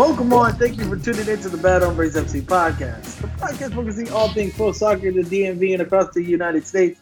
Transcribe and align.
Welcome 0.00 0.32
on. 0.32 0.54
Thank 0.54 0.78
you 0.78 0.86
for 0.86 0.96
tuning 0.96 1.28
into 1.28 1.50
the 1.50 1.58
Bad 1.58 1.82
Hombres 1.82 2.16
FC 2.16 2.40
podcast. 2.40 3.20
The 3.20 3.26
podcast 3.26 3.74
focusing 3.74 4.08
on 4.08 4.14
all 4.14 4.28
things 4.32 4.54
pro 4.54 4.72
soccer 4.72 5.08
in 5.08 5.14
the 5.14 5.22
DMV 5.22 5.74
and 5.74 5.82
across 5.82 6.14
the 6.14 6.22
United 6.22 6.66
States. 6.66 6.98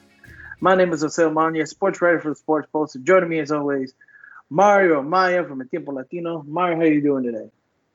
My 0.59 0.75
name 0.75 0.93
is 0.93 1.03
Jose 1.03 1.31
Mania, 1.31 1.65
sports 1.69 2.03
writer 2.03 2.19
for 2.19 2.31
the 2.31 2.35
Sports 2.35 2.69
Post. 2.73 2.97
And 2.97 3.07
joining 3.07 3.29
me 3.29 3.39
as 3.39 3.53
always, 3.53 3.95
Mario 4.51 5.01
Maya 5.01 5.45
from 5.45 5.61
El 5.61 5.69
Tiempo 5.69 5.93
Latino. 5.93 6.43
Mario, 6.45 6.75
how 6.75 6.83
are 6.83 6.87
you 6.87 7.01
doing 7.01 7.23
today? 7.23 7.49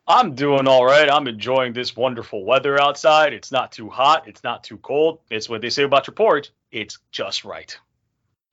I'm 0.08 0.36
doing 0.36 0.70
all 0.70 0.86
right. 0.86 1.12
I'm 1.12 1.28
enjoying 1.28 1.74
this 1.74 1.98
wonderful 1.98 2.46
weather 2.46 2.82
outside. 2.82 3.34
It's 3.34 3.52
not 3.52 3.74
too 3.74 3.90
hot. 3.90 4.30
It's 4.30 4.42
not 4.42 4.64
too 4.64 4.78
cold. 4.78 5.20
It's 5.30 5.50
what 5.50 5.60
they 5.60 5.70
say 5.70 5.84
about 5.84 6.08
your 6.08 6.14
porridge. 6.14 6.54
It's 6.72 6.98
just 7.12 7.44
right. 7.44 7.78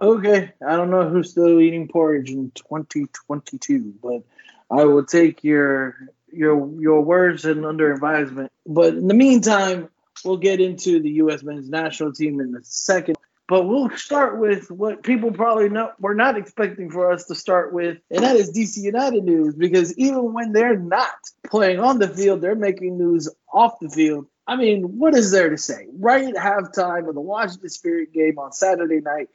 Okay, 0.01 0.51
I 0.67 0.75
don't 0.75 0.91
know 0.91 1.09
who's 1.09 1.31
still 1.31 1.61
eating 1.61 1.87
porridge 1.87 2.31
in 2.31 2.51
2022, 2.57 3.95
but 4.03 4.25
I 4.69 4.85
will 4.85 5.05
take 5.05 5.45
your 5.45 5.97
your 6.33 6.71
your 6.81 7.03
words 7.03 7.45
and 7.45 7.65
under 7.65 7.93
advisement. 7.93 8.51
But 8.67 8.95
in 8.95 9.09
the 9.09 9.15
meantime, 9.15 9.89
we'll 10.25 10.37
get 10.37 10.61
into 10.61 11.01
the 11.01 11.11
U.S. 11.11 11.43
men's 11.43 11.69
national 11.69 12.13
team 12.13 12.41
in 12.41 12.55
a 12.55 12.63
second. 12.63 13.17
But 13.49 13.65
we'll 13.65 13.91
start 13.91 14.39
with 14.39 14.71
what 14.71 15.03
people 15.03 15.33
probably 15.33 15.69
know 15.69 15.91
were 15.99 16.15
not 16.15 16.37
expecting 16.37 16.89
for 16.89 17.11
us 17.11 17.25
to 17.25 17.35
start 17.35 17.73
with, 17.73 17.99
and 18.09 18.23
that 18.23 18.37
is 18.37 18.53
DC 18.53 18.79
United 18.79 19.25
news. 19.25 19.57
Because 19.57 19.97
even 19.99 20.33
when 20.33 20.53
they're 20.53 20.79
not 20.79 21.11
playing 21.47 21.81
on 21.81 21.99
the 21.99 22.07
field, 22.07 22.41
they're 22.41 22.55
making 22.55 22.97
news 22.97 23.29
off 23.53 23.81
the 23.81 23.89
field. 23.89 24.27
I 24.47 24.57
mean, 24.57 24.99
what 24.99 25.15
is 25.15 25.33
there 25.33 25.51
to 25.51 25.59
say? 25.59 25.87
Right 25.93 26.29
at 26.29 26.35
halftime 26.35 27.09
of 27.09 27.15
the 27.15 27.21
Washington 27.21 27.69
Spirit 27.69 28.13
game 28.13 28.39
on 28.39 28.53
Saturday 28.53 29.01
night, 29.01 29.29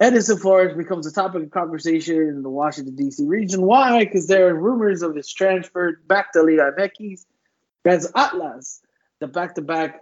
Edison 0.00 0.38
Flores 0.38 0.74
becomes 0.74 1.06
a 1.06 1.12
topic 1.12 1.42
of 1.42 1.50
conversation 1.50 2.16
in 2.16 2.42
the 2.42 2.48
Washington, 2.48 2.96
D.C. 2.96 3.22
region. 3.26 3.60
Why? 3.60 4.02
Because 4.02 4.26
there 4.26 4.48
are 4.48 4.54
rumors 4.54 5.02
of 5.02 5.14
his 5.14 5.30
transfer 5.30 6.00
back 6.06 6.32
to 6.32 6.42
Liga 6.42 6.72
MX. 6.78 7.26
As 7.84 8.10
Atlas, 8.16 8.80
the 9.20 9.28
back 9.28 9.56
to 9.56 9.62
back 9.62 10.00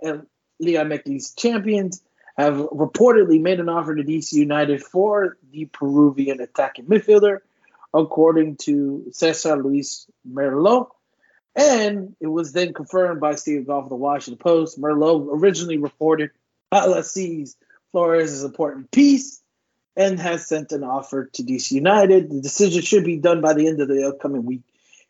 Liga 0.61 0.85
MX 0.85 1.37
champions, 1.37 2.01
have 2.37 2.55
reportedly 2.55 3.41
made 3.41 3.59
an 3.59 3.69
offer 3.69 3.97
to 3.97 4.05
DC 4.05 4.33
United 4.35 4.85
for 4.85 5.37
the 5.51 5.65
Peruvian 5.65 6.41
attacking 6.41 6.87
midfielder, 6.87 7.39
according 7.93 8.57
to 8.59 9.05
Cesar 9.11 9.57
Luis 9.57 10.07
Merlo. 10.31 10.91
And 11.57 12.15
it 12.21 12.29
was 12.29 12.53
then 12.53 12.73
confirmed 12.73 13.21
by 13.21 13.35
Steve 13.35 13.67
Goff 13.67 13.85
of 13.85 13.89
the 13.89 13.97
Washington 13.97 14.39
Post. 14.39 14.81
Merlo 14.81 15.29
originally 15.33 15.79
reported 15.79 16.31
Atlas 16.71 17.11
sees 17.11 17.57
Flores 17.91 18.33
as 18.33 18.45
an 18.45 18.51
important 18.51 18.93
piece 18.93 19.43
and 19.99 20.21
has 20.21 20.47
sent 20.47 20.71
an 20.71 20.85
offer 20.85 21.25
to 21.25 21.43
DC 21.43 21.73
United. 21.73 22.31
The 22.31 22.41
decision 22.41 22.83
should 22.83 23.05
be 23.05 23.17
done 23.17 23.41
by 23.41 23.53
the 23.53 23.67
end 23.67 23.81
of 23.81 23.89
the 23.89 24.07
upcoming 24.07 24.45
week. 24.45 24.63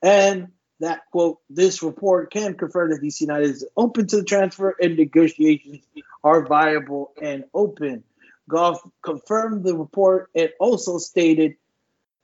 And 0.02 0.48
that 0.80 1.02
quote, 1.12 1.40
this 1.50 1.82
report 1.82 2.32
can 2.32 2.54
confirm 2.54 2.90
that 2.90 3.02
DC 3.02 3.20
United 3.20 3.50
is 3.50 3.66
open 3.76 4.06
to 4.06 4.16
the 4.16 4.24
transfer 4.24 4.74
and 4.80 4.96
negotiations 4.96 5.84
are 6.24 6.46
viable 6.46 7.12
and 7.20 7.44
open. 7.52 8.02
Goff 8.48 8.80
confirmed 9.02 9.62
the 9.62 9.76
report 9.76 10.30
and 10.34 10.50
also 10.58 10.96
stated 10.96 11.56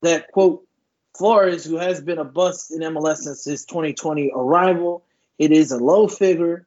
that 0.01 0.33
quote, 0.33 0.67
Flores, 1.15 1.67
who 1.67 1.77
has 1.77 2.01
been 2.01 2.19
a 2.19 2.25
bust 2.25 2.73
in 2.73 2.81
MLS 2.81 3.19
since 3.19 3.45
his 3.45 3.67
2020 3.67 4.33
arrival, 4.35 5.05
it 5.39 5.53
is 5.53 5.71
a 5.71 5.77
low 5.77 6.09
figure, 6.09 6.67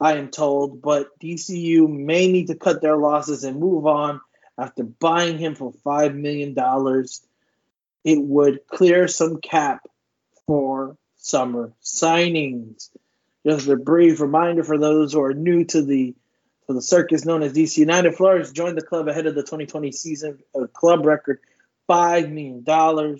I 0.00 0.16
am 0.16 0.30
told, 0.30 0.80
but 0.80 1.18
DCU 1.20 1.86
may 1.86 2.32
need 2.32 2.46
to 2.46 2.54
cut 2.54 2.80
their 2.80 2.96
losses 2.96 3.44
and 3.44 3.60
move 3.60 3.86
on 3.86 4.20
after 4.58 4.84
buying 4.84 5.38
him 5.38 5.54
for 5.54 5.72
$5 5.72 6.14
million, 6.14 6.54
it 8.04 8.22
would 8.22 8.66
clear 8.66 9.08
some 9.08 9.40
cap 9.40 9.86
for 10.46 10.96
summer 11.16 11.72
signings. 11.82 12.90
Just 13.46 13.68
a 13.68 13.76
brief 13.76 14.20
reminder 14.20 14.62
for 14.62 14.78
those 14.78 15.12
who 15.12 15.22
are 15.22 15.34
new 15.34 15.64
to 15.64 15.82
the 15.82 16.14
to 16.66 16.72
the 16.72 16.82
circus 16.82 17.26
known 17.26 17.42
as 17.42 17.52
DC 17.52 17.76
United. 17.76 18.14
Flores 18.14 18.52
joined 18.52 18.78
the 18.78 18.82
club 18.82 19.06
ahead 19.06 19.26
of 19.26 19.34
the 19.34 19.42
2020 19.42 19.92
season, 19.92 20.38
a 20.54 20.66
club 20.66 21.04
record 21.04 21.40
$5 21.90 22.30
million. 22.30 23.18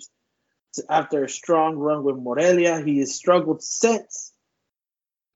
After 0.89 1.23
a 1.23 1.29
strong 1.29 1.77
run 1.77 2.03
with 2.03 2.15
Morelia, 2.17 2.81
he 2.81 2.99
has 2.99 3.13
struggled 3.13 3.61
since 3.61 4.33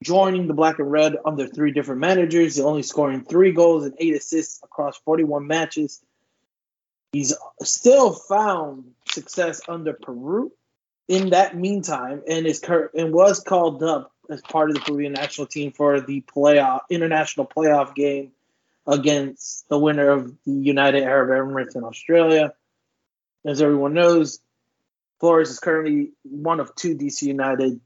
joining 0.04 0.48
the 0.48 0.54
black 0.54 0.80
and 0.80 0.92
red 0.92 1.18
under 1.26 1.48
three 1.48 1.72
different 1.72 2.02
managers, 2.02 2.60
only 2.60 2.84
scoring 2.84 3.24
three 3.24 3.52
goals 3.52 3.86
and 3.86 3.96
eight 3.98 4.16
assists 4.16 4.62
across 4.64 4.98
41 5.00 5.46
matches. 5.46 6.02
He's 7.12 7.34
still 7.64 8.14
found 8.14 8.92
success 9.09 9.62
under 9.68 9.94
Peru 9.94 10.52
in 11.08 11.32
that 11.32 11.58
meantime, 11.58 12.22
and 12.28 12.46
is 12.46 12.59
cur- 12.59 12.92
and 12.94 13.12
was 13.12 13.40
called 13.40 13.82
up 13.82 14.12
as 14.30 14.42
part 14.42 14.70
of 14.70 14.76
the 14.76 14.82
Peruvian 14.82 15.14
national 15.14 15.48
team 15.48 15.72
for 15.72 16.00
the 16.00 16.22
playoff 16.22 16.82
international 16.90 17.48
playoff 17.48 17.96
game 17.96 18.32
against 18.86 19.68
the 19.70 19.78
winner 19.78 20.09
of 20.09 20.34
the 20.46 20.52
United 20.52 21.04
Arab 21.04 21.30
Emirates 21.30 21.76
in 21.76 21.84
Australia. 21.84 22.54
As 23.44 23.62
everyone 23.62 23.94
knows, 23.94 24.40
Flores 25.20 25.50
is 25.50 25.59
currently 25.59 26.12
one 26.24 26.59
of 26.59 26.76
two 26.76 26.96
DC 26.96 27.24
United 27.24 27.82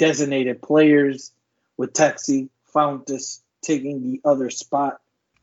designated 0.00 0.62
players, 0.62 1.30
with 1.76 1.92
Taxi 1.92 2.48
Fountas 2.74 3.40
taking 3.60 4.02
the 4.02 4.20
other 4.24 4.48
spot. 4.48 4.98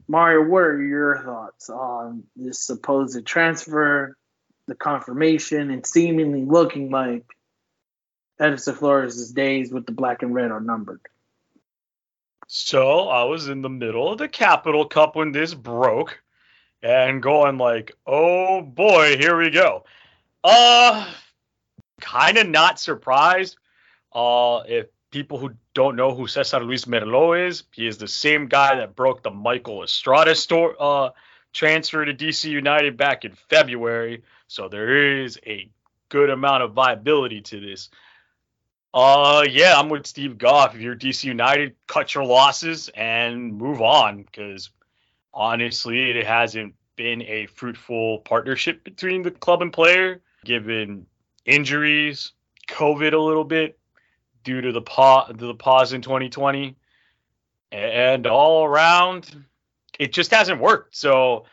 Mario, 0.08 0.50
what 0.50 0.64
are 0.64 0.82
your 0.82 1.22
thoughts 1.24 1.70
on 1.70 2.24
this 2.36 2.60
supposed 2.60 3.24
transfer, 3.24 4.18
the 4.66 4.74
confirmation, 4.74 5.70
and 5.70 5.86
seemingly 5.86 6.44
looking 6.44 6.90
like 6.90 7.24
Edison 8.40 8.74
Flores' 8.74 9.32
days 9.32 9.72
with 9.72 9.86
the 9.86 9.92
black 9.92 10.24
and 10.24 10.34
red 10.34 10.50
are 10.50 10.60
numbered? 10.60 11.02
So 12.48 13.10
I 13.10 13.26
was 13.26 13.50
in 13.50 13.62
the 13.62 13.70
middle 13.70 14.12
of 14.12 14.18
the 14.18 14.28
Capital 14.28 14.86
Cup 14.86 15.16
when 15.16 15.34
this 15.34 15.54
broke 15.54 16.20
and 16.82 17.22
going 17.22 17.60
like, 17.60 17.96
oh 18.08 18.64
boy, 18.64 19.18
here 19.18 19.38
we 19.38 19.52
go. 19.52 19.84
Uh 20.44 21.14
kind 22.00 22.38
of 22.38 22.48
not 22.48 22.80
surprised 22.80 23.58
uh, 24.18 24.64
if 24.68 24.88
people 25.12 25.38
who 25.38 25.52
don't 25.76 25.96
know 25.96 26.14
who 26.14 26.26
Cesar 26.26 26.60
Luis 26.60 26.86
Merlo 26.86 27.48
is, 27.48 27.64
he 27.72 27.86
is 27.86 28.00
the 28.00 28.08
same 28.08 28.48
guy 28.48 28.76
that 28.76 28.96
broke 28.96 29.22
the 29.22 29.30
Michael 29.30 29.84
Estrada 29.84 30.34
store, 30.34 30.76
uh, 30.80 31.12
transfer 31.54 32.04
to 32.04 32.16
DC 32.16 32.50
United 32.50 32.98
back 32.98 33.26
in 33.26 33.34
February. 33.48 34.24
So 34.48 34.70
there 34.70 35.22
is 35.22 35.40
a 35.46 35.70
good 36.10 36.32
amount 36.32 36.64
of 36.64 36.74
viability 36.74 37.42
to 37.42 37.60
this. 37.60 37.92
Uh, 38.92 39.46
yeah, 39.48 39.76
I'm 39.78 39.90
with 39.90 40.08
Steve 40.08 40.40
Goff. 40.40 40.74
If 40.74 40.82
you're 40.82 40.96
DC 40.96 41.24
United, 41.26 41.76
cut 41.86 42.16
your 42.16 42.26
losses 42.26 42.90
and 42.96 43.56
move 43.56 43.84
on 43.84 44.24
because 44.24 44.72
honestly, 45.32 46.10
it 46.10 46.26
hasn't 46.26 46.74
been 46.96 47.22
a 47.22 47.46
fruitful 47.46 48.20
partnership 48.20 48.84
between 48.84 49.22
the 49.22 49.30
club 49.30 49.62
and 49.62 49.72
player, 49.72 50.22
given 50.44 51.06
injuries, 51.46 52.34
COVID 52.68 53.14
a 53.14 53.20
little 53.20 53.44
bit, 53.44 53.77
due 54.48 54.62
to 54.62 54.72
the 54.72 54.82
pause, 54.82 55.30
the 55.36 55.54
pause 55.54 55.92
in 55.92 56.02
2020, 56.02 56.74
and 57.74 58.26
all 58.26 58.64
around, 58.64 59.44
it 60.00 60.14
just 60.14 60.32
hasn't 60.32 60.62
worked. 60.62 60.96
So 60.96 61.44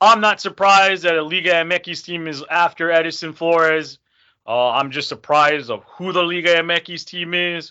I'm 0.00 0.20
not 0.20 0.40
surprised 0.40 1.04
that 1.04 1.14
a 1.14 1.22
Liga 1.22 1.52
MX 1.52 2.04
team 2.04 2.26
is 2.26 2.42
after 2.50 2.90
Edison 2.90 3.34
Flores. 3.34 4.00
Uh, 4.44 4.70
I'm 4.70 4.90
just 4.90 5.08
surprised 5.08 5.70
of 5.70 5.84
who 5.84 6.12
the 6.12 6.24
Liga 6.24 6.56
MX 6.56 7.04
team 7.04 7.34
is, 7.34 7.70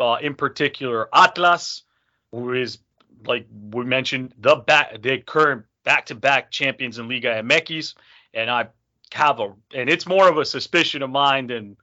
uh, 0.00 0.16
in 0.22 0.34
particular 0.34 1.14
Atlas, 1.14 1.82
who 2.30 2.54
is 2.54 2.78
like 3.26 3.46
we 3.72 3.84
mentioned 3.84 4.32
the 4.38 4.56
back 4.56 5.02
the 5.02 5.18
current 5.18 5.66
back-to-back 5.84 6.50
champions 6.50 6.98
in 6.98 7.10
Liga 7.10 7.42
MX, 7.42 7.92
and 8.32 8.50
I 8.50 8.68
have 9.12 9.38
a 9.40 9.52
and 9.74 9.90
it's 9.90 10.06
more 10.06 10.30
of 10.30 10.38
a 10.38 10.46
suspicion 10.46 11.02
of 11.02 11.10
mine 11.10 11.48
than 11.48 11.76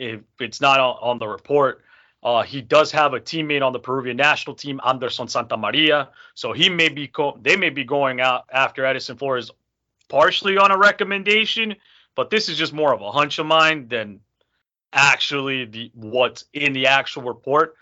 if 0.00 0.20
it's 0.40 0.60
not 0.60 0.80
on, 0.80 1.18
the 1.18 1.28
report. 1.28 1.84
Uh, 2.22 2.42
he 2.42 2.62
does 2.62 2.90
have 2.90 3.12
a 3.12 3.20
teammate 3.20 3.62
on 3.62 3.72
the 3.72 3.78
Peruvian 3.78 4.16
national 4.16 4.56
team, 4.56 4.80
Anderson 4.84 5.26
Santamaria. 5.26 6.08
So 6.34 6.52
he 6.52 6.68
may 6.68 6.88
be 6.88 7.06
co- 7.06 7.38
they 7.40 7.56
may 7.56 7.70
be 7.70 7.84
going 7.84 8.20
out 8.20 8.44
after 8.50 8.84
Edison 8.84 9.16
Flores 9.16 9.50
partially 10.08 10.56
on 10.56 10.70
a 10.70 10.78
recommendation, 10.78 11.76
but 12.14 12.30
this 12.30 12.48
is 12.48 12.56
just 12.56 12.72
more 12.72 12.92
of 12.92 13.02
a 13.02 13.12
hunch 13.12 13.38
of 13.38 13.46
mine 13.46 13.88
than 13.88 14.20
actually 14.92 15.66
the 15.66 15.90
what's 15.94 16.44
in 16.52 16.72
the 16.72 16.86
actual 16.86 17.22
report. 17.22 17.76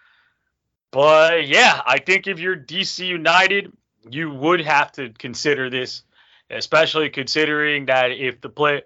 But 0.91 1.47
yeah, 1.47 1.83
I 1.87 1.99
think 1.99 2.27
if 2.27 2.41
you're 2.41 2.57
DC 2.57 3.07
United, 3.07 3.73
you 4.11 4.31
would 4.31 4.61
have 4.61 4.91
to 4.93 5.11
consider 5.11 5.71
this, 5.71 6.03
especially 6.51 7.11
considering 7.11 7.87
that 7.87 8.11
if 8.11 8.41
the 8.41 8.49
play 8.49 8.83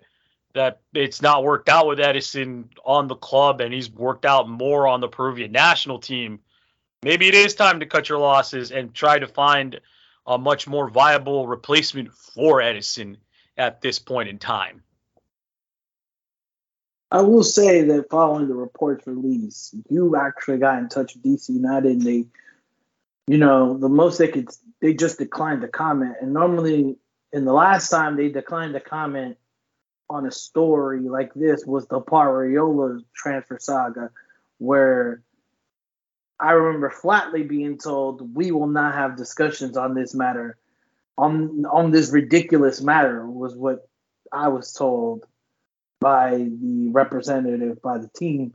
that 0.54 0.81
it's 0.94 1.22
not 1.22 1.44
worked 1.44 1.69
out 1.69 1.87
with 1.87 2.00
Edison 2.00 2.70
on 2.84 3.08
the 3.08 3.14
club 3.14 3.60
and 3.60 3.72
he's 3.72 3.90
worked 3.90 4.25
out 4.25 4.49
more 4.49 4.87
on 4.87 5.00
the 5.00 5.08
Peruvian 5.08 5.52
national 5.52 5.99
team, 5.99 6.40
maybe 7.02 7.28
it 7.28 7.34
is 7.34 7.54
time 7.54 7.81
to 7.81 7.87
cut 7.87 8.08
your 8.08 8.19
losses 8.19 8.70
and 8.70 8.94
try 8.94 9.19
to 9.19 9.26
find 9.26 9.81
a 10.26 10.38
much 10.38 10.66
more 10.66 10.88
viable 10.88 11.46
replacement 11.46 12.12
for 12.12 12.60
Edison 12.60 13.16
at 13.56 13.81
this 13.81 13.99
point 13.99 14.28
in 14.28 14.38
time. 14.38 14.82
I 17.10 17.20
will 17.20 17.44
say 17.44 17.82
that 17.82 18.08
following 18.08 18.49
the 18.49 18.54
reports 18.54 19.06
release, 19.06 19.75
you 19.90 20.16
actually 20.16 20.58
got 20.58 20.78
in 20.78 20.88
touch 20.88 21.14
with 21.14 21.22
DC 21.22 21.50
United 21.50 21.93
and 21.93 22.02
they, 22.02 22.25
you 23.26 23.37
know, 23.37 23.76
the 23.76 23.88
most 23.88 24.19
they 24.19 24.28
could, 24.28 24.49
they 24.81 24.94
just 24.94 25.19
declined 25.19 25.60
to 25.60 25.69
comment. 25.69 26.16
And 26.22 26.32
normally, 26.32 26.96
in 27.32 27.44
the 27.44 27.52
last 27.52 27.90
time 27.90 28.16
they 28.16 28.28
declined 28.31 28.75
to 28.75 28.81
comment 28.81 29.37
on 30.12 30.26
a 30.26 30.31
story 30.31 31.00
like 31.00 31.32
this 31.35 31.64
was 31.67 31.87
the 31.87 32.00
Parriola 32.00 33.00
transfer 33.14 33.59
saga, 33.59 34.11
where 34.59 35.23
I 36.38 36.53
remember 36.53 36.91
flatly 36.91 37.43
being 37.43 37.79
told 37.79 38.35
we 38.35 38.53
will 38.53 38.67
not 38.67 38.94
have 38.94 39.17
discussions 39.17 39.76
on 39.76 39.94
this 39.94 40.14
matter, 40.14 40.59
on 41.17 41.64
on 41.64 41.91
this 41.91 42.12
ridiculous 42.12 42.82
matter 42.82 43.26
was 43.26 43.55
what 43.55 43.88
I 44.31 44.49
was 44.49 44.73
told 44.73 45.25
by 46.00 46.31
the 46.37 46.88
representative 46.91 47.81
by 47.81 47.99
the 47.99 48.11
team. 48.14 48.55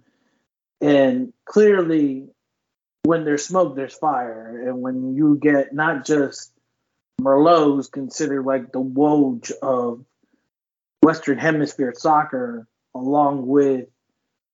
And 0.79 1.33
clearly, 1.45 2.27
when 3.03 3.25
there's 3.25 3.45
smoke, 3.45 3.75
there's 3.75 3.95
fire. 3.95 4.67
And 4.67 4.81
when 4.81 5.15
you 5.15 5.37
get 5.41 5.73
not 5.73 6.05
just 6.05 6.51
Merlo, 7.19 7.75
who's 7.75 7.87
considered 7.87 8.45
like 8.45 8.71
the 8.71 8.81
Woj 8.81 9.51
of 9.61 10.05
Western 11.07 11.37
Hemisphere 11.37 11.93
soccer, 11.95 12.67
along 12.93 13.47
with 13.47 13.87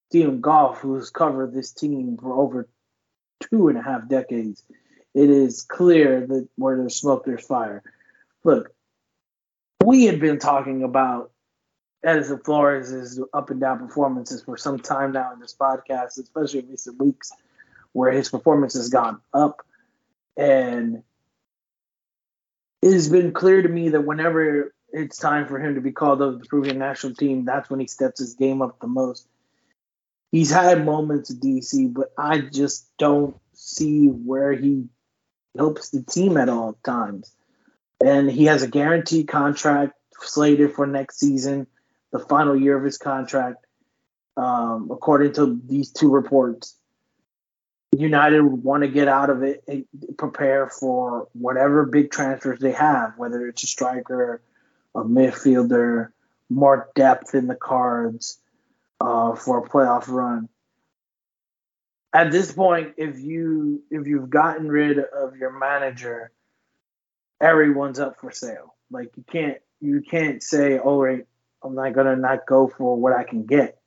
Stephen 0.09 0.39
Goff, 0.39 0.81
who's 0.81 1.09
covered 1.09 1.51
this 1.51 1.71
team 1.71 2.15
for 2.21 2.39
over 2.39 2.69
two 3.39 3.69
and 3.69 3.77
a 3.79 3.81
half 3.81 4.07
decades, 4.07 4.61
it 5.15 5.31
is 5.31 5.63
clear 5.63 6.27
that 6.27 6.47
where 6.55 6.77
there's 6.77 6.95
smoke, 6.95 7.25
there's 7.25 7.43
fire. 7.43 7.81
Look, 8.43 8.71
we 9.83 10.05
had 10.05 10.19
been 10.19 10.37
talking 10.37 10.83
about 10.83 11.31
Edison 12.03 12.37
Flores' 12.37 13.19
up 13.33 13.49
and 13.49 13.59
down 13.59 13.79
performances 13.79 14.43
for 14.43 14.55
some 14.55 14.77
time 14.77 15.11
now 15.11 15.33
in 15.33 15.39
this 15.39 15.55
podcast, 15.59 16.19
especially 16.19 16.59
in 16.59 16.69
recent 16.69 16.99
weeks, 16.99 17.31
where 17.93 18.11
his 18.11 18.29
performance 18.29 18.75
has 18.75 18.89
gone 18.89 19.21
up. 19.33 19.65
And 20.37 21.01
it 22.83 22.93
has 22.93 23.09
been 23.09 23.31
clear 23.31 23.63
to 23.63 23.69
me 23.69 23.89
that 23.89 24.05
whenever 24.05 24.72
it's 24.93 25.17
time 25.17 25.47
for 25.47 25.59
him 25.59 25.75
to 25.75 25.81
be 25.81 25.91
called 25.91 26.21
up 26.21 26.33
to 26.33 26.37
the 26.37 26.45
Peruvian 26.45 26.77
national 26.77 27.15
team, 27.15 27.45
that's 27.45 27.69
when 27.69 27.79
he 27.79 27.87
steps 27.87 28.19
his 28.19 28.35
game 28.35 28.61
up 28.61 28.79
the 28.79 28.87
most. 28.87 29.27
He's 30.31 30.51
had 30.51 30.85
moments 30.85 31.31
at 31.31 31.37
DC, 31.37 31.93
but 31.93 32.11
I 32.17 32.39
just 32.39 32.87
don't 32.97 33.35
see 33.53 34.07
where 34.07 34.53
he 34.53 34.85
helps 35.57 35.89
the 35.89 36.03
team 36.03 36.37
at 36.37 36.49
all 36.49 36.77
times. 36.83 37.35
And 38.03 38.29
he 38.29 38.45
has 38.45 38.63
a 38.63 38.67
guaranteed 38.67 39.27
contract 39.27 39.93
slated 40.21 40.73
for 40.73 40.87
next 40.87 41.19
season 41.19 41.67
the 42.11 42.19
final 42.19 42.55
year 42.55 42.77
of 42.77 42.83
his 42.83 42.97
contract, 42.97 43.65
um, 44.37 44.89
according 44.91 45.33
to 45.33 45.59
these 45.65 45.91
two 45.91 46.11
reports. 46.11 46.75
United 47.95 48.41
want 48.41 48.81
to 48.81 48.89
get 48.89 49.07
out 49.07 49.29
of 49.29 49.43
it 49.43 49.63
and 49.67 49.85
prepare 50.17 50.67
for 50.67 51.27
whatever 51.33 51.85
big 51.85 52.09
transfers 52.09 52.59
they 52.59 52.71
have, 52.71 53.13
whether 53.17 53.47
it's 53.47 53.63
a 53.63 53.67
striker, 53.67 54.41
a 54.95 55.03
midfielder, 55.03 56.09
more 56.49 56.89
depth 56.95 57.35
in 57.35 57.47
the 57.47 57.55
cards 57.55 58.39
uh, 59.01 59.35
for 59.35 59.59
a 59.59 59.69
playoff 59.69 60.07
run. 60.07 60.49
At 62.13 62.31
this 62.31 62.51
point, 62.51 62.93
if 62.97 63.19
you 63.19 63.83
if 63.89 64.05
you've 64.07 64.29
gotten 64.29 64.69
rid 64.69 64.99
of 64.99 65.35
your 65.35 65.51
manager, 65.51 66.31
everyone's 67.41 67.99
up 67.99 68.19
for 68.19 68.31
sale. 68.31 68.75
Like 68.91 69.11
you 69.17 69.23
can't 69.23 69.57
you 69.81 70.01
can't 70.01 70.43
say, 70.43 70.79
"Oh, 70.79 71.01
right, 71.01 71.25
I'm 71.63 71.73
not 71.73 71.93
gonna 71.93 72.15
not 72.15 72.45
go 72.45 72.67
for 72.67 72.95
what 72.95 73.13
I 73.13 73.23
can 73.23 73.45
get. 73.45 73.79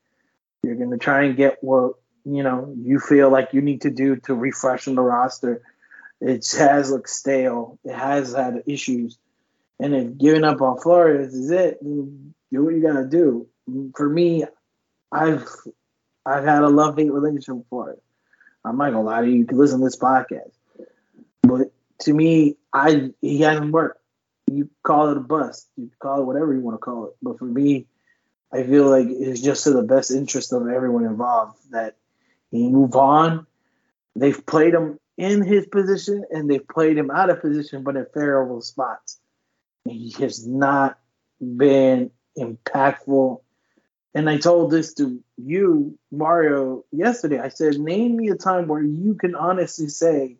You're 0.62 0.74
gonna 0.74 0.98
try 0.98 1.24
and 1.24 1.36
get 1.36 1.58
what 1.62 1.94
you 2.24 2.42
know 2.42 2.74
you 2.76 2.98
feel 2.98 3.30
like 3.30 3.52
you 3.52 3.62
need 3.62 3.82
to 3.82 3.90
do 3.90 4.16
to 4.16 4.34
refresh 4.34 4.86
the 4.86 4.94
roster. 4.94 5.62
It 6.20 6.46
has 6.58 6.90
looked 6.90 7.10
stale. 7.10 7.78
It 7.84 7.94
has 7.94 8.34
had 8.34 8.64
issues, 8.66 9.18
and 9.80 9.94
if 9.94 10.18
giving 10.18 10.44
up 10.44 10.60
on 10.60 10.78
Flores 10.78 11.34
is 11.34 11.50
it, 11.50 11.82
do 11.82 12.32
what 12.50 12.74
you 12.74 12.82
gotta 12.82 13.06
do. 13.06 13.46
For 13.94 14.08
me, 14.08 14.44
I've 15.12 15.48
I've 16.24 16.44
had 16.44 16.62
a 16.62 16.68
love 16.68 16.96
hate 16.96 17.12
relationship 17.12 17.56
with 17.56 17.68
Flores. 17.68 18.00
I'm 18.64 18.78
not 18.78 18.90
gonna 18.90 19.02
lie 19.02 19.22
to 19.22 19.28
you. 19.28 19.36
You 19.36 19.46
can 19.46 19.58
listen 19.58 19.80
to 19.80 19.84
this 19.84 19.98
podcast, 19.98 20.52
but 21.42 21.72
to 22.00 22.12
me, 22.12 22.56
I 22.72 23.10
he 23.20 23.40
hasn't 23.40 23.72
worked 23.72 24.00
you 24.50 24.70
call 24.82 25.10
it 25.10 25.16
a 25.16 25.20
bust, 25.20 25.68
you 25.76 25.90
call 25.98 26.20
it 26.20 26.24
whatever 26.24 26.54
you 26.54 26.60
want 26.60 26.74
to 26.74 26.78
call 26.78 27.06
it. 27.06 27.16
But 27.22 27.38
for 27.38 27.44
me, 27.44 27.86
I 28.52 28.62
feel 28.62 28.88
like 28.88 29.06
it's 29.08 29.40
just 29.40 29.64
to 29.64 29.70
the 29.70 29.82
best 29.82 30.10
interest 30.10 30.52
of 30.52 30.68
everyone 30.68 31.04
involved 31.04 31.58
that 31.72 31.96
he 32.50 32.68
move 32.68 32.94
on. 32.94 33.46
They've 34.14 34.46
played 34.46 34.74
him 34.74 34.98
in 35.18 35.42
his 35.42 35.66
position 35.66 36.24
and 36.30 36.48
they've 36.48 36.66
played 36.66 36.96
him 36.96 37.10
out 37.10 37.30
of 37.30 37.40
position, 37.40 37.82
but 37.82 37.96
in 37.96 38.06
favorable 38.14 38.60
spots. 38.60 39.18
He 39.88 40.10
has 40.20 40.46
not 40.46 40.98
been 41.40 42.10
impactful. 42.38 43.40
And 44.14 44.30
I 44.30 44.38
told 44.38 44.70
this 44.70 44.94
to 44.94 45.22
you, 45.36 45.98
Mario, 46.10 46.84
yesterday. 46.90 47.38
I 47.38 47.48
said, 47.48 47.78
name 47.78 48.16
me 48.16 48.30
a 48.30 48.34
time 48.34 48.66
where 48.66 48.82
you 48.82 49.14
can 49.14 49.34
honestly 49.34 49.88
say 49.88 50.38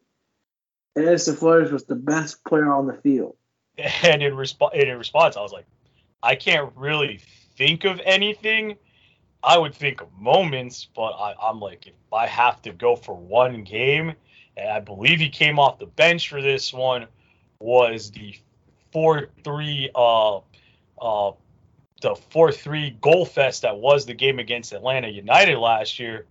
Edison 0.97 1.37
Flores 1.37 1.71
was 1.71 1.85
the 1.85 1.95
best 1.95 2.43
player 2.45 2.73
on 2.73 2.87
the 2.87 2.95
field. 2.95 3.37
and 4.03 4.23
in, 4.23 4.33
resp- 4.35 4.75
in 4.75 4.97
response, 4.97 5.37
I 5.37 5.43
was 5.43 5.53
like, 5.53 5.67
I 6.23 6.35
can't 6.35 6.73
really 6.75 7.21
think 7.57 7.85
of 7.85 8.01
anything. 8.05 8.77
I 9.43 9.59
would 9.59 9.75
think 9.75 10.01
of 10.01 10.09
moments, 10.19 10.89
but 10.97 11.11
I, 11.11 11.35
I'm 11.41 11.61
like, 11.61 11.87
if 11.87 12.13
I 12.13 12.27
have 12.27 12.63
to 12.63 12.73
go 12.73 12.97
for 12.97 13.15
one 13.15 13.63
game, 13.63 14.15
and 14.57 14.71
I 14.71 14.81
believe 14.81 15.21
he 15.21 15.29
came 15.29 15.59
off 15.59 15.79
the 15.79 15.87
bench 15.87 16.31
for 16.31 16.41
this 16.41 16.73
one, 16.73 17.07
was 17.61 18.11
the 18.11 18.35
four 18.93 19.29
three 19.45 19.91
uh 19.95 20.39
uh 21.01 21.33
the 22.03 22.15
four 22.31 22.53
three 22.53 22.97
goal 23.01 23.25
fest 23.25 23.63
that 23.63 23.79
was 23.79 24.07
the 24.07 24.15
game 24.15 24.39
against 24.39 24.73
Atlanta 24.73 25.09
United 25.09 25.59
last 25.59 25.99
year, 25.99 26.27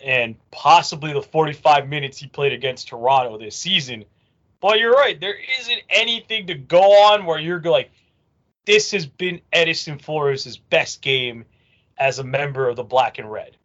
and 0.00 0.34
possibly 0.50 1.12
the 1.12 1.22
45 1.22 1.88
minutes 1.88 2.18
he 2.18 2.26
played 2.26 2.52
against 2.52 2.88
Toronto 2.88 3.38
this 3.38 3.56
season 3.56 4.04
but 4.60 4.78
you're 4.78 4.92
right. 4.92 5.18
There 5.18 5.36
isn't 5.60 5.82
anything 5.88 6.46
to 6.48 6.54
go 6.54 6.82
on 7.10 7.24
where 7.24 7.38
you're 7.38 7.60
like, 7.62 7.90
this 8.66 8.90
has 8.92 9.06
been 9.06 9.40
Edison 9.52 9.98
Flores' 9.98 10.58
best 10.58 11.00
game 11.00 11.46
as 11.98 12.18
a 12.18 12.24
member 12.24 12.68
of 12.68 12.76
the 12.76 12.84
Black 12.84 13.18
and 13.18 13.30
Red. 13.30 13.56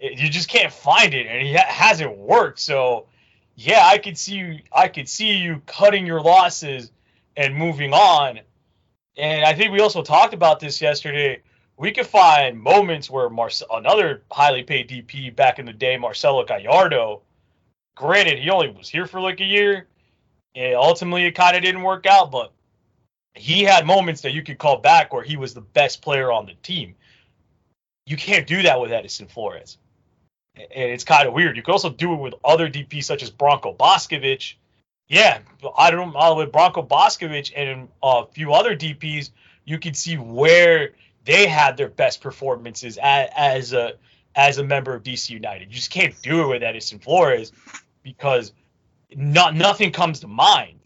You 0.00 0.28
just 0.28 0.48
can't 0.48 0.72
find 0.72 1.14
it, 1.14 1.26
and 1.26 1.46
it 1.46 1.56
hasn't 1.60 2.18
worked. 2.18 2.58
So, 2.58 3.06
yeah, 3.56 3.86
I 3.86 3.98
could 3.98 4.18
see 4.18 4.34
you. 4.34 4.58
I 4.72 4.88
could 4.88 5.08
see 5.08 5.36
you 5.36 5.62
cutting 5.66 6.06
your 6.06 6.20
losses 6.20 6.90
and 7.36 7.54
moving 7.54 7.92
on. 7.92 8.40
And 9.16 9.44
I 9.44 9.54
think 9.54 9.72
we 9.72 9.80
also 9.80 10.02
talked 10.02 10.34
about 10.34 10.60
this 10.60 10.80
yesterday. 10.80 11.40
We 11.76 11.92
could 11.92 12.06
find 12.06 12.60
moments 12.60 13.10
where 13.10 13.28
Marce- 13.28 13.62
another 13.72 14.22
highly 14.30 14.62
paid 14.62 14.88
DP 14.88 15.34
back 15.34 15.58
in 15.58 15.66
the 15.66 15.72
day, 15.72 15.96
Marcelo 15.96 16.44
Gallardo. 16.44 17.22
Granted, 17.96 18.38
he 18.38 18.50
only 18.50 18.70
was 18.70 18.88
here 18.88 19.06
for 19.06 19.20
like 19.20 19.40
a 19.40 19.44
year, 19.44 19.86
and 20.56 20.74
ultimately, 20.74 21.24
it 21.24 21.32
kind 21.32 21.56
of 21.56 21.62
didn't 21.62 21.82
work 21.82 22.06
out, 22.06 22.32
but 22.32 22.52
he 23.34 23.62
had 23.62 23.86
moments 23.86 24.20
that 24.22 24.32
you 24.32 24.42
could 24.42 24.58
call 24.58 24.78
back 24.78 25.12
where 25.12 25.22
he 25.22 25.36
was 25.36 25.54
the 25.54 25.60
best 25.60 26.02
player 26.02 26.30
on 26.32 26.46
the 26.46 26.54
team. 26.62 26.94
You 28.06 28.16
can't 28.16 28.46
do 28.46 28.62
that 28.62 28.80
with 28.80 28.92
Edison 28.92 29.26
Flores. 29.26 29.78
And 30.56 30.90
it's 30.90 31.04
kind 31.04 31.26
of 31.26 31.34
weird. 31.34 31.56
You 31.56 31.62
could 31.62 31.72
also 31.72 31.90
do 31.90 32.14
it 32.14 32.20
with 32.20 32.34
other 32.44 32.68
DPs 32.68 33.04
such 33.04 33.22
as 33.22 33.30
Branko 33.30 33.76
Boskovic. 33.76 34.54
Yeah, 35.08 35.40
I 35.76 35.90
don't 35.90 36.12
know. 36.12 36.34
With 36.36 36.52
Branko 36.52 36.86
Boskovic 36.86 37.52
and 37.56 37.88
uh, 38.02 38.24
a 38.24 38.32
few 38.32 38.52
other 38.52 38.76
DPs, 38.76 39.30
you 39.64 39.78
can 39.78 39.94
see 39.94 40.16
where 40.16 40.92
they 41.24 41.46
had 41.46 41.76
their 41.76 41.88
best 41.88 42.20
performances 42.20 42.98
as, 43.02 43.28
as 43.36 43.72
a 43.72 43.94
as 44.36 44.58
a 44.58 44.64
member 44.64 44.94
of 44.94 45.02
DC 45.02 45.30
United. 45.30 45.68
You 45.68 45.74
just 45.74 45.90
can't 45.90 46.20
do 46.22 46.42
it 46.42 46.48
with 46.48 46.62
Edison 46.62 46.98
Flores 46.98 47.52
because– 48.02 48.52
not 49.16 49.54
nothing 49.54 49.92
comes 49.92 50.20
to 50.20 50.28
mind. 50.28 50.80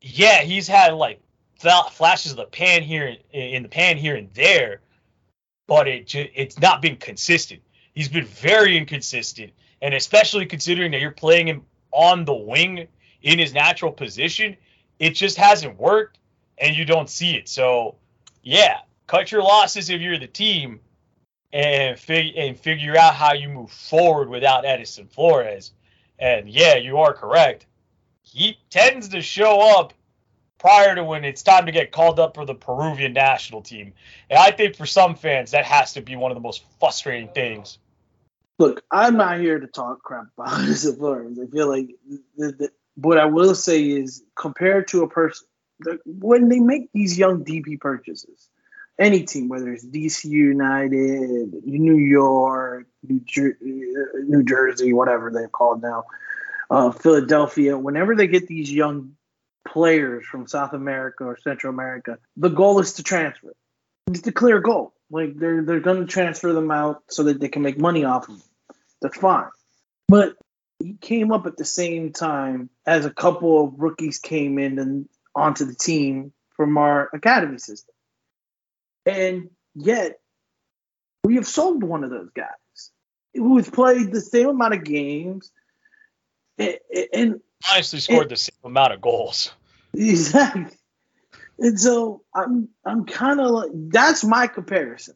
Yeah, 0.00 0.42
he's 0.42 0.66
had 0.66 0.94
like 0.94 1.20
flashes 1.58 2.32
of 2.32 2.38
the 2.38 2.44
pan 2.44 2.82
here 2.82 3.16
in 3.32 3.62
the 3.62 3.68
pan 3.68 3.96
here 3.96 4.16
and 4.16 4.32
there, 4.34 4.80
but 5.66 5.88
it 5.88 6.14
it's 6.14 6.58
not 6.58 6.82
been 6.82 6.96
consistent. 6.96 7.60
He's 7.94 8.08
been 8.08 8.24
very 8.24 8.76
inconsistent, 8.76 9.52
and 9.82 9.94
especially 9.94 10.46
considering 10.46 10.92
that 10.92 11.00
you're 11.00 11.10
playing 11.10 11.48
him 11.48 11.64
on 11.92 12.24
the 12.24 12.34
wing 12.34 12.86
in 13.22 13.38
his 13.38 13.52
natural 13.52 13.92
position, 13.92 14.56
it 14.98 15.10
just 15.10 15.36
hasn't 15.36 15.78
worked, 15.78 16.18
and 16.58 16.76
you 16.76 16.84
don't 16.84 17.10
see 17.10 17.34
it. 17.34 17.48
So, 17.48 17.96
yeah, 18.42 18.78
cut 19.06 19.32
your 19.32 19.42
losses 19.42 19.90
if 19.90 20.00
you're 20.00 20.18
the 20.18 20.26
team, 20.26 20.80
and 21.52 21.98
fig- 21.98 22.36
and 22.36 22.58
figure 22.58 22.96
out 22.96 23.14
how 23.14 23.32
you 23.32 23.48
move 23.48 23.70
forward 23.70 24.28
without 24.28 24.64
Edison 24.64 25.08
Flores. 25.08 25.72
And 26.18 26.48
yeah, 26.48 26.76
you 26.76 26.98
are 26.98 27.12
correct. 27.12 27.66
He 28.22 28.58
tends 28.70 29.08
to 29.08 29.20
show 29.20 29.78
up 29.78 29.92
prior 30.60 30.94
to 30.94 31.02
when 31.02 31.24
it's 31.24 31.42
time 31.42 31.66
to 31.66 31.72
get 31.72 31.90
called 31.90 32.20
up 32.20 32.34
for 32.34 32.44
the 32.44 32.54
Peruvian 32.54 33.14
national 33.14 33.62
team. 33.62 33.94
And 34.28 34.38
I 34.38 34.50
think 34.50 34.76
for 34.76 34.86
some 34.86 35.16
fans, 35.16 35.50
that 35.52 35.64
has 35.64 35.94
to 35.94 36.02
be 36.02 36.16
one 36.16 36.30
of 36.30 36.36
the 36.36 36.42
most 36.42 36.64
frustrating 36.78 37.30
things. 37.30 37.78
Look, 38.58 38.84
I'm 38.90 39.16
not 39.16 39.40
here 39.40 39.58
to 39.58 39.66
talk 39.66 40.02
crap 40.02 40.26
about 40.36 40.60
his 40.64 40.84
Flores. 40.94 41.38
I 41.42 41.46
feel 41.50 41.66
like 41.66 41.88
the, 42.36 42.52
the, 42.52 42.70
what 42.94 43.16
I 43.16 43.24
will 43.24 43.54
say 43.54 43.82
is 43.88 44.22
compared 44.36 44.88
to 44.88 45.02
a 45.02 45.08
person, 45.08 45.46
when 46.04 46.50
they 46.50 46.60
make 46.60 46.90
these 46.92 47.18
young 47.18 47.42
DP 47.42 47.80
purchases, 47.80 48.50
any 48.98 49.22
team, 49.22 49.48
whether 49.48 49.72
it's 49.72 49.86
DC 49.86 50.26
United, 50.26 51.54
New 51.64 51.96
York, 51.96 52.86
New, 53.08 53.20
Jer- 53.20 53.56
New 53.62 54.42
Jersey, 54.42 54.92
whatever 54.92 55.30
they're 55.30 55.48
called 55.48 55.80
now, 55.80 56.04
uh, 56.68 56.90
Philadelphia, 56.90 57.78
whenever 57.78 58.14
they 58.14 58.26
get 58.26 58.46
these 58.46 58.70
young 58.70 59.16
players 59.66 60.24
from 60.26 60.46
South 60.46 60.72
America 60.72 61.24
or 61.24 61.36
Central 61.38 61.72
America, 61.72 62.18
the 62.36 62.48
goal 62.48 62.80
is 62.80 62.94
to 62.94 63.02
transfer. 63.02 63.54
It's 64.08 64.26
a 64.26 64.32
clear 64.32 64.60
goal. 64.60 64.94
Like 65.10 65.36
they're 65.36 65.62
they're 65.62 65.80
going 65.80 66.00
to 66.00 66.06
transfer 66.06 66.52
them 66.52 66.70
out 66.70 67.02
so 67.08 67.24
that 67.24 67.40
they 67.40 67.48
can 67.48 67.62
make 67.62 67.78
money 67.78 68.04
off 68.04 68.28
of 68.28 68.38
them. 68.38 68.48
That's 69.02 69.16
fine. 69.16 69.50
But 70.08 70.34
he 70.78 70.94
came 70.94 71.32
up 71.32 71.46
at 71.46 71.56
the 71.56 71.64
same 71.64 72.12
time 72.12 72.70
as 72.86 73.04
a 73.04 73.10
couple 73.10 73.64
of 73.64 73.74
rookies 73.78 74.18
came 74.18 74.58
in 74.58 74.78
and 74.78 75.08
onto 75.34 75.64
the 75.64 75.74
team 75.74 76.32
from 76.56 76.78
our 76.78 77.08
academy 77.12 77.58
system. 77.58 77.94
And 79.06 79.50
yet, 79.74 80.20
we 81.24 81.36
have 81.36 81.46
sold 81.46 81.82
one 81.82 82.04
of 82.04 82.10
those 82.10 82.30
guys 82.34 82.90
who's 83.34 83.68
played 83.68 84.12
the 84.12 84.20
same 84.20 84.48
amount 84.48 84.74
of 84.74 84.84
games 84.84 85.50
and 86.58 87.40
honestly 87.70 88.00
scored 88.00 88.22
and, 88.22 88.30
the 88.30 88.36
same 88.36 88.56
amount 88.64 88.92
of 88.92 89.00
goals. 89.00 89.52
Exactly. 89.94 90.66
And 91.58 91.78
so 91.78 92.22
I'm 92.34 92.68
I'm 92.84 93.04
kind 93.04 93.40
of 93.40 93.50
like 93.50 93.70
that's 93.72 94.24
my 94.24 94.46
comparison. 94.46 95.14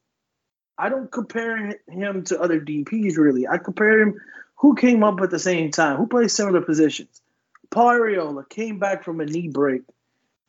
I 0.76 0.88
don't 0.88 1.10
compare 1.10 1.78
him 1.88 2.24
to 2.24 2.40
other 2.40 2.60
DPs 2.60 3.16
really. 3.16 3.46
I 3.46 3.58
compare 3.58 4.00
him 4.00 4.20
who 4.56 4.74
came 4.74 5.02
up 5.02 5.20
at 5.20 5.30
the 5.30 5.38
same 5.38 5.70
time, 5.70 5.96
who 5.96 6.06
plays 6.06 6.32
similar 6.32 6.60
positions. 6.60 7.22
Paul 7.70 7.94
Arriola 7.94 8.48
came 8.48 8.78
back 8.78 9.04
from 9.04 9.20
a 9.20 9.26
knee 9.26 9.48
break 9.48 9.82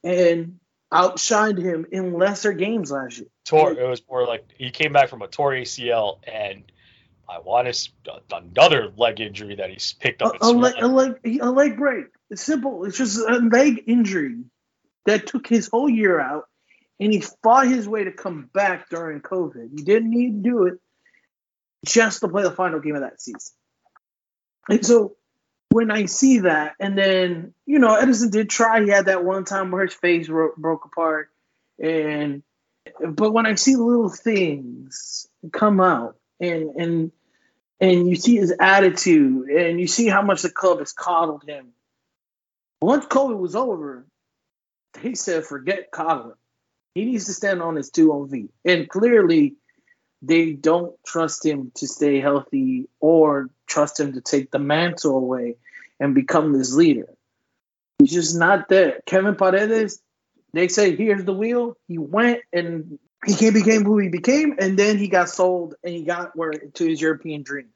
and 0.04 0.60
outshined 0.94 1.62
him 1.62 1.86
in 1.92 2.14
lesser 2.14 2.54
games 2.54 2.92
last 2.92 3.18
year. 3.18 3.28
Tor, 3.46 3.72
it 3.74 3.88
was 3.88 4.02
more 4.10 4.26
like 4.26 4.46
he 4.58 4.72
came 4.72 4.94
back 4.94 5.10
from 5.10 5.22
a 5.22 5.28
torn 5.28 5.62
ACL 5.62 6.20
and 6.28 6.64
I 7.28 7.40
want 7.40 7.74
to 7.74 8.22
another 8.32 8.92
leg 8.98 9.20
injury 9.20 9.56
that 9.56 9.70
he's 9.70 9.94
picked 9.94 10.22
up. 10.22 10.36
A, 10.42 10.46
a, 10.46 10.52
leg, 10.52 10.74
a, 10.80 10.88
leg, 10.88 11.40
a 11.42 11.52
leg 11.52 11.78
break. 11.78 12.06
It's 12.30 12.44
simple. 12.44 12.86
It's 12.86 12.98
just 12.98 13.18
a 13.18 13.38
leg 13.38 13.84
injury 13.88 14.44
that 15.06 15.28
took 15.28 15.48
his 15.48 15.68
whole 15.68 15.90
year 15.90 16.20
out, 16.20 16.46
and 17.00 17.12
he 17.12 17.22
fought 17.44 17.68
his 17.68 17.88
way 17.88 18.04
to 18.04 18.12
come 18.12 18.50
back 18.54 18.90
during 18.90 19.22
COVID. 19.22 19.70
He 19.78 19.84
didn't 19.84 20.10
need 20.10 20.44
to 20.44 20.50
do 20.50 20.64
it 20.66 20.80
just 21.86 22.22
to 22.22 22.28
play 22.28 22.44
the 22.44 22.52
final 22.52 22.80
game 22.80 22.96
of 22.96 23.02
that 23.02 23.22
season. 23.22 23.54
And 24.70 24.86
so 24.86 25.16
when 25.70 25.92
I 25.92 26.06
see 26.06 26.40
that, 26.40 26.74
and 26.80 26.98
then 26.98 27.54
you 27.66 27.80
know 27.80 27.96
Edison 27.96 28.30
did 28.30 28.50
try. 28.50 28.84
He 28.84 28.90
had 28.90 29.06
that 29.06 29.24
one 29.24 29.46
time 29.46 29.72
where 29.72 29.86
his 29.86 29.94
face 29.94 30.30
ro- 30.30 30.54
broke 30.58 30.86
apart, 30.86 31.30
and 31.82 32.44
but 33.02 33.32
when 33.32 33.46
I 33.46 33.56
see 33.56 33.76
little 33.76 34.10
things 34.10 35.28
come 35.52 35.82
out, 35.82 36.18
and 36.40 36.70
and 36.76 37.12
and 37.80 38.08
you 38.10 38.16
see 38.16 38.38
his 38.38 38.54
attitude, 38.60 39.50
and 39.50 39.80
you 39.80 39.88
see 39.88 40.08
how 40.08 40.22
much 40.22 40.42
the 40.42 40.50
club 40.50 40.80
has 40.80 40.94
coddled 40.94 41.44
him. 41.48 41.74
Once 42.82 43.06
COVID 43.06 43.38
was 43.38 43.56
over, 43.56 44.06
he 45.02 45.16
said, 45.16 45.46
"Forget 45.46 45.92
coddling. 45.92 46.38
He 46.94 47.06
needs 47.06 47.26
to 47.26 47.34
stand 47.34 47.62
on 47.62 47.76
his 47.76 47.90
two 47.90 48.14
own 48.14 48.30
feet." 48.30 48.52
And 48.64 48.88
clearly, 48.88 49.56
they 50.22 50.54
don't 50.54 50.96
trust 51.06 51.46
him 51.46 51.72
to 51.76 51.88
stay 51.88 52.20
healthy 52.20 52.88
or 53.00 53.50
trust 53.68 54.00
him 54.00 54.14
to 54.14 54.22
take 54.22 54.52
the 54.52 54.60
mantle 54.60 55.18
away 55.18 55.58
and 56.00 56.16
become 56.16 56.54
this 56.54 56.74
leader. 56.74 57.10
He's 58.00 58.12
just 58.12 58.38
not 58.38 58.68
there. 58.68 59.02
Kevin 59.06 59.36
Paredes, 59.36 60.02
they 60.54 60.68
say, 60.68 60.96
here's 60.96 61.24
the 61.26 61.34
wheel. 61.34 61.78
He 61.88 61.98
went 61.98 62.42
and 62.52 63.00
he 63.26 63.36
came, 63.36 63.54
became 63.54 63.84
who 63.84 63.98
he 63.98 64.10
became, 64.10 64.56
and 64.60 64.78
then 64.78 64.98
he 64.98 65.08
got 65.08 65.30
sold 65.30 65.76
and 65.84 65.94
he 65.94 66.04
got 66.04 66.36
where 66.36 66.52
to 66.52 66.88
his 66.88 67.02
European 67.02 67.44
dream. 67.44 67.70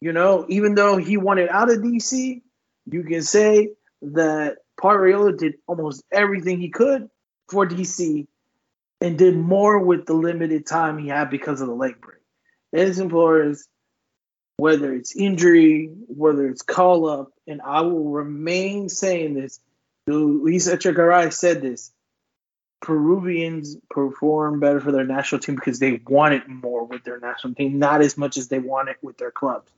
You 0.00 0.12
know, 0.12 0.46
even 0.48 0.74
though 0.74 0.96
he 0.96 1.16
wanted 1.16 1.48
out 1.48 1.70
of 1.70 1.78
DC, 1.78 2.42
you 2.90 3.02
can 3.02 3.22
say 3.22 3.70
that 4.02 4.58
Parriola 4.80 5.36
did 5.36 5.54
almost 5.66 6.04
everything 6.12 6.60
he 6.60 6.70
could 6.70 7.10
for 7.48 7.66
DC 7.66 8.26
and 9.00 9.18
did 9.18 9.36
more 9.36 9.78
with 9.78 10.06
the 10.06 10.14
limited 10.14 10.66
time 10.66 10.98
he 10.98 11.08
had 11.08 11.30
because 11.30 11.60
of 11.60 11.68
the 11.68 11.74
leg 11.74 12.00
break. 12.00 12.18
Edison 12.72 13.08
Flores, 13.10 13.66
whether 14.56 14.92
it's 14.92 15.16
injury, 15.16 15.90
whether 16.08 16.48
it's 16.48 16.62
call 16.62 17.08
up, 17.08 17.32
and 17.46 17.60
I 17.62 17.80
will 17.82 18.10
remain 18.10 18.88
saying 18.88 19.34
this. 19.34 19.60
Luis 20.06 20.68
Echegaray 20.68 21.32
said 21.32 21.60
this. 21.60 21.92
Peruvians 22.80 23.76
perform 23.90 24.60
better 24.60 24.80
for 24.80 24.92
their 24.92 25.04
national 25.04 25.40
team 25.40 25.56
because 25.56 25.78
they 25.78 26.00
want 26.06 26.34
it 26.34 26.48
more 26.48 26.84
with 26.84 27.04
their 27.04 27.18
national 27.18 27.54
team, 27.54 27.78
not 27.78 28.00
as 28.00 28.16
much 28.16 28.36
as 28.36 28.48
they 28.48 28.58
want 28.58 28.88
it 28.88 28.96
with 29.02 29.18
their 29.18 29.30
clubs. 29.30 29.70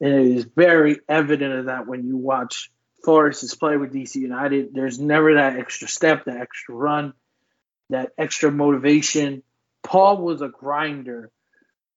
And 0.00 0.12
it 0.12 0.36
is 0.36 0.44
very 0.44 1.00
evident 1.08 1.54
of 1.54 1.64
that 1.66 1.86
when 1.86 2.06
you 2.06 2.16
watch 2.16 2.70
Flores 3.02 3.54
play 3.54 3.76
with 3.76 3.92
DC 3.92 4.16
United. 4.16 4.74
There's 4.74 4.98
never 4.98 5.34
that 5.34 5.56
extra 5.56 5.88
step, 5.88 6.24
that 6.24 6.36
extra 6.36 6.74
run, 6.74 7.14
that 7.90 8.12
extra 8.18 8.50
motivation. 8.50 9.42
Paul 9.82 10.18
was 10.18 10.42
a 10.42 10.48
grinder. 10.48 11.30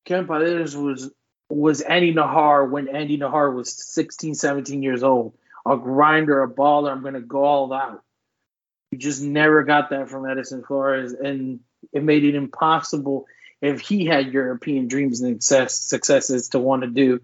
Ken 0.06 0.26
Paredes 0.26 0.76
was 0.76 1.12
was 1.50 1.82
Andy 1.82 2.14
Najar 2.14 2.70
when 2.70 2.88
Andy 2.88 3.18
Najar 3.18 3.54
was 3.54 3.72
16, 3.74 4.36
17 4.36 4.82
years 4.82 5.04
old. 5.04 5.34
A 5.66 5.76
grinder, 5.78 6.42
a 6.42 6.50
baller. 6.50 6.92
I'm 6.92 7.02
going 7.02 7.14
to 7.14 7.22
go 7.22 7.44
all 7.44 7.74
out. 7.74 8.04
You 8.92 8.98
just 8.98 9.22
never 9.22 9.64
got 9.64 9.90
that 9.90 10.10
from 10.10 10.30
Edison 10.30 10.64
Flores, 10.64 11.14
and 11.14 11.62
it 11.94 12.04
made 12.04 12.24
it 12.26 12.36
impossible 12.36 13.26
if 13.62 13.80
he 13.80 14.06
had 14.06 14.34
European 14.34 14.88
dreams 14.88 15.22
and 15.22 15.42
success, 15.42 15.80
successes 15.80 16.50
to 16.50 16.60
want 16.60 16.82
to 16.82 16.90
do 16.90 17.22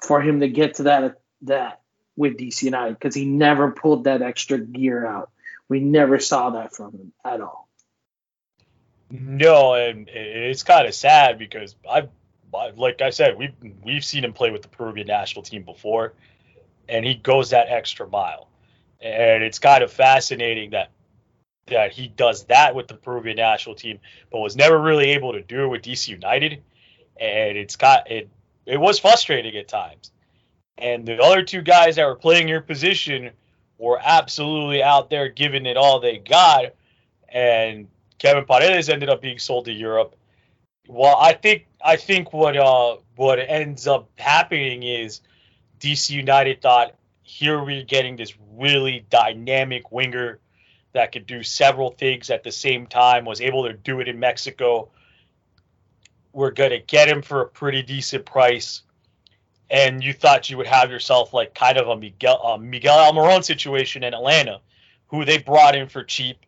for 0.00 0.22
him 0.22 0.40
to 0.40 0.48
get 0.48 0.74
to 0.74 0.84
that 0.84 1.20
that 1.42 1.80
with 2.16 2.36
DC 2.36 2.62
United 2.62 2.94
because 2.94 3.14
he 3.14 3.24
never 3.24 3.70
pulled 3.70 4.04
that 4.04 4.22
extra 4.22 4.58
gear 4.58 5.06
out. 5.06 5.30
We 5.68 5.80
never 5.80 6.18
saw 6.18 6.50
that 6.50 6.74
from 6.74 6.92
him 6.92 7.12
at 7.24 7.40
all. 7.40 7.68
No, 9.10 9.74
and 9.74 10.08
it's 10.08 10.62
kind 10.62 10.86
of 10.86 10.94
sad 10.94 11.38
because 11.38 11.74
I've, 11.88 12.08
like 12.76 13.00
I 13.00 13.10
said, 13.10 13.38
we've 13.38 13.54
we've 13.82 14.04
seen 14.04 14.24
him 14.24 14.32
play 14.32 14.50
with 14.50 14.62
the 14.62 14.68
Peruvian 14.68 15.06
national 15.06 15.42
team 15.42 15.62
before, 15.62 16.12
and 16.88 17.04
he 17.04 17.14
goes 17.14 17.50
that 17.50 17.68
extra 17.68 18.06
mile, 18.06 18.47
and 19.00 19.42
it's 19.42 19.58
kind 19.58 19.82
of 19.82 19.92
fascinating 19.92 20.70
that 20.70 20.90
that 21.66 21.92
he 21.92 22.08
does 22.08 22.44
that 22.44 22.74
with 22.74 22.88
the 22.88 22.94
Peruvian 22.94 23.36
national 23.36 23.74
team, 23.74 23.98
but 24.32 24.40
was 24.40 24.56
never 24.56 24.80
really 24.80 25.10
able 25.10 25.32
to 25.32 25.42
do 25.42 25.64
it 25.64 25.68
with 25.68 25.82
DC 25.82 26.08
United, 26.08 26.62
and 27.20 27.58
it's 27.58 27.76
got 27.76 28.10
it. 28.10 28.28
It 28.66 28.78
was 28.80 28.98
frustrating 28.98 29.56
at 29.56 29.68
times, 29.68 30.10
and 30.76 31.06
the 31.06 31.20
other 31.20 31.42
two 31.42 31.62
guys 31.62 31.96
that 31.96 32.06
were 32.06 32.16
playing 32.16 32.48
your 32.48 32.60
position 32.60 33.30
were 33.78 34.00
absolutely 34.02 34.82
out 34.82 35.10
there 35.10 35.28
giving 35.28 35.66
it 35.66 35.76
all 35.76 36.00
they 36.00 36.18
got, 36.18 36.74
and 37.28 37.88
Kevin 38.18 38.44
Paredes 38.44 38.88
ended 38.88 39.08
up 39.08 39.22
being 39.22 39.38
sold 39.38 39.66
to 39.66 39.72
Europe. 39.72 40.16
Well, 40.88 41.16
I 41.20 41.34
think 41.34 41.66
I 41.84 41.96
think 41.96 42.32
what 42.32 42.56
uh 42.56 42.96
what 43.16 43.38
ends 43.38 43.86
up 43.86 44.08
happening 44.16 44.82
is 44.82 45.20
DC 45.80 46.10
United 46.10 46.60
thought 46.60 46.94
here 47.28 47.62
we're 47.62 47.84
getting 47.84 48.16
this 48.16 48.34
really 48.54 49.04
dynamic 49.10 49.92
winger 49.92 50.40
that 50.92 51.12
could 51.12 51.26
do 51.26 51.42
several 51.42 51.90
things 51.90 52.30
at 52.30 52.42
the 52.42 52.50
same 52.50 52.86
time, 52.86 53.26
was 53.26 53.40
able 53.40 53.64
to 53.64 53.74
do 53.74 54.00
it 54.00 54.08
in 54.08 54.18
Mexico. 54.18 54.88
We're 56.32 56.52
going 56.52 56.70
to 56.70 56.78
get 56.78 57.08
him 57.08 57.20
for 57.20 57.42
a 57.42 57.46
pretty 57.46 57.82
decent 57.82 58.24
price. 58.24 58.82
And 59.70 60.02
you 60.02 60.14
thought 60.14 60.48
you 60.48 60.56
would 60.56 60.66
have 60.66 60.90
yourself 60.90 61.34
like 61.34 61.54
kind 61.54 61.76
of 61.76 61.88
a 61.88 61.96
Miguel, 61.96 62.40
uh, 62.42 62.56
Miguel 62.56 62.96
Almiron 62.96 63.44
situation 63.44 64.02
in 64.02 64.14
Atlanta, 64.14 64.60
who 65.08 65.26
they 65.26 65.36
brought 65.36 65.76
in 65.76 65.88
for 65.88 66.02
cheap 66.02 66.38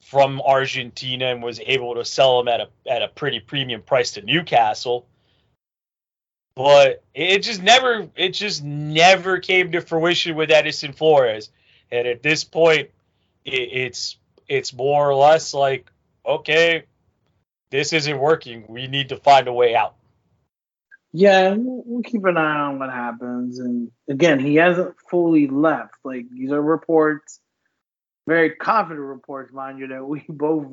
from 0.00 0.42
Argentina 0.42 1.26
and 1.26 1.42
was 1.42 1.58
able 1.60 1.94
to 1.94 2.04
sell 2.04 2.38
him 2.40 2.48
at 2.48 2.60
a 2.60 2.68
at 2.86 3.02
a 3.02 3.08
pretty 3.08 3.40
premium 3.40 3.80
price 3.80 4.12
to 4.12 4.22
Newcastle. 4.22 5.06
But 6.58 7.04
it 7.14 7.44
just 7.44 7.62
never 7.62 8.08
it 8.16 8.30
just 8.30 8.64
never 8.64 9.38
came 9.38 9.70
to 9.70 9.80
fruition 9.80 10.34
with 10.34 10.50
Edison 10.50 10.92
Flores. 10.92 11.50
And 11.92 12.08
at 12.08 12.24
this 12.24 12.42
point, 12.42 12.90
it, 13.44 13.52
it's 13.52 14.16
it's 14.48 14.72
more 14.72 15.08
or 15.08 15.14
less 15.14 15.54
like, 15.54 15.88
okay, 16.26 16.82
this 17.70 17.92
isn't 17.92 18.18
working. 18.18 18.64
We 18.68 18.88
need 18.88 19.10
to 19.10 19.16
find 19.18 19.46
a 19.46 19.52
way 19.52 19.76
out. 19.76 19.94
Yeah, 21.12 21.54
we'll 21.56 22.02
keep 22.02 22.24
an 22.24 22.36
eye 22.36 22.60
on 22.60 22.80
what 22.80 22.90
happens. 22.90 23.60
And 23.60 23.92
again, 24.10 24.40
he 24.40 24.56
hasn't 24.56 24.96
fully 25.08 25.46
left. 25.46 25.94
Like 26.02 26.26
these 26.28 26.50
are 26.50 26.60
reports 26.60 27.38
very 28.28 28.50
confident 28.50 29.06
reports, 29.06 29.52
mind 29.52 29.78
you, 29.78 29.86
that 29.88 30.06
we 30.06 30.22
both 30.28 30.66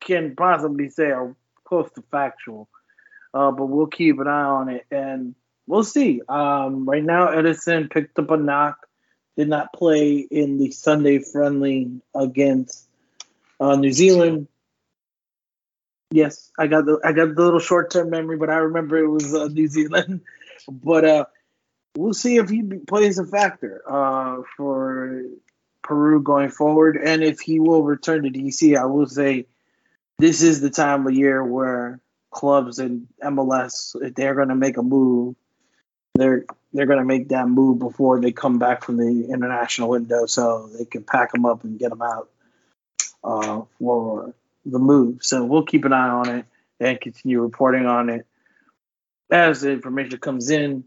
can 0.00 0.34
possibly 0.34 0.88
say 0.88 1.10
are 1.10 1.36
close 1.64 1.90
to 1.94 2.02
factual. 2.10 2.68
Uh, 3.34 3.50
but 3.50 3.66
we'll 3.66 3.86
keep 3.86 4.18
an 4.20 4.26
eye 4.26 4.42
on 4.42 4.68
it 4.68 4.86
and 4.90 5.34
we'll 5.66 5.84
see. 5.84 6.22
Um, 6.28 6.88
right 6.88 7.04
now, 7.04 7.28
Edison 7.28 7.88
picked 7.88 8.18
up 8.18 8.30
a 8.30 8.36
knock, 8.36 8.86
did 9.36 9.48
not 9.48 9.72
play 9.72 10.16
in 10.18 10.58
the 10.58 10.70
Sunday 10.70 11.18
friendly 11.18 12.00
against 12.14 12.88
uh, 13.60 13.76
New 13.76 13.92
Zealand. 13.92 14.48
Yes, 16.10 16.50
I 16.58 16.66
got 16.66 16.86
the 16.86 16.98
I 17.04 17.12
got 17.12 17.34
the 17.34 17.42
little 17.42 17.60
short 17.60 17.90
term 17.90 18.10
memory, 18.10 18.38
but 18.38 18.50
I 18.50 18.56
remember 18.56 18.96
it 18.96 19.08
was 19.08 19.34
uh, 19.34 19.48
New 19.48 19.68
Zealand. 19.68 20.22
but 20.68 21.04
uh, 21.04 21.24
we'll 21.96 22.14
see 22.14 22.36
if 22.36 22.48
he 22.48 22.62
plays 22.62 23.18
a 23.18 23.26
factor 23.26 23.82
uh, 23.86 24.42
for 24.56 25.22
Peru 25.82 26.22
going 26.22 26.50
forward, 26.50 26.96
and 26.96 27.22
if 27.22 27.40
he 27.40 27.60
will 27.60 27.82
return 27.82 28.22
to 28.22 28.30
DC. 28.30 28.76
I 28.76 28.86
will 28.86 29.06
say 29.06 29.46
this 30.18 30.42
is 30.42 30.60
the 30.60 30.70
time 30.70 31.06
of 31.06 31.12
year 31.12 31.44
where 31.44 32.00
clubs 32.30 32.78
in 32.78 33.08
MLS, 33.22 33.96
if 34.00 34.14
they're 34.14 34.34
going 34.34 34.48
to 34.48 34.54
make 34.54 34.76
a 34.76 34.82
move, 34.82 35.36
they're 36.14 36.44
they're 36.72 36.86
going 36.86 36.98
to 36.98 37.04
make 37.04 37.28
that 37.28 37.48
move 37.48 37.78
before 37.78 38.20
they 38.20 38.32
come 38.32 38.58
back 38.58 38.84
from 38.84 38.98
the 38.98 39.28
international 39.30 39.88
window, 39.88 40.26
so 40.26 40.68
they 40.78 40.84
can 40.84 41.02
pack 41.02 41.32
them 41.32 41.46
up 41.46 41.64
and 41.64 41.78
get 41.78 41.90
them 41.90 42.02
out 42.02 42.28
uh, 43.24 43.62
for 43.78 44.34
the 44.66 44.78
move. 44.78 45.18
So 45.22 45.44
we'll 45.44 45.64
keep 45.64 45.84
an 45.84 45.92
eye 45.92 46.08
on 46.08 46.28
it 46.28 46.46
and 46.80 47.00
continue 47.00 47.40
reporting 47.40 47.86
on 47.86 48.10
it 48.10 48.26
as 49.30 49.62
the 49.62 49.72
information 49.72 50.18
comes 50.18 50.50
in. 50.50 50.84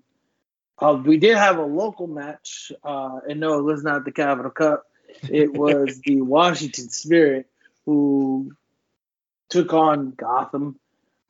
Uh, 0.77 0.99
we 1.03 1.17
did 1.17 1.37
have 1.37 1.57
a 1.57 1.63
local 1.65 2.07
match, 2.07 2.71
uh, 2.83 3.19
and 3.29 3.39
no, 3.39 3.59
it 3.59 3.63
was 3.63 3.83
not 3.83 4.03
the 4.03 4.11
Capital 4.11 4.51
Cup. 4.51 4.85
It 5.29 5.53
was 5.57 5.99
the 6.01 6.21
Washington 6.21 6.89
Spirit 6.89 7.47
who 7.85 8.55
took 9.49 9.73
on 9.73 10.11
Gotham 10.11 10.79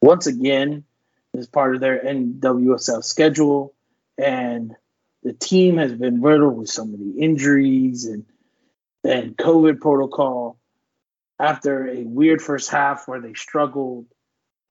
once 0.02 0.28
again 0.28 0.84
as 1.38 1.48
part 1.48 1.76
of 1.76 1.82
their 1.82 2.04
NWSL 2.04 3.04
schedule. 3.04 3.74
And 4.18 4.76
the 5.24 5.34
team 5.34 5.78
has 5.78 5.94
been 5.94 6.22
riddled 6.22 6.58
with 6.58 6.70
so 6.70 6.86
many 6.86 7.12
injuries 7.20 8.06
and 8.06 8.26
and 9.04 9.36
COVID 9.36 9.80
protocol 9.80 10.60
after 11.40 11.88
a 11.88 12.04
weird 12.04 12.40
first 12.40 12.70
half 12.70 13.08
where 13.08 13.20
they 13.20 13.34
struggled 13.34 14.06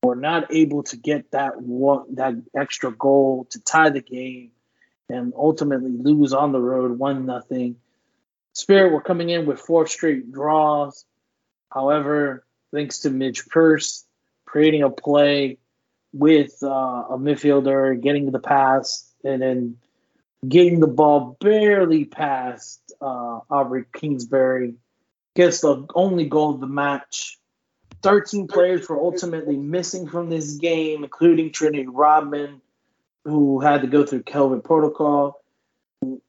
were 0.04 0.14
not 0.14 0.54
able 0.54 0.84
to 0.84 0.96
get 0.96 1.32
that 1.32 1.60
one 1.60 2.14
that 2.14 2.34
extra 2.56 2.92
goal 2.92 3.46
to 3.50 3.60
tie 3.60 3.90
the 3.90 4.00
game 4.00 4.52
and 5.08 5.32
ultimately 5.36 5.90
lose 5.90 6.32
on 6.32 6.52
the 6.52 6.60
road 6.60 6.96
one 6.96 7.26
nothing. 7.26 7.76
Spirit 8.52 8.92
were 8.92 9.00
coming 9.00 9.30
in 9.30 9.46
with 9.46 9.58
four 9.58 9.86
straight 9.86 10.30
draws. 10.32 11.04
However, 11.72 12.44
thanks 12.72 13.00
to 13.00 13.10
Midge 13.10 13.46
Purce 13.46 14.04
creating 14.50 14.82
a 14.82 14.90
play 14.90 15.58
with 16.12 16.60
uh, 16.62 16.66
a 16.66 17.18
midfielder, 17.18 18.00
getting 18.00 18.30
the 18.30 18.40
pass, 18.40 19.08
and 19.24 19.40
then 19.40 19.76
getting 20.46 20.80
the 20.80 20.88
ball 20.88 21.36
barely 21.40 22.04
past 22.04 22.80
uh, 23.00 23.40
Aubrey 23.48 23.84
Kingsbury. 23.94 24.74
Gets 25.36 25.60
the 25.60 25.86
only 25.94 26.24
goal 26.24 26.54
of 26.54 26.60
the 26.60 26.66
match. 26.66 27.38
13 28.02 28.48
players 28.48 28.88
were 28.88 28.98
ultimately 28.98 29.56
missing 29.56 30.08
from 30.08 30.28
this 30.28 30.56
game, 30.56 31.04
including 31.04 31.52
Trinity 31.52 31.86
Rodman, 31.86 32.60
who 33.24 33.60
had 33.60 33.82
to 33.82 33.86
go 33.86 34.04
through 34.04 34.24
COVID 34.24 34.64
protocol. 34.64 35.40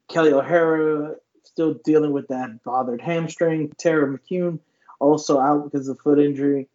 Kelly 0.08 0.32
O'Hara 0.32 1.16
still 1.42 1.74
dealing 1.84 2.12
with 2.12 2.28
that 2.28 2.62
bothered 2.62 3.00
hamstring. 3.00 3.72
Tara 3.78 4.06
McKeown 4.06 4.60
also 5.00 5.40
out 5.40 5.64
because 5.64 5.88
of 5.88 5.98
foot 5.98 6.20
injury. 6.20 6.68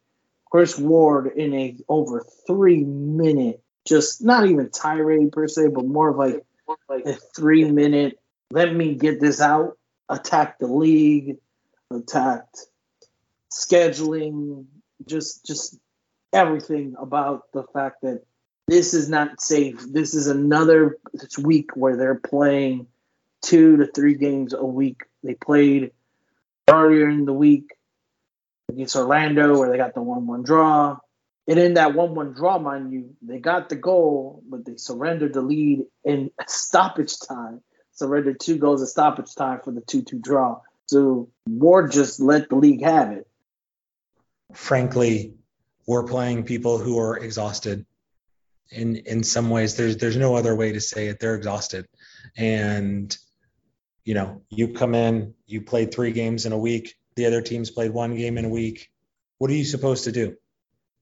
Kris 0.52 0.78
Ward 0.78 1.28
in 1.36 1.54
a 1.54 1.76
over 1.90 2.26
three 2.46 2.84
minute, 2.84 3.62
just 3.86 4.24
not 4.24 4.48
even 4.48 4.70
tirade 4.70 5.32
per 5.32 5.48
se, 5.48 5.68
but 5.70 5.86
more 5.86 6.10
of 6.10 6.18
like 6.18 6.44
like 6.90 7.06
a 7.06 7.14
three 7.14 7.70
minute. 7.70 8.20
Let 8.52 8.74
me 8.74 8.96
get 8.96 9.20
this 9.20 9.42
out. 9.42 9.78
Attack 10.10 10.60
the 10.60 10.68
league, 10.68 11.38
attacked 11.92 12.66
scheduling, 13.52 14.66
just 15.06 15.46
just 15.46 15.78
everything 16.32 16.96
about 16.98 17.52
the 17.52 17.64
fact 17.74 18.02
that 18.04 18.24
this 18.68 18.94
is 18.94 19.10
not 19.10 19.42
safe. 19.42 19.82
This 19.90 20.14
is 20.14 20.28
another 20.28 20.98
week 21.42 21.72
where 21.76 21.96
they're 21.96 22.16
playing 22.16 22.88
two 23.42 23.78
to 23.78 23.88
three 23.88 24.16
games 24.16 24.54
a 24.54 24.66
week. 24.66 25.02
They 25.24 25.36
played 25.36 25.92
earlier 26.70 27.10
in 27.10 27.26
the 27.26 27.34
week 27.34 27.77
against 28.70 28.96
Orlando 28.96 29.58
where 29.58 29.70
they 29.70 29.78
got 29.78 29.94
the 29.94 30.02
1 30.02 30.28
1 30.28 30.44
draw. 30.44 30.98
And 31.48 31.60
in 31.60 31.76
that 31.76 31.94
1 31.94 32.16
1 32.16 32.34
draw, 32.34 32.60
mind 32.60 32.92
you, 32.92 33.16
they 33.22 33.40
got 33.40 33.70
the 33.70 33.76
goal, 33.76 34.44
but 34.48 34.66
they 34.66 34.76
surrendered 34.78 35.34
the 35.34 35.42
lead 35.42 35.86
in 36.04 36.32
stoppage 36.48 37.20
time. 37.20 37.62
Surrendered 37.94 38.40
two 38.40 38.58
goals 38.58 38.82
in 38.82 38.88
stoppage 38.88 39.34
time 39.36 39.62
for 39.64 39.72
the 39.72 39.82
2 39.82 40.04
2 40.04 40.20
draw. 40.20 40.60
So 40.88 41.30
Ward 41.48 41.92
just 41.92 42.20
let 42.20 42.50
the 42.50 42.56
league 42.56 42.84
have 42.84 43.12
it. 43.12 43.28
Frankly, 44.54 45.34
we're 45.86 46.04
playing 46.04 46.44
people 46.44 46.78
who 46.78 47.00
are 47.00 47.18
exhausted. 47.18 47.86
In 48.70 48.98
in 48.98 49.24
some 49.24 49.50
ways, 49.50 49.78
there's 49.78 49.98
there's 49.98 50.18
no 50.18 50.36
other 50.36 50.56
way 50.56 50.74
to 50.74 50.82
say 50.82 51.08
it. 51.08 51.20
They're 51.20 51.36
exhausted. 51.36 51.88
And 52.36 53.18
you 54.04 54.14
know, 54.14 54.42
you 54.50 54.70
come 54.70 54.96
in, 54.96 55.34
you 55.46 55.62
played 55.62 55.94
three 55.94 56.12
games 56.12 56.46
in 56.46 56.54
a 56.54 56.58
week, 56.58 56.96
the 57.18 57.26
other 57.26 57.42
teams 57.42 57.70
played 57.70 57.92
one 57.92 58.16
game 58.16 58.38
in 58.38 58.46
a 58.46 58.50
week. 58.50 58.90
What 59.40 59.52
are 59.52 59.56
you 59.56 59.66
supposed 59.66 60.06
to 60.06 60.14
do? 60.14 60.38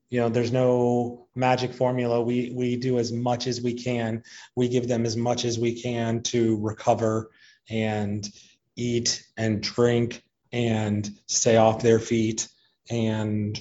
You 0.09 0.21
know, 0.21 0.29
there's 0.29 0.51
no 0.51 1.27
magic 1.35 1.73
formula. 1.73 2.21
We 2.21 2.51
we 2.55 2.77
do 2.77 2.97
as 2.97 3.11
much 3.11 3.47
as 3.47 3.61
we 3.61 3.73
can. 3.73 4.23
We 4.55 4.69
give 4.69 4.87
them 4.87 5.05
as 5.05 5.17
much 5.17 5.45
as 5.45 5.59
we 5.59 5.79
can 5.81 6.23
to 6.23 6.57
recover 6.57 7.29
and 7.69 8.27
eat 8.75 9.23
and 9.37 9.61
drink 9.61 10.23
and 10.51 11.09
stay 11.27 11.57
off 11.57 11.83
their 11.83 11.99
feet. 11.99 12.47
And 12.89 13.59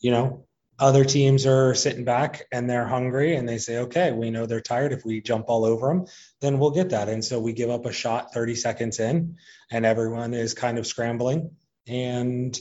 you 0.00 0.10
know, 0.10 0.46
other 0.78 1.04
teams 1.04 1.44
are 1.44 1.74
sitting 1.74 2.04
back 2.04 2.46
and 2.52 2.70
they're 2.70 2.86
hungry 2.86 3.34
and 3.34 3.48
they 3.48 3.58
say, 3.58 3.78
okay, 3.78 4.12
we 4.12 4.30
know 4.30 4.46
they're 4.46 4.60
tired. 4.60 4.92
If 4.92 5.04
we 5.04 5.20
jump 5.20 5.46
all 5.48 5.64
over 5.64 5.88
them, 5.88 6.06
then 6.40 6.58
we'll 6.58 6.70
get 6.70 6.90
that. 6.90 7.08
And 7.08 7.24
so 7.24 7.40
we 7.40 7.52
give 7.52 7.70
up 7.70 7.84
a 7.84 7.92
shot 7.92 8.32
30 8.32 8.54
seconds 8.54 9.00
in 9.00 9.36
and 9.72 9.84
everyone 9.84 10.34
is 10.34 10.54
kind 10.54 10.78
of 10.78 10.86
scrambling. 10.86 11.50
And 11.88 12.58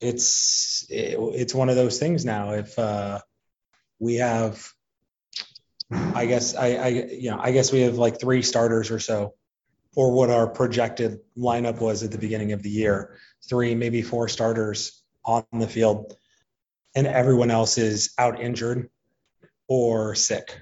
it's, 0.00 0.86
it, 0.90 1.16
it's 1.18 1.54
one 1.54 1.68
of 1.68 1.76
those 1.76 1.98
things 1.98 2.24
now. 2.24 2.52
If 2.52 2.78
uh, 2.78 3.20
we 3.98 4.16
have, 4.16 4.68
I 5.90 6.26
guess, 6.26 6.54
I, 6.54 6.66
I, 6.74 6.88
you 6.88 7.30
know, 7.30 7.38
I 7.40 7.52
guess 7.52 7.72
we 7.72 7.82
have 7.82 7.96
like 7.96 8.20
three 8.20 8.42
starters 8.42 8.90
or 8.90 8.98
so 8.98 9.34
or 9.94 10.12
what 10.12 10.30
our 10.30 10.46
projected 10.46 11.20
lineup 11.38 11.80
was 11.80 12.02
at 12.02 12.10
the 12.10 12.18
beginning 12.18 12.52
of 12.52 12.62
the 12.62 12.70
year, 12.70 13.16
three, 13.48 13.74
maybe 13.74 14.02
four 14.02 14.28
starters 14.28 15.02
on 15.24 15.44
the 15.52 15.66
field 15.66 16.14
and 16.94 17.06
everyone 17.06 17.50
else 17.50 17.78
is 17.78 18.12
out 18.18 18.40
injured 18.40 18.90
or 19.68 20.14
sick. 20.14 20.60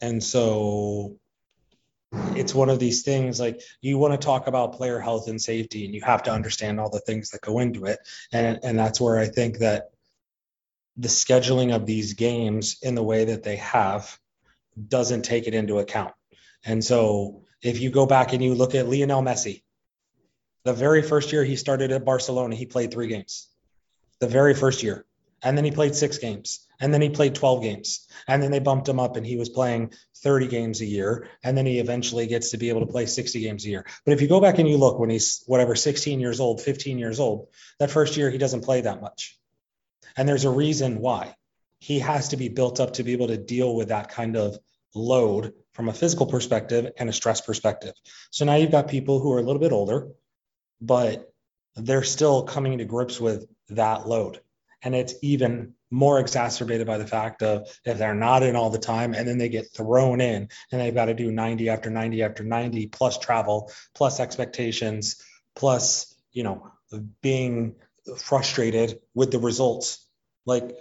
And 0.00 0.22
so 0.22 1.19
it's 2.12 2.54
one 2.54 2.68
of 2.70 2.78
these 2.78 3.02
things 3.02 3.38
like 3.38 3.60
you 3.80 3.98
want 3.98 4.18
to 4.18 4.24
talk 4.24 4.46
about 4.46 4.72
player 4.72 4.98
health 4.98 5.28
and 5.28 5.40
safety 5.40 5.84
and 5.84 5.94
you 5.94 6.02
have 6.02 6.24
to 6.24 6.32
understand 6.32 6.80
all 6.80 6.90
the 6.90 7.00
things 7.00 7.30
that 7.30 7.40
go 7.40 7.58
into 7.60 7.84
it. 7.84 8.00
And 8.32 8.58
and 8.62 8.78
that's 8.78 9.00
where 9.00 9.18
i 9.18 9.26
think 9.26 9.58
that 9.58 9.90
the 10.96 11.08
scheduling 11.08 11.74
of 11.74 11.86
these 11.86 12.14
games 12.14 12.78
in 12.82 12.94
the 12.94 13.02
way 13.02 13.26
that 13.26 13.42
they 13.42 13.56
have 13.56 14.18
doesn't 14.88 15.22
take 15.22 15.46
it 15.46 15.54
into 15.54 15.78
account. 15.78 16.12
And 16.64 16.84
so 16.84 17.42
if 17.62 17.80
you 17.80 17.90
go 17.90 18.06
back 18.06 18.32
and 18.32 18.42
you 18.42 18.54
look 18.54 18.74
at 18.74 18.88
Lionel 18.88 19.22
Messi 19.22 19.62
the 20.64 20.72
very 20.74 21.02
first 21.02 21.32
year 21.32 21.44
he 21.44 21.56
started 21.56 21.92
at 21.92 22.04
Barcelona 22.04 22.54
he 22.56 22.66
played 22.66 22.90
3 22.90 23.06
games. 23.06 23.48
The 24.18 24.28
very 24.28 24.54
first 24.54 24.82
year 24.82 25.06
and 25.42 25.56
then 25.56 25.64
he 25.64 25.70
played 25.70 25.94
six 25.94 26.18
games. 26.18 26.66
And 26.80 26.94
then 26.94 27.02
he 27.02 27.10
played 27.10 27.34
12 27.34 27.62
games. 27.62 28.06
And 28.26 28.42
then 28.42 28.50
they 28.50 28.58
bumped 28.58 28.88
him 28.88 28.98
up 28.98 29.16
and 29.16 29.26
he 29.26 29.36
was 29.36 29.48
playing 29.50 29.92
30 30.22 30.48
games 30.48 30.80
a 30.80 30.86
year. 30.86 31.28
And 31.42 31.56
then 31.56 31.66
he 31.66 31.78
eventually 31.78 32.26
gets 32.26 32.50
to 32.50 32.56
be 32.56 32.70
able 32.70 32.80
to 32.80 32.92
play 32.92 33.06
60 33.06 33.40
games 33.40 33.64
a 33.64 33.68
year. 33.68 33.86
But 34.04 34.12
if 34.12 34.22
you 34.22 34.28
go 34.28 34.40
back 34.40 34.58
and 34.58 34.68
you 34.68 34.78
look 34.78 34.98
when 34.98 35.10
he's 35.10 35.42
whatever, 35.46 35.74
16 35.74 36.20
years 36.20 36.40
old, 36.40 36.60
15 36.60 36.98
years 36.98 37.20
old, 37.20 37.48
that 37.78 37.90
first 37.90 38.16
year 38.16 38.30
he 38.30 38.38
doesn't 38.38 38.64
play 38.64 38.80
that 38.82 39.02
much. 39.02 39.38
And 40.16 40.28
there's 40.28 40.44
a 40.44 40.50
reason 40.50 41.00
why. 41.00 41.34
He 41.80 42.00
has 42.00 42.28
to 42.28 42.36
be 42.36 42.48
built 42.48 42.78
up 42.80 42.94
to 42.94 43.02
be 43.02 43.12
able 43.12 43.28
to 43.28 43.38
deal 43.38 43.74
with 43.74 43.88
that 43.88 44.10
kind 44.10 44.36
of 44.36 44.58
load 44.94 45.54
from 45.72 45.88
a 45.88 45.94
physical 45.94 46.26
perspective 46.26 46.92
and 46.98 47.08
a 47.08 47.12
stress 47.12 47.40
perspective. 47.40 47.94
So 48.30 48.44
now 48.44 48.56
you've 48.56 48.70
got 48.70 48.88
people 48.88 49.18
who 49.20 49.32
are 49.32 49.38
a 49.38 49.42
little 49.42 49.60
bit 49.60 49.72
older, 49.72 50.08
but 50.80 51.32
they're 51.76 52.02
still 52.02 52.42
coming 52.42 52.78
to 52.78 52.84
grips 52.84 53.20
with 53.20 53.46
that 53.70 54.06
load 54.06 54.40
and 54.82 54.94
it's 54.94 55.14
even 55.22 55.74
more 55.90 56.20
exacerbated 56.20 56.86
by 56.86 56.98
the 56.98 57.06
fact 57.06 57.42
of 57.42 57.68
if 57.84 57.98
they're 57.98 58.14
not 58.14 58.42
in 58.42 58.56
all 58.56 58.70
the 58.70 58.78
time 58.78 59.14
and 59.14 59.26
then 59.26 59.38
they 59.38 59.48
get 59.48 59.72
thrown 59.74 60.20
in 60.20 60.48
and 60.70 60.80
they've 60.80 60.94
got 60.94 61.06
to 61.06 61.14
do 61.14 61.32
90 61.32 61.68
after 61.68 61.90
90 61.90 62.22
after 62.22 62.44
90 62.44 62.86
plus 62.86 63.18
travel 63.18 63.70
plus 63.94 64.20
expectations 64.20 65.22
plus, 65.56 66.14
you 66.32 66.44
know, 66.44 66.70
being 67.22 67.74
frustrated 68.16 69.00
with 69.14 69.32
the 69.32 69.38
results. 69.38 70.06
Like 70.46 70.76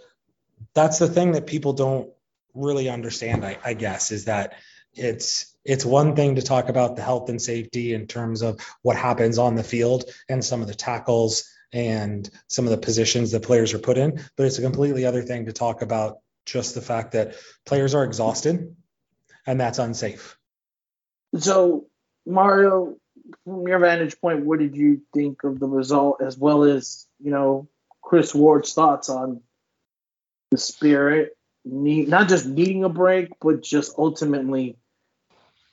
that's 0.73 0.99
the 0.99 1.07
thing 1.07 1.33
that 1.33 1.47
people 1.47 1.73
don't 1.73 2.09
really 2.53 2.89
understand, 2.89 3.45
I, 3.45 3.57
I 3.63 3.73
guess, 3.73 4.11
is 4.11 4.25
that 4.25 4.53
it's 4.93 5.55
it's 5.65 5.85
one 5.85 6.15
thing 6.15 6.35
to 6.35 6.41
talk 6.41 6.69
about 6.69 6.95
the 6.95 7.01
health 7.01 7.29
and 7.29 7.41
safety 7.41 7.93
in 7.93 8.07
terms 8.07 8.41
of 8.41 8.59
what 8.81 8.95
happens 8.95 9.37
on 9.37 9.55
the 9.55 9.63
field 9.63 10.05
and 10.27 10.43
some 10.43 10.61
of 10.61 10.67
the 10.67 10.73
tackles 10.73 11.49
and 11.71 12.29
some 12.47 12.65
of 12.65 12.71
the 12.71 12.77
positions 12.77 13.31
that 13.31 13.43
players 13.43 13.73
are 13.73 13.79
put 13.79 13.97
in, 13.97 14.21
but 14.35 14.45
it's 14.45 14.57
a 14.57 14.61
completely 14.61 15.05
other 15.05 15.21
thing 15.21 15.45
to 15.45 15.53
talk 15.53 15.81
about 15.81 16.19
just 16.45 16.75
the 16.75 16.81
fact 16.81 17.11
that 17.11 17.35
players 17.65 17.93
are 17.93 18.03
exhausted 18.03 18.75
and 19.45 19.59
that's 19.59 19.79
unsafe. 19.79 20.37
So, 21.37 21.85
Mario, 22.25 22.97
from 23.43 23.67
your 23.67 23.79
vantage 23.79 24.19
point, 24.19 24.45
what 24.45 24.59
did 24.59 24.75
you 24.75 25.01
think 25.13 25.43
of 25.43 25.59
the 25.59 25.67
result 25.67 26.21
as 26.21 26.37
well 26.37 26.63
as, 26.63 27.05
you 27.19 27.31
know, 27.31 27.67
Kris 28.01 28.33
Ward's 28.33 28.73
thoughts 28.73 29.09
on 29.09 29.41
the 30.49 30.57
spirit, 30.57 31.37
need, 31.63 32.07
not 32.07 32.27
just 32.27 32.47
needing 32.47 32.83
a 32.83 32.89
break, 32.89 33.29
but 33.39 33.61
just 33.61 33.93
ultimately 33.97 34.77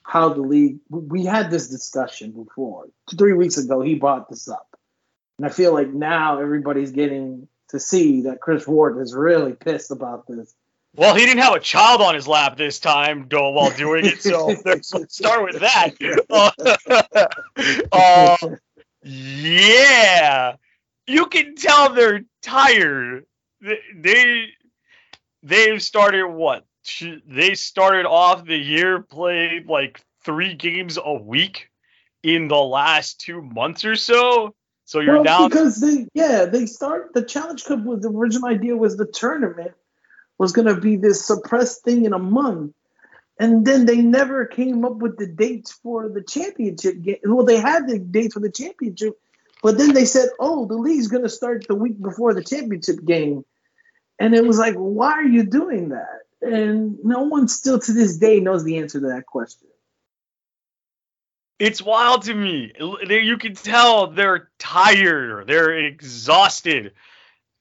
how 0.02 0.28
the 0.28 0.42
league. 0.42 0.78
We 0.90 1.24
had 1.24 1.50
this 1.50 1.68
discussion 1.68 2.32
before. 2.32 2.86
Three 3.16 3.32
weeks 3.32 3.56
ago, 3.56 3.80
he 3.80 3.94
brought 3.94 4.28
this 4.28 4.48
up. 4.48 4.75
And 5.38 5.46
I 5.46 5.50
feel 5.50 5.72
like 5.72 5.92
now 5.92 6.40
everybody's 6.40 6.92
getting 6.92 7.48
to 7.68 7.80
see 7.80 8.22
that 8.22 8.40
Kris 8.40 8.66
Ward 8.66 8.98
is 8.98 9.14
really 9.14 9.52
pissed 9.52 9.90
about 9.90 10.26
this. 10.26 10.54
Well, 10.94 11.14
he 11.14 11.26
didn't 11.26 11.42
have 11.42 11.54
a 11.54 11.60
child 11.60 12.00
on 12.00 12.14
his 12.14 12.26
lap 12.26 12.56
this 12.56 12.80
time 12.80 13.26
while 13.30 13.70
doing 13.70 14.06
it, 14.06 14.22
so 14.22 14.46
let's 14.64 14.94
start 15.08 15.44
with 15.44 15.60
that. 15.60 15.94
Uh, 16.30 17.26
uh, 17.92 18.56
yeah, 19.02 20.56
you 21.06 21.26
can 21.26 21.54
tell 21.54 21.92
they're 21.92 22.24
tired. 22.40 23.26
They 23.60 24.46
they've 25.42 25.82
started 25.82 26.28
what? 26.28 26.64
They 27.26 27.54
started 27.54 28.06
off 28.06 28.46
the 28.46 28.56
year 28.56 29.02
played 29.02 29.66
like 29.66 30.00
three 30.24 30.54
games 30.54 30.98
a 31.02 31.14
week 31.14 31.68
in 32.22 32.48
the 32.48 32.56
last 32.56 33.20
two 33.20 33.42
months 33.42 33.84
or 33.84 33.96
so. 33.96 34.54
So 34.86 35.00
you're 35.00 35.14
well, 35.14 35.24
down 35.24 35.48
because 35.48 35.80
they 35.80 36.06
yeah 36.14 36.46
they 36.46 36.66
start 36.66 37.12
the 37.12 37.22
Challenge 37.22 37.62
Cup 37.64 37.84
was 37.84 38.00
the 38.02 38.08
original 38.08 38.48
idea 38.48 38.76
was 38.76 38.96
the 38.96 39.06
tournament 39.06 39.72
was 40.38 40.52
going 40.52 40.72
to 40.72 40.80
be 40.80 40.96
this 40.96 41.26
suppressed 41.26 41.82
thing 41.82 42.04
in 42.04 42.12
a 42.12 42.18
month. 42.18 42.72
And 43.38 43.66
then 43.66 43.84
they 43.84 43.98
never 43.98 44.46
came 44.46 44.84
up 44.84 44.96
with 44.96 45.18
the 45.18 45.26
dates 45.26 45.72
for 45.72 46.08
the 46.08 46.22
championship 46.22 47.02
game. 47.02 47.18
Well, 47.24 47.44
they 47.44 47.58
had 47.58 47.86
the 47.86 47.98
dates 47.98 48.34
for 48.34 48.40
the 48.40 48.50
championship, 48.50 49.14
but 49.62 49.76
then 49.76 49.92
they 49.92 50.06
said, 50.06 50.30
oh, 50.40 50.66
the 50.66 50.76
league's 50.76 51.08
going 51.08 51.22
to 51.22 51.28
start 51.28 51.66
the 51.68 51.74
week 51.74 52.00
before 52.00 52.32
the 52.32 52.44
championship 52.44 53.04
game. 53.04 53.44
And 54.18 54.34
it 54.34 54.46
was 54.46 54.58
like, 54.58 54.74
why 54.74 55.12
are 55.12 55.22
you 55.22 55.44
doing 55.44 55.90
that? 55.90 56.20
And 56.40 56.98
no 57.04 57.24
one 57.24 57.48
still 57.48 57.78
to 57.78 57.92
this 57.92 58.16
day 58.16 58.40
knows 58.40 58.64
the 58.64 58.78
answer 58.78 59.00
to 59.00 59.08
that 59.08 59.26
question. 59.26 59.68
It's 61.58 61.80
wild 61.80 62.22
to 62.24 62.34
me. 62.34 62.72
You 63.08 63.38
can 63.38 63.54
tell 63.54 64.08
they're 64.08 64.50
tired, 64.58 65.46
they're 65.46 65.78
exhausted. 65.78 66.92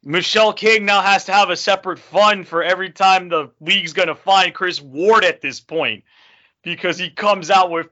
Michelle 0.04 0.54
King 0.54 0.86
now 0.86 1.02
has 1.02 1.26
to 1.26 1.34
have 1.34 1.50
a 1.50 1.58
separate 1.58 1.98
fund 1.98 2.48
for 2.48 2.62
every 2.62 2.92
time 2.92 3.30
the 3.30 3.50
league's 3.60 3.94
going 3.94 4.08
to 4.08 4.16
find 4.16 4.54
Kris 4.54 4.80
Ward 4.80 5.24
at 5.24 5.42
this 5.42 5.60
point 5.60 6.04
because 6.62 7.00
he 7.00 7.10
comes 7.10 7.50
out 7.50 7.72
with 7.72 7.88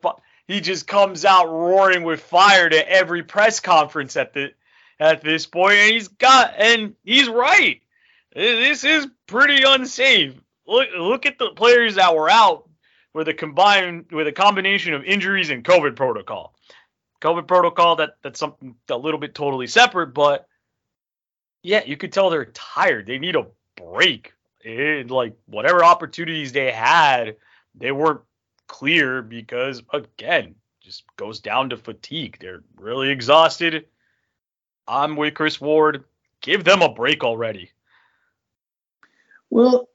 he 0.47 0.59
just 0.61 0.85
comes 0.85 1.25
out 1.25 1.47
roaring 1.47 2.03
with 2.03 2.19
fire 2.21 2.69
to 2.69 2.89
every 2.89 3.23
press 3.23 3.59
conference 3.59 4.15
at 4.15 4.33
the 4.33 4.53
at 4.99 5.23
this 5.23 5.47
point 5.47 5.75
and 5.75 5.91
he's 5.91 6.09
got 6.09 6.53
and 6.57 6.95
he's 7.03 7.29
right. 7.29 7.81
This 8.35 8.83
is 8.83 9.07
pretty 9.25 9.63
unsafe. 9.63 10.35
Look 10.67 10.89
look 10.95 11.25
at 11.25 11.39
the 11.39 11.51
players 11.51 11.95
that 11.95 12.15
were 12.15 12.29
out 12.29 12.69
with 13.13 13.27
a 13.27 13.33
combined 13.33 14.05
with 14.11 14.27
a 14.27 14.31
combination 14.31 14.93
of 14.93 15.03
injuries 15.03 15.49
and 15.49 15.63
COVID 15.63 15.95
protocol. 15.95 16.53
COVID 17.21 17.47
protocol 17.47 17.97
that 17.97 18.17
that's 18.21 18.39
something 18.39 18.75
a 18.89 18.97
little 18.97 19.19
bit 19.19 19.33
totally 19.33 19.67
separate, 19.67 20.07
but 20.07 20.47
yeah, 21.61 21.83
you 21.85 21.95
could 21.95 22.11
tell 22.11 22.29
they're 22.29 22.45
tired. 22.45 23.05
They 23.05 23.19
need 23.19 23.35
a 23.35 23.47
break. 23.75 24.33
It, 24.61 25.09
like 25.09 25.35
whatever 25.45 25.83
opportunities 25.83 26.51
they 26.51 26.71
had, 26.71 27.35
they 27.75 27.91
weren't 27.91 28.21
clear 28.67 29.21
because 29.21 29.81
again, 29.91 30.55
just 30.81 31.03
goes 31.15 31.39
down 31.39 31.69
to 31.69 31.77
fatigue. 31.77 32.37
They're 32.39 32.63
really 32.75 33.09
exhausted. 33.09 33.85
I'm 34.87 35.15
with 35.15 35.33
Kris 35.33 35.61
Ward. 35.61 36.03
Give 36.41 36.63
them 36.63 36.81
a 36.81 36.89
break 36.89 37.23
already. 37.23 37.71
Well, 39.49 39.87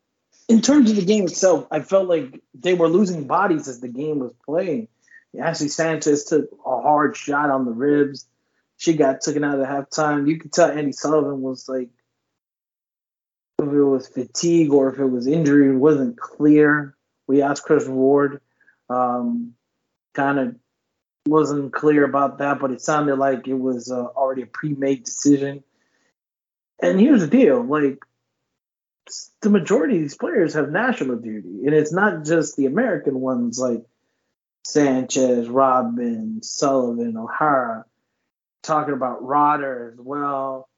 in 0.48 0.60
terms 0.62 0.90
of 0.90 0.96
the 0.96 1.04
game 1.04 1.24
itself, 1.24 1.66
I 1.70 1.80
felt 1.80 2.08
like 2.08 2.40
they 2.54 2.74
were 2.74 2.88
losing 2.88 3.26
bodies 3.26 3.68
as 3.68 3.80
the 3.80 3.88
game 3.88 4.18
was 4.18 4.32
playing. 4.44 4.88
Ashley 5.38 5.68
Sanchez 5.68 6.24
took 6.24 6.50
a 6.64 6.80
hard 6.80 7.16
shot 7.16 7.50
on 7.50 7.64
the 7.64 7.70
ribs 7.70 8.26
she 8.78 8.94
got 8.94 9.20
taken 9.20 9.44
out 9.44 9.60
at 9.60 9.68
halftime. 9.68 10.28
You 10.28 10.38
could 10.38 10.52
tell 10.52 10.70
Andy 10.70 10.92
Sullivan 10.92 11.42
was 11.42 11.68
like, 11.68 11.90
if 13.58 13.66
it 13.66 13.84
was 13.84 14.06
fatigue 14.06 14.72
or 14.72 14.92
if 14.92 15.00
it 15.00 15.04
was 15.04 15.26
injury, 15.26 15.68
it 15.68 15.78
wasn't 15.78 16.16
clear. 16.16 16.96
We 17.26 17.42
asked 17.42 17.64
Kris 17.64 17.88
Ward, 17.88 18.40
um, 18.88 19.54
kind 20.14 20.38
of 20.38 20.56
wasn't 21.26 21.72
clear 21.72 22.04
about 22.04 22.38
that, 22.38 22.60
but 22.60 22.70
it 22.70 22.80
sounded 22.80 23.16
like 23.16 23.48
it 23.48 23.54
was 23.54 23.90
uh, 23.90 24.04
already 24.04 24.42
a 24.42 24.46
pre-made 24.46 25.02
decision. 25.02 25.64
And 26.80 27.00
here's 27.00 27.20
the 27.20 27.26
deal: 27.26 27.64
like 27.64 27.98
the 29.40 29.50
majority 29.50 29.96
of 29.96 30.02
these 30.02 30.16
players 30.16 30.54
have 30.54 30.70
national 30.70 31.16
duty, 31.16 31.66
and 31.66 31.74
it's 31.74 31.92
not 31.92 32.24
just 32.24 32.56
the 32.56 32.66
American 32.66 33.20
ones 33.20 33.58
like 33.58 33.84
Sanchez, 34.64 35.48
Robin, 35.48 36.42
Sullivan, 36.42 37.16
O'Hara 37.16 37.84
talking 38.62 38.94
about 38.94 39.22
Rodder 39.22 39.92
as 39.92 39.98
well. 39.98 40.68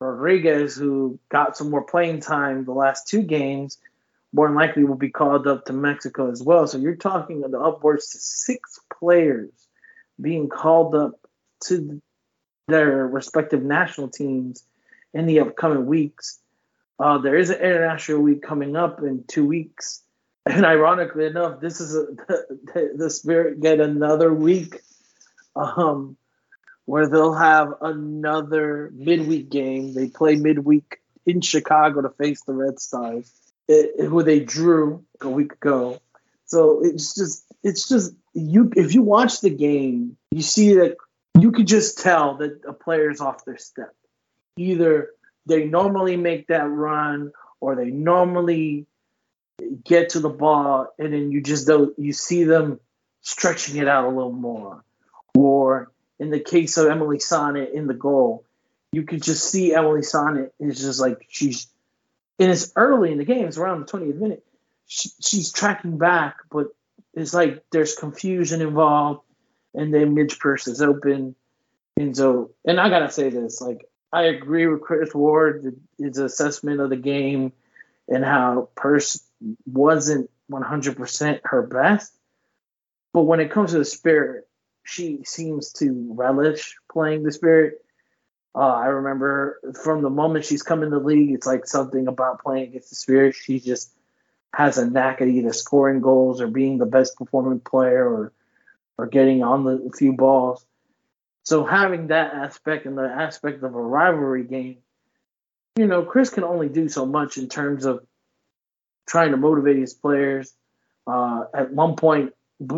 Rodriguez, 0.00 0.74
who 0.74 1.20
got 1.28 1.56
some 1.56 1.70
more 1.70 1.84
playing 1.84 2.20
time 2.20 2.64
the 2.64 2.72
last 2.72 3.06
two 3.06 3.22
games, 3.22 3.78
more 4.32 4.48
than 4.48 4.56
likely 4.56 4.84
will 4.84 4.96
be 4.96 5.10
called 5.10 5.46
up 5.46 5.66
to 5.66 5.72
Mexico 5.72 6.30
as 6.30 6.42
well. 6.42 6.66
So 6.66 6.78
you're 6.78 6.96
talking 6.96 7.44
of 7.44 7.52
the 7.52 7.60
upwards 7.60 8.10
to 8.10 8.18
six 8.18 8.80
players 8.98 9.52
being 10.20 10.48
called 10.48 10.94
up 10.94 11.20
to 11.64 12.00
their 12.68 13.06
respective 13.06 13.62
national 13.62 14.08
teams 14.08 14.64
in 15.14 15.26
the 15.26 15.40
upcoming 15.40 15.86
weeks. 15.86 16.40
Uh, 17.02 17.18
there 17.18 17.36
is 17.36 17.50
an 17.50 17.56
international 17.56 18.20
week 18.20 18.42
coming 18.42 18.76
up 18.76 19.00
in 19.00 19.24
two 19.26 19.44
weeks, 19.44 20.04
and 20.46 20.64
ironically 20.64 21.26
enough, 21.26 21.60
this 21.60 21.80
is 21.80 21.96
a, 21.96 22.06
the, 22.28 22.92
the 22.96 23.10
Spirit 23.10 23.60
get 23.60 23.80
another 23.80 24.32
week 24.32 24.80
um, 25.56 26.16
where 26.84 27.08
they'll 27.08 27.34
have 27.34 27.74
another 27.80 28.92
midweek 28.94 29.50
game. 29.50 29.94
They 29.94 30.06
play 30.06 30.36
midweek 30.36 31.00
in 31.26 31.40
Chicago 31.40 32.02
to 32.02 32.10
face 32.10 32.42
the 32.42 32.52
Red 32.52 32.78
Stars, 32.78 33.32
it, 33.66 33.94
eh, 33.98 34.04
who 34.04 34.22
they 34.22 34.38
drew 34.38 35.04
a 35.20 35.28
week 35.28 35.54
ago. 35.54 36.00
So 36.46 36.84
it's 36.84 37.16
just, 37.16 37.44
it's 37.64 37.88
just 37.88 38.14
you. 38.32 38.70
If 38.76 38.94
you 38.94 39.02
watch 39.02 39.40
the 39.40 39.50
game, 39.50 40.16
you 40.30 40.42
see 40.42 40.74
that 40.74 40.98
you 41.36 41.50
could 41.50 41.66
just 41.66 41.98
tell 41.98 42.36
that 42.36 42.60
a 42.64 42.72
player's 42.72 43.20
off 43.20 43.44
their 43.44 43.58
step. 43.58 43.92
Either 44.56 45.08
they 45.46 45.64
normally 45.64 46.16
make 46.16 46.48
that 46.48 46.68
run, 46.68 47.32
or 47.60 47.74
they 47.74 47.90
normally 47.90 48.86
get 49.84 50.10
to 50.10 50.20
the 50.20 50.28
ball, 50.28 50.88
and 50.98 51.12
then 51.12 51.30
you 51.30 51.40
just 51.40 51.66
don't. 51.66 51.96
You 51.98 52.12
see 52.12 52.44
them 52.44 52.80
stretching 53.20 53.76
it 53.76 53.88
out 53.88 54.06
a 54.06 54.08
little 54.08 54.32
more, 54.32 54.84
or 55.34 55.90
in 56.18 56.30
the 56.30 56.40
case 56.40 56.76
of 56.76 56.86
Emily 56.86 57.18
Sonnett 57.18 57.72
in 57.72 57.86
the 57.86 57.94
goal, 57.94 58.44
you 58.92 59.02
could 59.04 59.22
just 59.22 59.50
see 59.50 59.74
Emily 59.74 60.02
Sonnett 60.02 60.50
is 60.60 60.80
just 60.80 61.00
like 61.00 61.26
she's 61.28 61.66
and 62.38 62.50
it's 62.50 62.72
early 62.76 63.12
in 63.12 63.18
the 63.18 63.24
game, 63.24 63.46
it's 63.46 63.56
around 63.56 63.80
the 63.80 63.86
20th 63.86 64.16
minute. 64.16 64.44
She, 64.86 65.10
she's 65.20 65.52
tracking 65.52 65.98
back, 65.98 66.38
but 66.50 66.68
it's 67.14 67.32
like 67.32 67.64
there's 67.70 67.94
confusion 67.94 68.60
involved, 68.60 69.20
and 69.74 69.94
then 69.94 70.14
Midge 70.14 70.38
Purce 70.38 70.66
is 70.66 70.82
open. 70.82 71.34
And 71.96 72.16
so, 72.16 72.50
and 72.64 72.80
I 72.80 72.88
gotta 72.88 73.10
say 73.10 73.28
this, 73.28 73.60
like 73.60 73.86
I 74.12 74.24
agree 74.24 74.66
with 74.66 74.82
Kris 74.82 75.14
Ward, 75.14 75.80
his 75.98 76.18
assessment 76.18 76.80
of 76.80 76.90
the 76.90 76.96
game 76.96 77.52
and 78.08 78.24
how 78.24 78.68
Purce 78.74 79.22
wasn't 79.66 80.30
100% 80.50 81.40
her 81.44 81.62
best. 81.62 82.12
But 83.12 83.22
when 83.22 83.40
it 83.40 83.50
comes 83.50 83.72
to 83.72 83.78
the 83.78 83.84
spirit, 83.84 84.48
she 84.84 85.22
seems 85.24 85.72
to 85.74 86.12
relish 86.14 86.76
playing 86.90 87.22
the 87.22 87.32
spirit. 87.32 87.84
Uh, 88.54 88.74
I 88.74 88.86
remember 88.86 89.60
from 89.82 90.02
the 90.02 90.10
moment 90.10 90.44
she's 90.44 90.62
come 90.62 90.82
in 90.82 90.90
the 90.90 90.98
league, 90.98 91.32
it's 91.32 91.46
like 91.46 91.66
something 91.66 92.06
about 92.06 92.42
playing 92.42 92.68
against 92.68 92.90
the 92.90 92.96
spirit. 92.96 93.34
She 93.34 93.60
just 93.60 93.94
has 94.54 94.76
a 94.76 94.90
knack 94.90 95.22
at 95.22 95.28
either 95.28 95.52
scoring 95.52 96.02
goals 96.02 96.40
or 96.40 96.48
being 96.48 96.76
the 96.76 96.86
best 96.86 97.16
performing 97.16 97.60
player 97.60 98.06
or 98.06 98.32
or 98.98 99.06
getting 99.06 99.42
on 99.42 99.64
the 99.64 99.90
few 99.96 100.12
balls. 100.12 100.66
So 101.44 101.64
having 101.64 102.08
that 102.08 102.34
aspect 102.34 102.86
and 102.86 102.96
the 102.96 103.02
aspect 103.02 103.62
of 103.62 103.74
a 103.74 103.80
rivalry 103.80 104.44
game, 104.44 104.78
you 105.76 105.86
know, 105.86 106.04
Kris 106.04 106.30
can 106.30 106.44
only 106.44 106.68
do 106.68 106.88
so 106.88 107.06
much 107.06 107.36
in 107.36 107.48
terms 107.48 107.84
of 107.84 108.04
trying 109.06 109.32
to 109.32 109.36
motivate 109.36 109.76
his 109.76 109.94
players. 109.94 110.54
Uh, 111.06 111.44
at 111.54 111.72
one 111.72 111.96
point, 111.96 112.32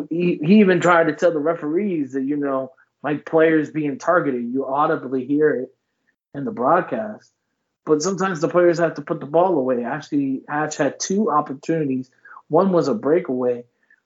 he, 0.09 0.41
he 0.43 0.61
even 0.61 0.81
tried 0.81 1.05
to 1.05 1.15
tell 1.15 1.33
the 1.33 1.39
referees 1.39 2.13
that, 2.13 2.23
you 2.23 2.37
know, 2.37 2.73
my 3.03 3.17
players 3.17 3.71
being 3.71 3.99
targeted. 3.99 4.45
You 4.45 4.67
audibly 4.67 5.27
hear 5.27 5.51
it 5.51 5.75
in 6.33 6.45
the 6.45 6.51
broadcast. 6.51 7.31
But 7.85 8.01
sometimes 8.01 8.41
the 8.41 8.49
players 8.49 8.79
have 8.79 8.95
to 8.95 9.03
put 9.03 9.21
the 9.21 9.27
ball 9.27 9.59
away. 9.59 9.85
Actually, 9.85 10.43
Hatch 10.49 10.79
had 10.79 10.99
two 10.99 11.31
opportunities. 11.31 12.11
One 12.49 12.73
was 12.73 12.89
a 12.89 12.95
breakaway. 12.95 13.65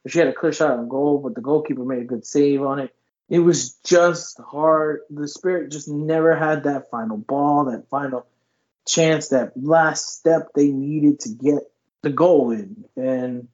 She 0.08 0.18
had 0.18 0.28
a 0.28 0.32
clear 0.32 0.52
shot 0.52 0.72
on 0.72 0.88
goal, 0.88 1.18
but 1.18 1.36
the 1.36 1.40
goalkeeper 1.40 1.84
made 1.84 2.02
a 2.02 2.04
good 2.04 2.26
save 2.26 2.62
on 2.62 2.80
it. 2.80 2.94
It 3.28 3.40
was 3.40 3.74
just 3.84 4.40
hard. 4.40 5.00
The 5.10 5.28
Spirit 5.28 5.70
just 5.70 5.88
never 5.88 6.34
had 6.34 6.64
that 6.64 6.90
final 6.90 7.18
ball, 7.18 7.66
that 7.66 7.88
final 7.88 8.26
chance, 8.86 9.28
that 9.28 9.52
last 9.54 10.18
step 10.18 10.48
they 10.54 10.68
needed 10.68 11.20
to 11.20 11.28
get 11.30 11.70
the 12.02 12.10
goal 12.10 12.50
in. 12.52 12.84
And 12.96 13.48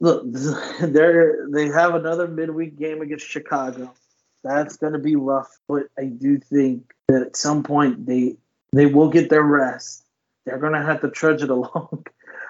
look, 0.00 0.24
they're 0.80 1.48
they 1.50 1.68
have 1.68 1.94
another 1.94 2.28
midweek 2.28 2.78
game 2.78 3.00
against 3.00 3.26
Chicago. 3.26 3.94
That's 4.42 4.76
going 4.76 4.92
to 4.92 4.98
be 4.98 5.16
rough, 5.16 5.58
but 5.66 5.84
I 5.98 6.04
do 6.04 6.38
think 6.38 6.92
that 7.08 7.22
at 7.22 7.36
some 7.36 7.62
point 7.62 8.06
they 8.06 8.36
they 8.72 8.86
will 8.86 9.08
get 9.08 9.30
their 9.30 9.42
rest. 9.42 10.04
They're 10.44 10.58
going 10.58 10.74
to 10.74 10.82
have 10.82 11.00
to 11.00 11.10
trudge 11.10 11.42
it 11.42 11.50
along. 11.58 12.06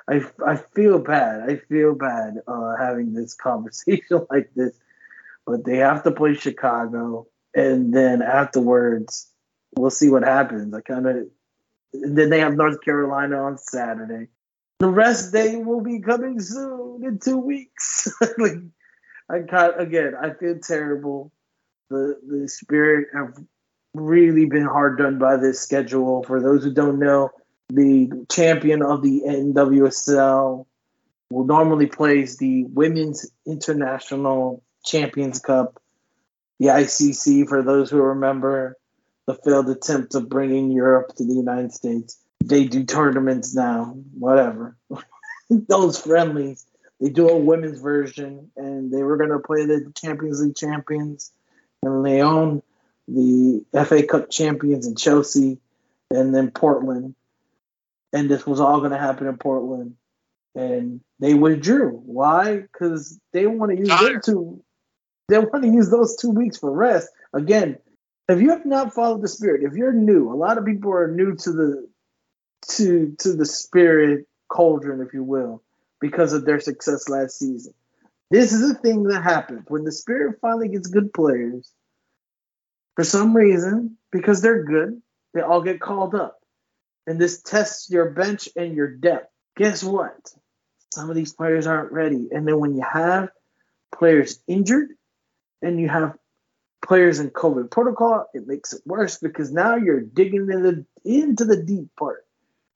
I, 0.09 0.23
I 0.45 0.57
feel 0.57 0.99
bad. 0.99 1.49
I 1.49 1.57
feel 1.57 1.95
bad 1.95 2.43
uh, 2.47 2.77
having 2.77 3.15
this 3.15 3.35
conversation 3.43 4.27
like 4.31 4.51
this, 4.55 4.75
but 5.47 5.65
they 5.65 5.79
have 5.79 6.03
to 6.05 6.11
play 6.11 6.35
Chicago, 6.35 7.27
and 7.55 7.95
then 7.95 8.23
afterwards, 8.23 9.31
we'll 9.77 9.91
see 9.91 10.09
what 10.09 10.25
happens. 10.25 10.73
I 10.75 10.81
kind 10.81 11.07
of 11.07 11.27
then 11.93 12.31
they 12.31 12.41
have 12.41 12.57
North 12.57 12.81
Carolina 12.83 13.43
on 13.45 13.59
Saturday. 13.59 14.29
The 14.81 14.89
rest 14.89 15.33
day 15.33 15.57
will 15.57 15.81
be 15.81 16.01
coming 16.01 16.41
soon 16.41 17.05
in 17.05 17.19
two 17.19 17.39
weeks. 17.39 18.13
like 18.39 18.59
I 19.31 19.39
got 19.41 19.81
again, 19.81 20.15
I 20.21 20.33
feel 20.35 20.59
terrible. 20.59 21.33
The 21.91 22.19
the 22.27 22.49
spirit 22.49 23.09
have 23.15 23.39
really 23.95 24.47
been 24.47 24.65
hard 24.65 24.99
done 24.99 25.19
by 25.19 25.37
this 25.37 25.61
schedule. 25.61 26.25
For 26.25 26.41
those 26.41 26.65
who 26.65 26.73
don't 26.73 26.99
know, 26.99 27.31
the 27.69 28.27
champion 28.31 28.83
of 28.83 29.03
the 29.03 29.23
NWSL 29.27 30.67
will 31.31 31.45
normally 31.45 31.87
plays 31.87 32.37
the 32.37 32.65
Women's 32.65 33.31
International 33.47 34.63
Champions 34.85 35.41
Cup, 35.41 35.81
the 36.59 36.67
ICC. 36.67 37.49
For 37.49 37.63
those 37.63 37.91
who 37.91 38.01
remember 38.01 38.77
the 39.27 39.35
failed 39.35 39.69
attempt 39.71 40.15
of 40.15 40.29
bringing 40.29 40.71
Europe 40.71 41.15
to 41.17 41.25
the 41.25 41.35
United 41.35 41.73
States, 41.73 42.19
they 42.45 42.65
do 42.65 42.85
tournaments 42.85 43.55
now. 43.55 43.97
Whatever, 44.19 44.77
those 45.51 45.99
friendlies. 45.99 46.67
They 47.01 47.11
do 47.11 47.29
a 47.29 47.37
women's 47.37 47.81
version, 47.81 48.51
and 48.57 48.93
they 48.93 49.03
were 49.03 49.17
going 49.17 49.31
to 49.31 49.41
play 49.41 49.67
the 49.67 49.93
Champions 49.97 50.41
League 50.41 50.55
champions 50.55 51.33
in 51.83 52.03
Lyon 52.03 52.63
the 53.09 53.65
FA 53.73 54.03
Cup 54.03 54.31
champions 54.31 54.87
in 54.87 54.97
Chelsea, 54.97 55.59
and 56.11 56.35
then 56.35 56.51
Portland. 56.51 57.15
And 58.13 58.31
this 58.31 58.47
was 58.47 58.61
all 58.61 58.79
going 58.79 58.93
to 58.93 58.99
happen 58.99 59.27
in 59.27 59.37
Portland. 59.37 59.97
And 60.55 61.01
they 61.19 61.35
withdrew. 61.35 62.01
Why? 62.05 62.59
Because 62.59 63.19
they 63.33 63.47
want 63.47 63.73
to 63.73 63.79
use 63.79 63.89
those 63.89 64.25
two. 64.25 64.64
They 65.29 65.39
want 65.39 65.63
to 65.63 65.71
use 65.71 65.91
those 65.91 66.17
two 66.17 66.31
weeks 66.31 66.59
for 66.59 66.71
rest. 66.71 67.09
Again, 67.33 67.79
if 68.29 68.41
you 68.41 68.51
have 68.51 68.67
not 68.67 68.95
followed 68.95 69.23
the 69.23 69.29
spirit, 69.29 69.63
if 69.63 69.75
you're 69.75 69.93
new, 69.93 70.33
a 70.33 70.37
lot 70.37 70.59
of 70.59 70.65
people 70.65 70.93
are 70.93 71.11
new 71.11 71.35
to 71.37 71.53
the 71.53 71.89
to 72.69 73.15
to 73.19 73.35
the 73.35 73.47
spirit 73.47 74.27
cauldron, 74.49 75.01
if 75.07 75.13
you 75.15 75.23
will, 75.23 75.63
because 76.01 76.33
of 76.33 76.45
their 76.45 76.61
success 76.61 77.09
last 77.09 77.39
season. 77.39 77.75
This 78.31 78.53
is 78.53 78.71
a 78.71 78.75
thing 78.75 79.05
that 79.05 79.23
happens 79.23 79.65
when 79.69 79.85
the 79.85 79.93
spirit 79.93 80.39
finally 80.41 80.69
gets 80.69 80.89
good 80.89 81.13
players 81.13 81.71
for 82.95 83.05
some 83.05 83.37
reason, 83.37 83.99
because 84.13 84.41
they're 84.41 84.65
good, 84.65 85.03
they 85.33 85.41
all 85.41 85.63
get 85.63 85.81
called 85.81 86.15
up. 86.15 86.39
And 87.07 87.21
this 87.21 87.43
tests 87.43 87.91
your 87.91 88.11
bench 88.11 88.49
and 88.57 88.75
your 88.75 88.89
depth. 88.89 89.31
Guess 89.57 89.83
what? 89.83 90.33
Some 90.93 91.11
of 91.11 91.17
these 91.17 91.35
players 91.35 91.67
aren't 91.67 91.93
ready. 91.93 92.29
And 92.31 92.47
then 92.47 92.61
when 92.61 92.77
you 92.77 92.83
have 92.83 93.31
players 93.95 94.41
injured 94.47 94.91
and 95.65 95.81
you 95.81 95.89
have 95.89 96.17
players 96.85 97.19
in 97.19 97.31
COVID 97.31 97.71
protocol, 97.71 98.27
it 98.35 98.47
makes 98.47 98.73
it 98.73 98.83
worse 98.85 99.19
because 99.19 99.51
now 99.53 99.77
you're 99.77 100.01
digging 100.01 100.49
into 100.51 100.59
the, 100.59 100.87
into 101.05 101.45
the 101.45 101.63
deep 101.63 101.89
part. 101.99 102.25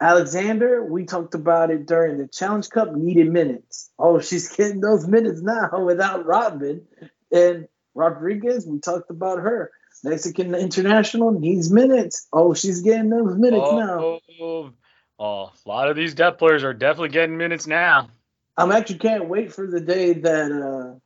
Alexander, 0.00 0.84
we 0.84 1.04
talked 1.04 1.34
about 1.34 1.70
it 1.70 1.86
during 1.86 2.18
the 2.18 2.28
Challenge 2.28 2.68
Cup, 2.70 2.94
needed 2.94 3.30
minutes. 3.30 3.90
Oh, 3.98 4.20
she's 4.20 4.48
getting 4.48 4.80
those 4.80 5.06
minutes 5.06 5.42
now 5.42 5.70
without 5.84 6.24
Robin. 6.24 6.86
And 7.32 7.68
Rodriguez, 7.94 8.66
we 8.66 8.78
talked 8.78 9.10
about 9.10 9.40
her. 9.40 9.72
Mexican 10.04 10.54
international 10.54 11.32
needs 11.32 11.72
minutes. 11.72 12.28
Oh, 12.32 12.54
she's 12.54 12.82
getting 12.82 13.10
those 13.10 13.36
minutes 13.36 13.66
oh, 13.66 13.78
now. 13.78 14.20
Oh, 14.40 14.70
oh, 15.18 15.52
a 15.66 15.68
lot 15.68 15.90
of 15.90 15.96
these 15.96 16.14
depth 16.14 16.38
players 16.38 16.62
are 16.62 16.72
definitely 16.72 17.08
getting 17.08 17.36
minutes 17.36 17.66
now. 17.66 18.08
I'm 18.56 18.70
actually 18.70 18.98
can't 18.98 19.28
wait 19.28 19.52
for 19.52 19.66
the 19.66 19.80
day 19.80 20.12
that 20.12 20.52
uh, 20.52 20.98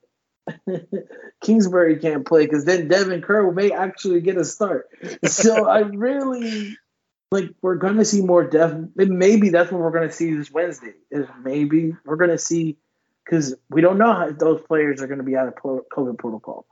Kingsbury 1.40 1.98
can't 1.98 2.26
play 2.26 2.46
because 2.46 2.64
then 2.64 2.88
Devon 2.88 3.22
Kerr 3.22 3.50
may 3.52 3.70
actually 3.70 4.20
get 4.20 4.36
a 4.36 4.44
start. 4.44 4.88
So 5.24 5.66
I 5.68 5.80
really 5.80 6.76
like 7.30 7.50
we're 7.62 7.76
gonna 7.76 8.04
see 8.04 8.22
more 8.22 8.44
depth. 8.44 8.90
Maybe 8.96 9.50
that's 9.50 9.70
what 9.70 9.80
we're 9.80 9.90
gonna 9.90 10.12
see 10.12 10.34
this 10.34 10.50
Wednesday. 10.50 10.94
Is 11.10 11.26
maybe 11.42 11.94
we're 12.04 12.16
gonna 12.16 12.38
see 12.38 12.76
because 13.24 13.54
we 13.70 13.80
don't 13.80 13.98
know 13.98 14.12
how 14.12 14.30
those 14.32 14.60
players 14.62 15.00
are 15.00 15.06
gonna 15.06 15.22
be 15.22 15.36
out 15.36 15.48
of 15.48 15.54
COVID 15.54 16.18
protocol. 16.18 16.66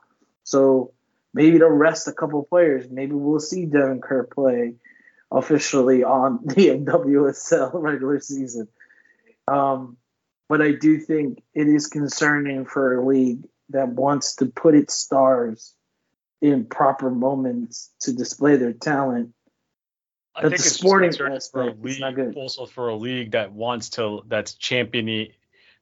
So 0.44 0.92
maybe 1.32 1.58
to 1.58 1.70
rest 1.70 2.08
a 2.08 2.12
couple 2.12 2.42
players. 2.44 2.90
Maybe 2.90 3.12
we'll 3.12 3.40
see 3.40 3.66
Devon 3.66 4.00
Kerr 4.00 4.24
play 4.24 4.74
officially 5.30 6.02
on 6.02 6.40
the 6.44 6.68
NWSL 6.68 7.70
regular 7.74 8.20
season. 8.20 8.68
Um, 9.48 9.96
but 10.48 10.60
I 10.60 10.72
do 10.72 10.98
think 10.98 11.42
it 11.54 11.68
is 11.68 11.86
concerning 11.86 12.64
for 12.64 12.96
a 12.96 13.06
league 13.06 13.44
that 13.70 13.88
wants 13.88 14.36
to 14.36 14.46
put 14.46 14.74
its 14.74 14.94
stars 14.94 15.74
in 16.40 16.64
proper 16.64 17.10
moments 17.10 17.90
to 18.00 18.12
display 18.12 18.56
their 18.56 18.72
talent. 18.72 19.34
I 20.34 20.42
think 20.42 20.54
it's 20.54 20.72
sporting 20.72 21.10
aspect 21.10 21.52
for 21.52 21.68
a 21.68 21.74
league, 21.74 22.00
not 22.00 22.14
good. 22.14 22.34
also 22.36 22.66
for 22.66 22.88
a 22.88 22.96
league 22.96 23.32
that 23.32 23.52
wants 23.52 23.90
to 23.90 24.22
that's 24.26 24.54
championing 24.54 25.32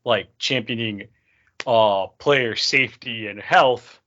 like 0.05 0.31
championing 0.39 1.09
uh 1.67 2.07
player 2.19 2.57
safety 2.57 3.27
and 3.27 3.41
health 3.41 4.01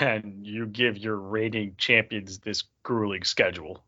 and 0.00 0.46
you 0.46 0.66
give 0.66 0.96
your 0.96 1.16
reigning 1.16 1.74
champions 1.76 2.38
this 2.38 2.64
grueling 2.82 3.24
schedule. 3.24 3.82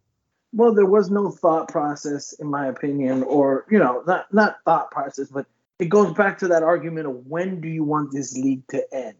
Well, 0.53 0.75
there 0.75 0.87
was 0.87 1.11
no 1.11 1.31
thought 1.31 1.69
process, 1.69 2.35
in 2.35 2.47
my 2.47 2.67
opinion, 2.67 3.23
or 3.23 3.65
you 3.71 3.79
know, 3.79 4.03
not 4.07 4.33
not 4.33 4.59
thought 4.65 4.91
process, 4.91 5.29
but 5.29 5.47
it 5.79 5.89
goes 5.89 6.15
back 6.15 6.39
to 6.39 6.49
that 6.49 6.63
argument 6.63 7.07
of 7.07 7.27
when 7.27 7.61
do 7.61 7.69
you 7.69 7.85
want 7.85 8.13
this 8.13 8.37
league 8.37 8.67
to 8.69 8.83
end, 8.93 9.17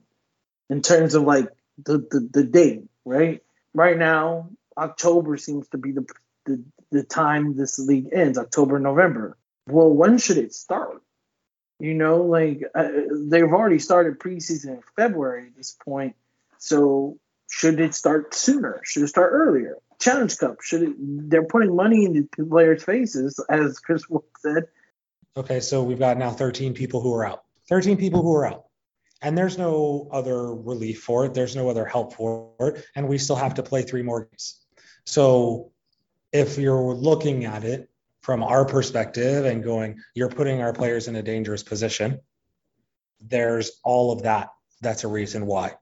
in 0.71 0.83
terms 0.83 1.15
of 1.15 1.23
like 1.23 1.49
the 1.85 1.99
the, 1.99 2.29
the 2.33 2.45
date, 2.45 2.85
right? 3.05 3.43
Right 3.75 3.97
now, 3.97 4.51
October 4.77 5.37
seems 5.37 5.69
to 5.69 5.79
be 5.79 5.93
the, 5.93 6.07
the 6.47 6.63
the 6.91 7.03
time 7.03 7.57
this 7.57 7.79
league 7.79 8.09
ends, 8.13 8.39
October 8.39 8.79
November. 8.79 9.37
Well, 9.67 9.91
when 9.91 10.19
should 10.19 10.39
it 10.39 10.55
start? 10.55 11.03
You 11.79 11.95
know, 11.95 12.23
like 12.23 12.63
uh, 12.75 12.89
they've 13.29 13.45
already 13.45 13.79
started 13.79 14.19
preseason 14.19 14.69
in 14.69 14.83
February 14.97 15.49
at 15.49 15.57
this 15.57 15.77
point 15.85 16.15
so 16.63 17.19
should 17.51 17.81
it 17.81 17.93
start 17.93 18.35
sooner? 18.35 18.81
Should 18.85 19.03
it 19.03 19.09
start 19.09 19.33
earlier? 19.35 19.79
Challenge 19.99 20.39
Cup. 20.39 20.63
Should 20.63 20.83
it? 20.85 20.95
They're 20.97 21.45
putting 21.45 21.75
money 21.75 22.05
into 22.05 22.29
players' 22.49 22.85
faces, 22.85 23.45
as 23.49 23.81
Kris 23.81 24.05
said. 24.39 24.69
Okay, 25.35 25.61
so 25.61 25.83
we've 25.83 25.99
got 25.99 26.19
now 26.19 26.31
13 26.31 26.75
people 26.75 27.01
who 27.01 27.15
are 27.15 27.25
out. 27.25 27.45
13 27.69 27.97
people 27.97 28.21
who 28.23 28.35
are 28.35 28.47
out. 28.47 28.65
And 29.23 29.39
there's 29.39 29.57
no 29.57 30.09
other 30.13 30.55
relief 30.55 31.03
for 31.03 31.25
it. 31.25 31.33
There's 31.33 31.57
no 31.57 31.71
other 31.71 31.87
help 31.87 32.15
for 32.15 32.53
it. 32.61 32.85
And 32.95 33.09
we 33.09 33.19
still 33.19 33.37
have 33.37 33.55
to 33.55 33.63
play 33.63 33.83
three 33.83 34.03
more 34.03 34.25
games. 34.25 34.61
So 35.07 35.71
if 36.33 36.59
you're 36.59 36.95
looking 36.95 37.45
at 37.45 37.65
it 37.65 37.89
from 38.21 38.43
our 38.43 38.65
perspective 38.65 39.47
and 39.47 39.65
going, 39.65 40.01
you're 40.15 40.29
putting 40.29 40.61
our 40.61 40.73
players 40.73 41.09
in 41.09 41.17
a 41.17 41.23
dangerous 41.23 41.63
position, 41.63 42.21
there's 43.21 43.81
all 43.85 44.13
of 44.13 44.25
that. 44.25 44.51
That's 44.83 45.05
a 45.05 45.09
reason 45.09 45.47
why. 45.47 45.77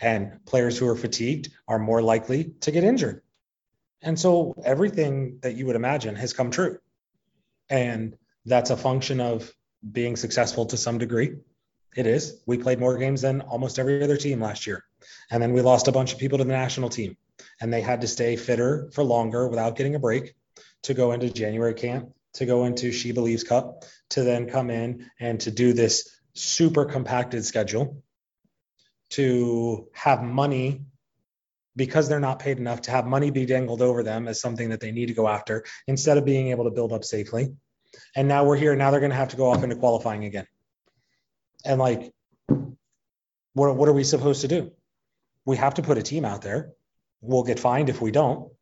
And 0.00 0.44
players 0.46 0.78
who 0.78 0.88
are 0.88 0.96
fatigued 0.96 1.50
are 1.68 1.78
more 1.78 2.00
likely 2.00 2.54
to 2.60 2.70
get 2.70 2.84
injured. 2.84 3.22
And 4.00 4.18
so 4.18 4.54
everything 4.64 5.40
that 5.42 5.56
you 5.56 5.66
would 5.66 5.76
imagine 5.76 6.14
has 6.16 6.32
come 6.32 6.50
true. 6.50 6.78
And 7.68 8.16
that's 8.46 8.70
a 8.70 8.76
function 8.76 9.20
of 9.20 9.52
being 9.90 10.16
successful 10.16 10.66
to 10.66 10.76
some 10.76 10.98
degree 10.98 11.36
It 11.96 12.06
is. 12.06 12.42
We 12.46 12.58
played 12.58 12.80
more 12.80 12.98
games 12.98 13.22
than 13.22 13.40
almost 13.42 13.78
every 13.78 14.02
other 14.02 14.16
team 14.16 14.40
last 14.40 14.66
year. 14.66 14.84
And 15.30 15.42
then 15.42 15.52
we 15.52 15.60
lost 15.60 15.86
a 15.86 15.92
bunch 15.92 16.12
of 16.12 16.18
people 16.18 16.38
to 16.38 16.44
the 16.44 16.52
national 16.52 16.88
team. 16.88 17.16
And 17.60 17.72
they 17.72 17.80
had 17.80 18.00
to 18.00 18.08
stay 18.08 18.36
fitter 18.36 18.90
for 18.92 19.04
longer 19.04 19.48
without 19.48 19.76
getting 19.76 19.94
a 19.94 20.00
break 20.00 20.34
to 20.82 20.94
go 20.94 21.12
into 21.12 21.30
January 21.30 21.74
camp, 21.74 22.10
to 22.34 22.46
go 22.46 22.64
into 22.64 22.90
She 22.90 23.12
Believes 23.12 23.44
Cup, 23.44 23.84
to 24.10 24.24
then 24.24 24.48
come 24.48 24.70
in 24.70 25.08
and 25.20 25.38
to 25.40 25.50
do 25.50 25.72
this 25.72 26.08
super 26.34 26.84
compacted 26.84 27.44
schedule, 27.44 28.02
to 29.10 29.88
have 29.92 30.22
money 30.22 30.82
because 31.76 32.08
they're 32.08 32.20
not 32.20 32.38
paid 32.38 32.58
enough 32.58 32.82
to 32.82 32.90
have 32.90 33.06
money 33.06 33.30
be 33.30 33.46
dangled 33.46 33.82
over 33.82 34.02
them 34.02 34.28
as 34.28 34.40
something 34.40 34.70
that 34.70 34.80
they 34.80 34.92
need 34.92 35.06
to 35.06 35.14
go 35.14 35.28
after 35.28 35.64
instead 35.86 36.18
of 36.18 36.24
being 36.24 36.48
able 36.48 36.64
to 36.64 36.70
build 36.70 36.92
up 36.92 37.04
safely. 37.04 37.54
And 38.14 38.28
now 38.28 38.44
we're 38.44 38.56
here. 38.56 38.74
Now 38.76 38.90
they're 38.90 39.00
going 39.00 39.10
to 39.10 39.16
have 39.16 39.30
to 39.30 39.36
go 39.36 39.50
off 39.50 39.62
into 39.62 39.76
qualifying 39.76 40.24
again. 40.24 40.46
And 41.64 41.78
like, 41.78 42.12
what, 43.54 43.76
what 43.76 43.88
are 43.88 43.92
we 43.92 44.04
supposed 44.04 44.42
to 44.42 44.48
do? 44.48 44.72
We 45.44 45.56
have 45.56 45.74
to 45.74 45.82
put 45.82 45.98
a 45.98 46.02
team 46.02 46.24
out 46.24 46.42
there. 46.42 46.72
We'll 47.20 47.42
get 47.42 47.58
fined 47.58 47.88
if 47.88 48.00
we 48.00 48.10
don't. 48.10 48.52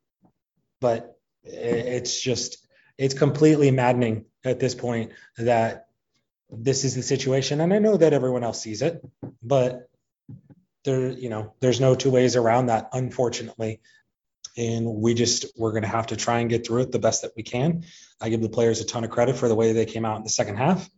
But 0.81 1.17
it's 1.45 2.21
just, 2.21 2.67
it's 2.99 3.15
completely 3.15 3.71
maddening 3.71 4.27
at 4.45 4.61
this 4.61 4.75
point 4.75 5.13
that 5.39 5.87
this 6.51 6.85
is 6.85 6.95
the 6.95 7.03
situation. 7.03 7.61
And 7.61 7.73
I 7.73 7.79
know 7.79 7.97
that 7.97 8.13
everyone 8.13 8.45
else 8.45 8.61
sees 8.61 8.83
it, 8.83 9.03
but 9.43 9.89
there, 10.85 11.11
you 11.11 11.31
know, 11.31 11.55
there's 11.61 11.81
no 11.81 11.95
two 11.95 12.11
ways 12.11 12.37
around 12.37 12.67
that, 12.67 12.91
unfortunately. 12.93 13.81
And 14.57 14.87
we 14.87 15.15
just, 15.15 15.47
we're 15.57 15.71
going 15.71 15.83
to 15.83 15.89
have 15.89 16.09
to 16.09 16.17
try 16.17 16.41
and 16.41 16.51
get 16.51 16.67
through 16.67 16.83
it 16.83 16.93
the 16.93 16.99
best 16.99 17.23
that 17.23 17.33
we 17.37 17.43
can. 17.43 17.85
I 18.21 18.29
give 18.29 18.43
the 18.43 18.49
players 18.49 18.81
a 18.81 18.85
ton 18.85 19.05
of 19.05 19.11
credit 19.11 19.37
for 19.37 19.49
the 19.49 19.55
way 19.55 19.73
they 19.73 19.87
came 19.87 20.05
out 20.05 20.19
in 20.19 20.25
the 20.25 20.29
second 20.29 20.57
half. 20.57 20.89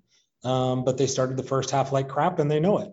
Um, 0.43 0.85
but 0.85 0.99
they 0.99 1.07
started 1.07 1.37
the 1.37 1.43
first 1.43 1.71
half 1.71 1.93
like 1.93 2.09
crap 2.09 2.39
and 2.39 2.51
they 2.51 2.61
know 2.61 2.79
it. 2.79 2.93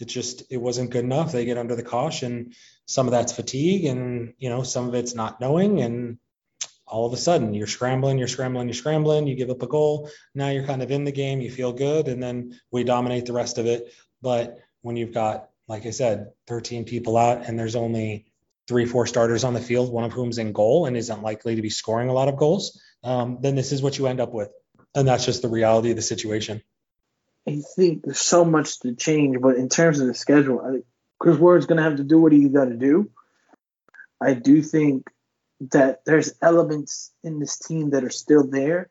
It 0.00 0.06
just, 0.06 0.44
it 0.50 0.56
wasn't 0.56 0.90
good 0.90 1.04
enough. 1.04 1.32
They 1.32 1.44
get 1.44 1.58
under 1.58 1.76
the 1.76 1.82
cosh 1.82 2.22
and 2.22 2.54
some 2.86 3.06
of 3.06 3.12
that's 3.12 3.32
fatigue 3.32 3.84
and, 3.84 4.34
you 4.38 4.48
know, 4.48 4.62
some 4.62 4.88
of 4.88 4.94
it's 4.94 5.14
not 5.14 5.40
knowing. 5.40 5.80
And 5.80 6.18
all 6.86 7.06
of 7.06 7.12
a 7.12 7.16
sudden 7.16 7.52
you're 7.52 7.66
scrambling, 7.66 8.18
you're 8.18 8.28
scrambling, 8.28 8.68
you're 8.68 8.74
scrambling, 8.74 9.26
you 9.26 9.36
give 9.36 9.50
up 9.50 9.62
a 9.62 9.66
goal. 9.66 10.10
Now 10.34 10.48
you're 10.50 10.66
kind 10.66 10.82
of 10.82 10.90
in 10.90 11.04
the 11.04 11.12
game, 11.12 11.40
you 11.40 11.50
feel 11.50 11.72
good. 11.72 12.08
And 12.08 12.22
then 12.22 12.58
we 12.70 12.84
dominate 12.84 13.26
the 13.26 13.32
rest 13.32 13.58
of 13.58 13.66
it. 13.66 13.92
But 14.22 14.58
when 14.82 14.96
you've 14.96 15.12
got 15.12 15.48
like 15.68 15.84
I 15.84 15.90
said, 15.90 16.32
13 16.46 16.84
people 16.84 17.16
out, 17.16 17.46
and 17.46 17.58
there's 17.58 17.76
only 17.76 18.27
three, 18.68 18.84
four 18.84 19.06
starters 19.06 19.44
on 19.44 19.54
the 19.54 19.60
field, 19.60 19.90
one 19.90 20.04
of 20.04 20.12
whom's 20.12 20.38
in 20.38 20.52
goal 20.52 20.86
and 20.86 20.96
isn't 20.96 21.22
likely 21.22 21.56
to 21.56 21.62
be 21.62 21.70
scoring 21.70 22.10
a 22.10 22.12
lot 22.12 22.28
of 22.28 22.36
goals, 22.36 22.80
um, 23.02 23.38
then 23.40 23.54
this 23.54 23.72
is 23.72 23.82
what 23.82 23.98
you 23.98 24.06
end 24.06 24.20
up 24.20 24.32
with. 24.32 24.50
And 24.94 25.08
that's 25.08 25.24
just 25.24 25.42
the 25.42 25.48
reality 25.48 25.90
of 25.90 25.96
the 25.96 26.02
situation. 26.02 26.62
I 27.48 27.62
think 27.76 28.02
there's 28.02 28.20
so 28.20 28.44
much 28.44 28.80
to 28.80 28.94
change, 28.94 29.38
but 29.40 29.56
in 29.56 29.70
terms 29.70 30.00
of 30.00 30.06
the 30.06 30.14
schedule, 30.14 30.60
I, 30.60 30.82
Kris 31.18 31.38
Ward's 31.38 31.66
going 31.66 31.78
to 31.78 31.82
have 31.82 31.96
to 31.96 32.04
do 32.04 32.20
what 32.20 32.32
he's 32.32 32.52
got 32.52 32.66
to 32.66 32.76
do. 32.76 33.10
I 34.20 34.34
do 34.34 34.60
think 34.60 35.08
that 35.72 36.04
there's 36.04 36.34
elements 36.42 37.10
in 37.24 37.38
this 37.38 37.58
team 37.58 37.90
that 37.90 38.04
are 38.04 38.10
still 38.10 38.46
there, 38.46 38.90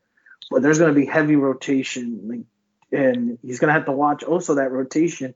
but 0.50 0.62
there's 0.62 0.80
going 0.80 0.94
to 0.94 1.00
be 1.00 1.06
heavy 1.06 1.36
rotation, 1.36 2.48
and 2.92 3.38
he's 3.44 3.60
going 3.60 3.68
to 3.68 3.74
have 3.74 3.86
to 3.86 3.92
watch 3.92 4.24
also 4.24 4.56
that 4.56 4.72
rotation 4.72 5.36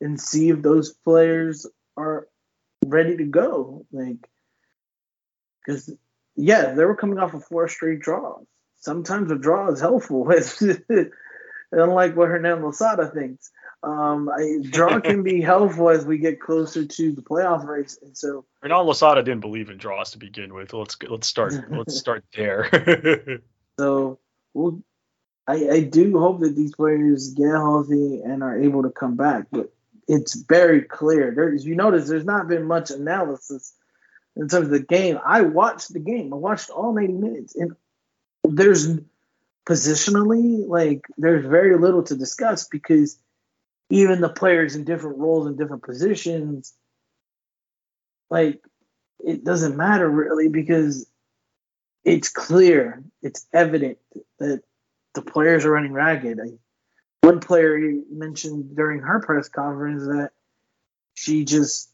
and 0.00 0.20
see 0.20 0.48
if 0.48 0.62
those 0.62 0.92
players 0.92 1.66
are 1.96 2.26
ready 2.86 3.16
to 3.16 3.24
go. 3.24 3.86
Like, 3.92 4.28
because 5.64 5.90
yeah, 6.36 6.74
they 6.74 6.84
were 6.84 6.96
coming 6.96 7.18
off 7.18 7.34
of 7.34 7.44
four 7.44 7.68
straight 7.68 8.00
draws. 8.00 8.44
Sometimes 8.80 9.30
a 9.30 9.38
draw 9.38 9.70
is 9.70 9.80
helpful, 9.80 10.28
unlike 11.72 12.16
what 12.16 12.28
Hernan 12.28 12.64
Losada 12.64 13.08
thinks. 13.08 13.50
Um, 13.82 14.30
draw 14.70 15.00
can 15.04 15.22
be 15.22 15.40
helpful 15.40 15.90
as 15.90 16.04
we 16.04 16.18
get 16.18 16.40
closer 16.40 16.84
to 16.84 17.12
the 17.12 17.22
playoff 17.22 17.64
race, 17.64 17.98
and 18.02 18.16
so 18.16 18.44
Hernan 18.60 18.86
Losada 18.86 19.22
didn't 19.22 19.40
believe 19.40 19.70
in 19.70 19.78
draws 19.78 20.12
to 20.12 20.18
begin 20.18 20.54
with. 20.54 20.72
Let's 20.72 20.96
let's 21.08 21.28
start 21.28 21.54
let's 21.70 21.96
start 21.96 22.24
there. 22.34 23.40
so 23.78 24.18
well, 24.54 24.82
I, 25.46 25.68
I 25.68 25.80
do 25.80 26.18
hope 26.18 26.40
that 26.40 26.54
these 26.56 26.74
players 26.74 27.34
get 27.34 27.50
healthy 27.50 28.20
and 28.24 28.42
are 28.42 28.60
able 28.60 28.82
to 28.84 28.90
come 28.90 29.16
back, 29.16 29.46
but 29.50 29.72
it's 30.08 30.34
very 30.34 30.82
clear. 30.82 31.32
There, 31.34 31.52
as 31.52 31.64
you 31.64 31.76
notice, 31.76 32.08
there's 32.08 32.24
not 32.24 32.48
been 32.48 32.64
much 32.64 32.90
analysis 32.90 33.72
in 34.36 34.48
terms 34.48 34.66
of 34.66 34.70
the 34.70 34.80
game. 34.80 35.18
I 35.24 35.42
watched 35.42 35.92
the 35.92 36.00
game. 36.00 36.32
I 36.32 36.36
watched 36.36 36.70
all 36.70 36.92
90 36.92 37.12
minutes, 37.14 37.54
and 37.54 37.72
there's 38.44 38.88
positionally 39.66 40.66
like 40.66 41.06
there's 41.16 41.46
very 41.46 41.78
little 41.78 42.02
to 42.02 42.16
discuss 42.16 42.66
because 42.66 43.18
even 43.90 44.20
the 44.20 44.28
players 44.28 44.74
in 44.74 44.84
different 44.84 45.18
roles 45.18 45.46
and 45.46 45.56
different 45.56 45.82
positions, 45.82 46.74
like 48.30 48.62
it 49.20 49.44
doesn't 49.44 49.76
matter 49.76 50.08
really 50.08 50.48
because 50.48 51.06
it's 52.04 52.28
clear, 52.28 53.04
it's 53.22 53.46
evident 53.52 53.98
that 54.38 54.62
the 55.14 55.22
players 55.22 55.64
are 55.64 55.70
running 55.70 55.92
ragged. 55.92 56.40
I, 56.40 56.52
one 57.22 57.40
player 57.40 57.78
mentioned 58.10 58.76
during 58.76 59.00
her 59.00 59.20
press 59.20 59.48
conference 59.48 60.02
that 60.04 60.30
she 61.14 61.44
just 61.44 61.88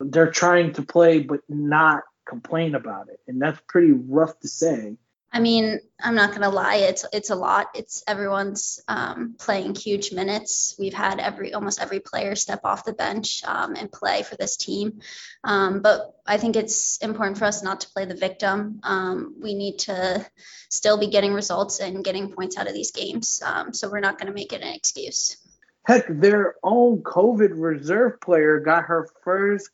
they're 0.00 0.30
trying 0.30 0.72
to 0.72 0.82
play 0.82 1.20
but 1.20 1.40
not 1.48 2.02
complain 2.26 2.74
about 2.74 3.08
it. 3.08 3.20
And 3.28 3.40
that's 3.40 3.60
pretty 3.68 3.92
rough 3.92 4.38
to 4.40 4.48
say 4.48 4.96
I 5.34 5.40
mean, 5.40 5.80
I'm 6.00 6.14
not 6.14 6.32
gonna 6.32 6.48
lie, 6.48 6.76
it's 6.76 7.04
it's 7.12 7.30
a 7.30 7.34
lot. 7.34 7.66
It's 7.74 8.04
everyone's 8.06 8.80
um, 8.86 9.34
playing 9.36 9.74
huge 9.74 10.12
minutes. 10.12 10.76
We've 10.78 10.94
had 10.94 11.18
every 11.18 11.52
almost 11.52 11.80
every 11.80 11.98
player 11.98 12.36
step 12.36 12.60
off 12.62 12.84
the 12.84 12.92
bench 12.92 13.42
um, 13.44 13.74
and 13.74 13.90
play 13.90 14.22
for 14.22 14.36
this 14.36 14.56
team. 14.56 15.00
Um, 15.42 15.82
but 15.82 16.14
I 16.24 16.36
think 16.36 16.54
it's 16.54 16.98
important 16.98 17.38
for 17.38 17.46
us 17.46 17.64
not 17.64 17.80
to 17.80 17.88
play 17.88 18.04
the 18.04 18.14
victim. 18.14 18.78
Um, 18.84 19.34
we 19.42 19.54
need 19.54 19.80
to 19.80 20.24
still 20.70 20.98
be 20.98 21.08
getting 21.08 21.34
results 21.34 21.80
and 21.80 22.04
getting 22.04 22.30
points 22.30 22.56
out 22.56 22.68
of 22.68 22.74
these 22.74 22.92
games. 22.92 23.42
Um, 23.44 23.74
so 23.74 23.90
we're 23.90 23.98
not 23.98 24.20
gonna 24.20 24.32
make 24.32 24.52
it 24.52 24.62
an 24.62 24.72
excuse. 24.72 25.36
Heck, 25.84 26.06
their 26.08 26.54
own 26.62 27.02
COVID 27.02 27.50
reserve 27.56 28.20
player 28.20 28.60
got 28.60 28.84
her 28.84 29.08
first 29.24 29.68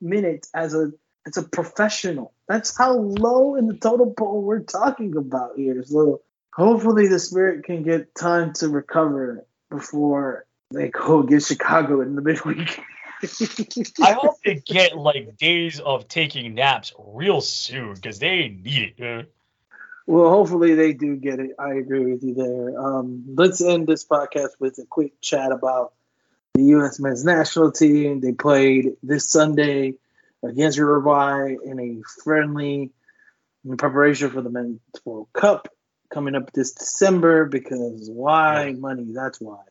minutes 0.00 0.50
as 0.52 0.74
a 0.74 0.90
as 1.26 1.36
a 1.36 1.42
professional. 1.42 2.32
That's 2.48 2.76
how 2.76 2.96
low 2.96 3.56
in 3.56 3.66
the 3.66 3.74
total 3.74 4.12
poll 4.16 4.42
we're 4.42 4.60
talking 4.60 5.16
about 5.16 5.56
here. 5.56 5.82
So 5.84 6.22
hopefully 6.52 7.08
the 7.08 7.18
Spirit 7.18 7.64
can 7.64 7.82
get 7.82 8.14
time 8.14 8.52
to 8.54 8.68
recover 8.68 9.44
before 9.70 10.46
they 10.70 10.88
go 10.88 11.20
against 11.20 11.48
Chicago 11.48 12.00
in 12.00 12.14
the 12.14 12.22
midweek. 12.22 12.80
I 14.02 14.12
hope 14.12 14.36
they 14.44 14.56
get 14.56 14.96
like 14.96 15.36
days 15.38 15.80
of 15.80 16.08
taking 16.08 16.54
naps 16.54 16.92
real 16.98 17.40
soon 17.40 17.94
because 17.94 18.18
they 18.18 18.48
need 18.48 18.94
it. 18.98 19.32
Well, 20.06 20.28
hopefully 20.28 20.74
they 20.74 20.92
do 20.92 21.16
get 21.16 21.38
it. 21.38 21.52
I 21.58 21.74
agree 21.74 22.12
with 22.12 22.22
you 22.22 22.34
there. 22.34 22.78
Um, 22.78 23.24
let's 23.34 23.62
end 23.62 23.86
this 23.86 24.04
podcast 24.04 24.50
with 24.58 24.76
a 24.78 24.84
quick 24.84 25.18
chat 25.22 25.50
about 25.50 25.94
the 26.52 26.64
U.S. 26.64 27.00
men's 27.00 27.24
national 27.24 27.72
team. 27.72 28.20
They 28.20 28.32
played 28.32 28.96
this 29.02 29.30
Sunday 29.30 29.94
against 30.44 30.78
Uruguay 30.78 31.56
in 31.64 31.80
a 31.80 32.22
friendly 32.22 32.92
in 33.64 33.76
preparation 33.76 34.30
for 34.30 34.42
the 34.42 34.50
Men's 34.50 34.80
World 35.04 35.28
Cup 35.32 35.68
coming 36.12 36.34
up 36.34 36.52
this 36.52 36.72
December 36.72 37.46
because 37.46 38.08
why? 38.10 38.72
Money, 38.72 39.06
that's 39.14 39.40
why. 39.40 39.62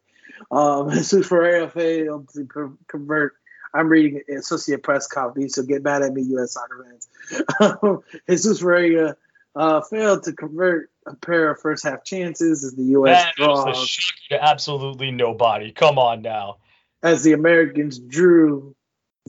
Um, 0.51 0.89
Jesus 0.93 1.27
Ferreira 1.27 1.69
failed 1.69 2.29
to 2.33 2.77
convert. 2.87 3.33
I'm 3.73 3.87
reading 3.87 4.21
Associate 4.37 4.81
Press 4.81 5.07
copy, 5.07 5.49
so 5.49 5.63
get 5.63 5.83
mad 5.83 6.03
at 6.03 6.13
me, 6.13 6.21
U.S. 6.23 6.53
soccer 6.53 6.85
fans. 6.85 8.03
Jesus 8.29 8.59
Ferreira 8.59 9.15
uh, 9.55 9.81
failed 9.81 10.23
to 10.23 10.33
convert 10.33 10.91
a 11.07 11.15
pair 11.15 11.49
of 11.51 11.59
first 11.59 11.83
half 11.83 12.03
chances 12.03 12.63
as 12.63 12.75
the 12.75 12.83
U.S. 12.83 13.23
That 13.23 13.35
draws. 13.35 13.97
to 14.29 14.43
absolutely 14.43 15.11
nobody. 15.11 15.71
Come 15.71 15.97
on 15.97 16.21
now. 16.21 16.57
As 17.01 17.23
the 17.23 17.33
Americans 17.33 17.97
drew 17.97 18.75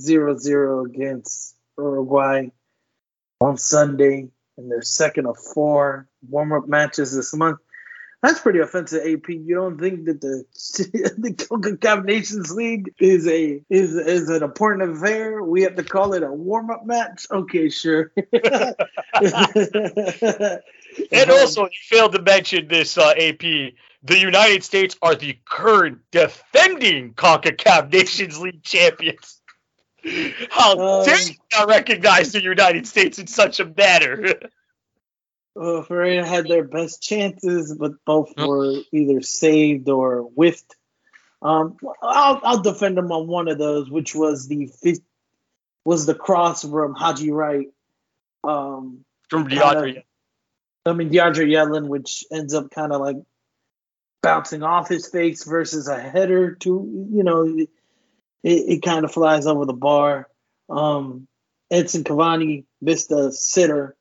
0-0 0.00 0.86
against 0.86 1.56
Uruguay 1.78 2.48
on 3.40 3.56
Sunday 3.56 4.28
in 4.56 4.68
their 4.68 4.82
second 4.82 5.26
of 5.26 5.38
four 5.38 6.08
warm-up 6.28 6.68
matches 6.68 7.14
this 7.14 7.34
month. 7.34 7.58
That's 8.22 8.40
pretty 8.40 8.60
offensive, 8.60 9.02
AP. 9.06 9.28
You 9.28 9.54
don't 9.54 9.78
think 9.78 10.06
that 10.06 10.22
the 10.22 10.44
the 11.18 11.34
CONCACAF 11.34 12.06
Nations 12.06 12.50
League 12.52 12.94
is 12.98 13.28
a 13.28 13.60
is 13.68 13.94
is 13.94 14.30
an 14.30 14.42
important 14.42 14.96
affair? 14.96 15.42
We 15.42 15.60
have 15.62 15.76
to 15.76 15.84
call 15.84 16.14
it 16.14 16.22
a 16.22 16.32
warm-up 16.32 16.86
match. 16.86 17.26
Okay, 17.30 17.68
sure. 17.68 18.12
and 18.32 18.76
also, 21.30 21.64
you 21.64 21.70
failed 21.82 22.12
to 22.12 22.22
mention 22.22 22.66
this, 22.66 22.96
uh, 22.96 23.10
AP. 23.10 23.42
The 24.06 24.18
United 24.18 24.64
States 24.64 24.96
are 25.02 25.14
the 25.14 25.38
current 25.46 25.98
defending 26.10 27.12
CONCACAF 27.12 27.92
Nations 27.92 28.38
League 28.38 28.62
champions. 28.62 29.42
How 30.50 30.78
um, 30.78 31.04
dare 31.04 31.20
you 31.20 31.34
not 31.52 31.68
recognize 31.68 32.32
the 32.32 32.42
United 32.42 32.86
States 32.86 33.18
in 33.18 33.26
such 33.26 33.60
a 33.60 33.64
manner? 33.64 34.34
well, 35.54 35.82
Ferreira 35.82 36.26
had 36.26 36.46
their 36.46 36.64
best 36.64 37.02
chances, 37.02 37.74
but 37.74 37.92
both 38.04 38.32
were 38.36 38.80
either 38.92 39.22
saved 39.22 39.88
or 39.88 40.22
whiffed. 40.34 40.76
Um, 41.40 41.76
I'll 42.02 42.40
I'll 42.42 42.62
defend 42.62 42.96
them 42.96 43.12
on 43.12 43.26
one 43.26 43.48
of 43.48 43.58
those, 43.58 43.90
which 43.90 44.14
was 44.14 44.48
the 44.48 44.66
fifth, 44.66 45.02
was 45.84 46.06
the 46.06 46.14
cross 46.14 46.62
from 46.62 46.94
Haji 46.94 47.30
Wright. 47.30 47.68
Um, 48.42 49.04
From 49.30 49.48
DeAndre. 49.48 49.98
of- 49.98 50.02
I 50.86 50.92
mean 50.92 51.10
DeAndre 51.10 51.48
Yedlin, 51.48 51.88
which 51.88 52.24
ends 52.30 52.52
up 52.52 52.70
kind 52.70 52.92
of 52.92 53.00
like 53.00 53.16
bouncing 54.22 54.62
off 54.62 54.88
his 54.88 55.06
face 55.08 55.44
versus 55.44 55.88
a 55.88 55.98
header 55.98 56.54
to 56.56 57.08
you 57.10 57.22
know 57.22 57.66
it, 58.44 58.76
it 58.76 58.82
kind 58.82 59.04
of 59.04 59.12
flies 59.12 59.46
over 59.46 59.64
the 59.64 59.72
bar. 59.72 60.28
Um, 60.68 61.26
Edson 61.70 62.04
Cavani 62.04 62.64
missed 62.80 63.10
a 63.10 63.32
sitter 63.32 63.96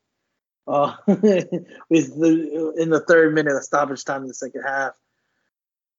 uh, 0.68 0.96
with 1.08 1.20
the 1.90 2.74
in 2.78 2.90
the 2.90 3.04
third 3.08 3.34
minute 3.34 3.56
of 3.56 3.64
stoppage 3.64 4.04
time 4.06 4.22
in 4.22 4.28
the 4.28 4.34
second 4.34 4.62
half. 4.62 4.94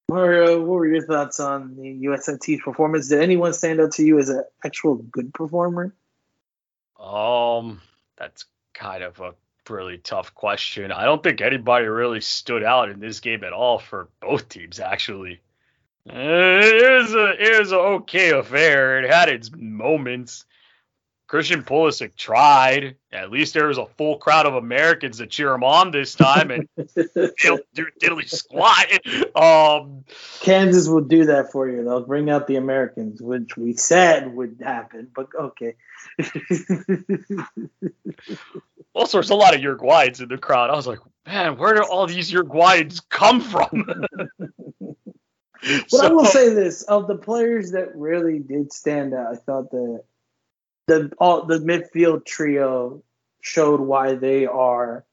Mario, 0.07 0.59
what 0.59 0.67
were 0.67 0.87
your 0.87 1.05
thoughts 1.05 1.39
on 1.39 1.75
the 1.75 2.05
USMT's 2.05 2.61
performance? 2.63 3.09
Did 3.09 3.21
anyone 3.21 3.53
stand 3.53 3.81
out 3.81 3.93
to 3.93 4.03
you 4.03 4.19
as 4.19 4.29
an 4.29 4.43
actual 4.63 4.95
good 4.95 5.33
performer? 5.33 5.95
Um, 6.99 7.81
that's 8.15 8.45
kind 8.75 9.03
of 9.03 9.19
a 9.19 9.33
really 9.67 9.97
tough 9.97 10.35
question. 10.35 10.91
I 10.91 11.05
don't 11.05 11.23
think 11.23 11.41
anybody 11.41 11.87
really 11.87 12.21
stood 12.21 12.63
out 12.63 12.89
in 12.89 12.99
this 12.99 13.19
game 13.19 13.43
at 13.43 13.51
all 13.51 13.79
for 13.79 14.09
both 14.21 14.47
teams, 14.47 14.79
actually. 14.79 15.41
Uh, 16.07 16.13
It 16.13 17.01
was 17.01 17.13
a 17.13 17.43
it 17.43 17.59
was 17.59 17.71
an 17.71 17.77
okay 17.77 18.31
affair. 18.31 19.03
It 19.03 19.09
had 19.09 19.29
its 19.29 19.51
moments. 19.55 20.45
Christian 21.27 21.63
Pulisic 21.63 22.15
tried. 22.15 22.97
At 23.11 23.31
least 23.31 23.55
there 23.55 23.65
was 23.65 23.79
a 23.79 23.87
full 23.97 24.17
crowd 24.17 24.45
of 24.45 24.53
Americans 24.53 25.17
to 25.17 25.25
cheer 25.25 25.51
him 25.53 25.63
on 25.63 25.89
this 25.89 26.13
time, 26.13 26.51
and 26.51 26.69
do 26.77 27.87
diddly 27.99 28.29
squat. 28.29 28.85
Um, 29.35 30.05
Kansas 30.41 30.87
will 30.87 31.01
do 31.01 31.25
that 31.25 31.51
for 31.51 31.67
you. 31.67 31.83
They'll 31.83 32.05
bring 32.05 32.29
out 32.29 32.45
the 32.45 32.57
Americans, 32.57 33.19
which 33.21 33.57
we 33.57 33.73
said 33.73 34.35
would 34.35 34.61
happen, 34.63 35.09
but 35.15 35.29
okay. 35.37 35.73
also, 38.93 39.17
there's 39.17 39.31
a 39.31 39.35
lot 39.35 39.55
of 39.55 39.61
Uruguayans 39.61 40.21
in 40.21 40.29
the 40.29 40.37
crowd. 40.37 40.69
I 40.69 40.75
was 40.75 40.85
like, 40.85 40.99
man, 41.25 41.57
where 41.57 41.73
do 41.73 41.81
all 41.81 42.05
these 42.05 42.31
Uruguayans 42.31 43.01
come 43.09 43.41
from? 43.41 44.05
But 45.91 46.05
I 46.05 46.09
will 46.11 46.25
say 46.25 46.49
this: 46.53 46.83
of 46.83 47.07
the 47.07 47.15
players 47.17 47.71
that 47.71 47.95
really 47.95 48.39
did 48.39 48.71
stand 48.73 49.13
out, 49.13 49.33
I 49.33 49.35
thought 49.35 49.71
that 49.71 50.03
the 50.87 51.11
all 51.17 51.45
the 51.45 51.59
midfield 51.59 52.25
trio 52.25 53.03
showed 53.41 53.79
why 53.79 54.15
they 54.15 54.45
are 54.45 55.05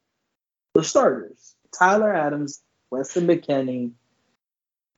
the 0.75 0.85
starters. 0.85 1.55
Tyler 1.77 2.13
Adams, 2.13 2.63
Weston 2.91 3.27
McKennie, 3.27 3.93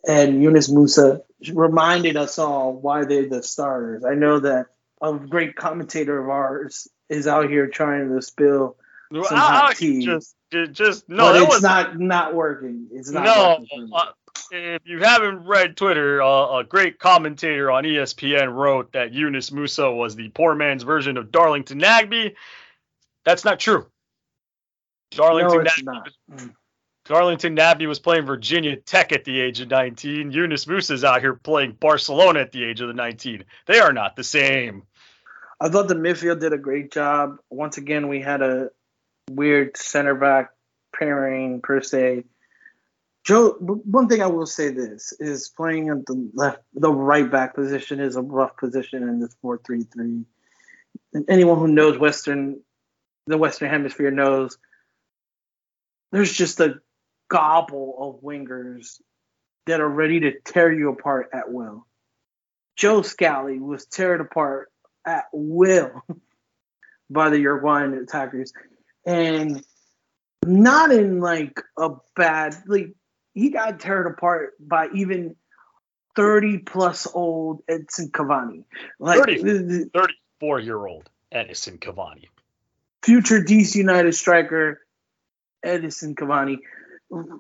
and 0.07 0.43
Yunus 0.43 0.71
Musah 0.71 1.23
reminded 1.53 2.17
us 2.17 2.39
all 2.39 2.73
why 2.73 3.05
they're 3.05 3.29
the 3.29 3.43
starters. 3.43 4.05
I 4.05 4.15
know 4.15 4.41
that 4.41 4.67
a 5.01 5.15
great 5.15 5.57
commentator 5.57 6.19
of 6.23 6.29
ours 6.29 6.89
is 7.09 7.27
out 7.27 7.51
here 7.51 7.67
trying 7.69 8.09
to 8.15 8.23
spill, 8.23 8.77
Well, 9.11 9.25
Some 9.25 9.39
I- 9.39 9.41
hot 9.41 9.77
tea. 9.77 10.05
just, 10.05 10.35
just 10.73 11.09
no, 11.09 11.25
but 11.25 11.33
that 11.35 11.43
it's 11.43 11.55
was 11.55 11.63
not 11.63 11.99
not 11.99 12.35
working. 12.35 12.89
It's 12.93 13.11
not 13.11 13.25
no. 13.25 13.67
Working 14.51 14.65
for 14.65 14.69
me. 14.69 14.75
If 14.75 14.83
you 14.85 14.99
haven't 15.01 15.47
read 15.47 15.77
Twitter, 15.77 16.23
uh, 16.23 16.59
a 16.59 16.65
great 16.65 16.99
commentator 16.99 17.71
on 17.71 17.85
ESPN 17.85 18.53
wrote 18.53 18.93
that 18.93 19.13
Yunus 19.13 19.51
Musah 19.51 19.97
was 19.97 20.17
the 20.17 20.29
poor 20.31 20.55
man's 20.55 20.83
version 20.83 21.17
of 21.17 21.31
Darlington 21.31 21.81
Nagbe. 21.81 22.35
That's 23.25 23.45
not 23.45 23.61
true. 23.61 23.87
Darlington 25.11 25.65
no, 25.65 25.71
Nagbe 25.71 25.85
not. 25.85 26.51
Darlington 27.05 27.55
Nagbe 27.55 27.87
was 27.87 27.99
playing 27.99 28.25
Virginia 28.25 28.77
Tech 28.77 29.13
at 29.13 29.25
the 29.25 29.39
age 29.39 29.61
of 29.61 29.69
19. 29.69 30.33
Yunus 30.33 30.65
Musah's 30.65 31.05
out 31.05 31.21
here 31.21 31.35
playing 31.35 31.73
Barcelona 31.73 32.41
at 32.41 32.53
the 32.53 32.65
age 32.65 32.81
of 32.81 32.89
the 32.89 32.95
19. 32.95 33.45
They 33.67 33.79
are 33.79 33.93
not 33.93 34.17
the 34.17 34.25
same. 34.25 34.85
I 35.61 35.69
thought 35.69 35.89
the 35.89 35.95
midfield 35.95 36.41
did 36.41 36.53
a 36.53 36.59
great 36.59 36.93
job. 36.93 37.39
Once 37.51 37.77
again, 37.77 38.09
we 38.09 38.21
had 38.21 38.43
a 38.43 38.71
weird 39.31 39.77
center 39.77 40.15
back 40.15 40.51
pairing 40.99 41.61
per 41.61 41.83
se. 41.83 42.25
Joe, 43.25 43.53
one 43.53 44.07
thing 44.07 44.21
I 44.21 44.27
will 44.27 44.47
say 44.47 44.69
this 44.69 45.15
is 45.19 45.49
playing 45.49 45.89
at 45.89 46.05
the 46.05 46.31
left, 46.35 46.61
the 46.75 46.93
right 46.93 47.31
back 47.31 47.55
position 47.55 47.99
is 47.99 48.17
a 48.17 48.23
rough 48.23 48.57
position 48.59 49.03
in 49.03 49.19
this 49.19 49.35
four-three-three. 49.41 50.25
And 51.15 51.25
anyone 51.29 51.59
who 51.59 51.69
knows 51.69 51.97
Western, 51.97 52.61
the 53.27 53.39
Western 53.39 53.71
Hemisphere 53.71 54.11
knows 54.11 54.59
there's 56.13 56.33
just 56.33 56.61
a 56.61 56.81
gobble 57.29 57.97
of 57.99 58.23
wingers 58.23 59.01
that 59.67 59.81
are 59.81 59.89
ready 59.89 60.21
to 60.21 60.39
tear 60.41 60.71
you 60.71 60.91
apart 60.91 61.31
at 61.33 61.51
will. 61.51 61.87
Joe 62.77 63.01
Scally 63.01 63.59
was 63.59 63.87
teared 63.87 64.21
apart 64.21 64.71
at 65.07 65.25
will 65.33 66.03
by 67.11 67.31
the 67.31 67.41
Uruguayan 67.41 67.95
attackers, 67.95 68.53
and 69.07 69.65
not 70.45 70.93
in 70.93 71.21
like 71.21 71.63
a 71.79 71.91
bad 72.15 72.55
like 72.67 72.95
he 73.35 73.51
got 73.51 73.79
teared 73.81 74.11
apart 74.11 74.55
by 74.61 74.89
even 74.95 75.37
thirty 76.17 76.59
plus 76.59 77.07
old 77.13 77.63
Edson 77.69 78.11
Cavani, 78.11 78.65
like 78.99 79.19
30. 79.19 79.43
the- 79.43 79.53
the 79.53 79.91
34 80.41 80.61
year 80.61 80.87
old 80.87 81.11
Edinson 81.33 81.79
Cavani. 81.79 82.29
future 83.03 83.41
DC 83.43 83.75
United 83.77 84.15
striker 84.15 84.81
Edinson 85.65 86.15
Cavani. 86.15 86.59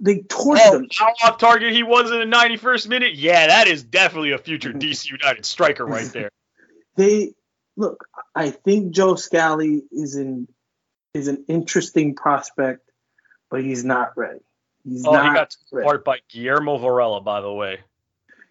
They 0.02 0.18
torched 0.20 0.58
Oh, 0.66 0.76
him. 0.78 0.88
how 0.94 1.12
off 1.24 1.38
target 1.38 1.72
he 1.72 1.82
was 1.82 2.10
in 2.10 2.18
the 2.18 2.26
91st 2.26 2.88
minute? 2.88 3.14
Yeah, 3.14 3.46
that 3.46 3.66
is 3.66 3.82
definitely 3.82 4.32
a 4.32 4.38
future 4.38 4.72
DC 4.72 5.10
United 5.10 5.44
striker 5.46 5.84
right 5.86 6.06
there. 6.12 6.30
They 6.96 7.34
look. 7.76 8.06
I 8.34 8.50
think 8.50 8.92
Joe 8.94 9.14
Scally 9.16 9.82
is 9.90 10.16
in 10.16 10.46
is 11.14 11.28
an 11.28 11.44
interesting 11.48 12.14
prospect, 12.14 12.88
but 13.50 13.62
he's 13.64 13.84
not 13.84 14.16
ready. 14.16 14.40
He's 14.84 15.04
Oh, 15.06 15.12
not 15.12 15.24
he 15.28 15.34
got 15.34 15.56
ready. 15.72 15.86
apart 15.86 16.04
by 16.04 16.18
Guillermo 16.28 16.78
Varela, 16.78 17.20
by 17.20 17.40
the 17.40 17.52
way. 17.52 17.80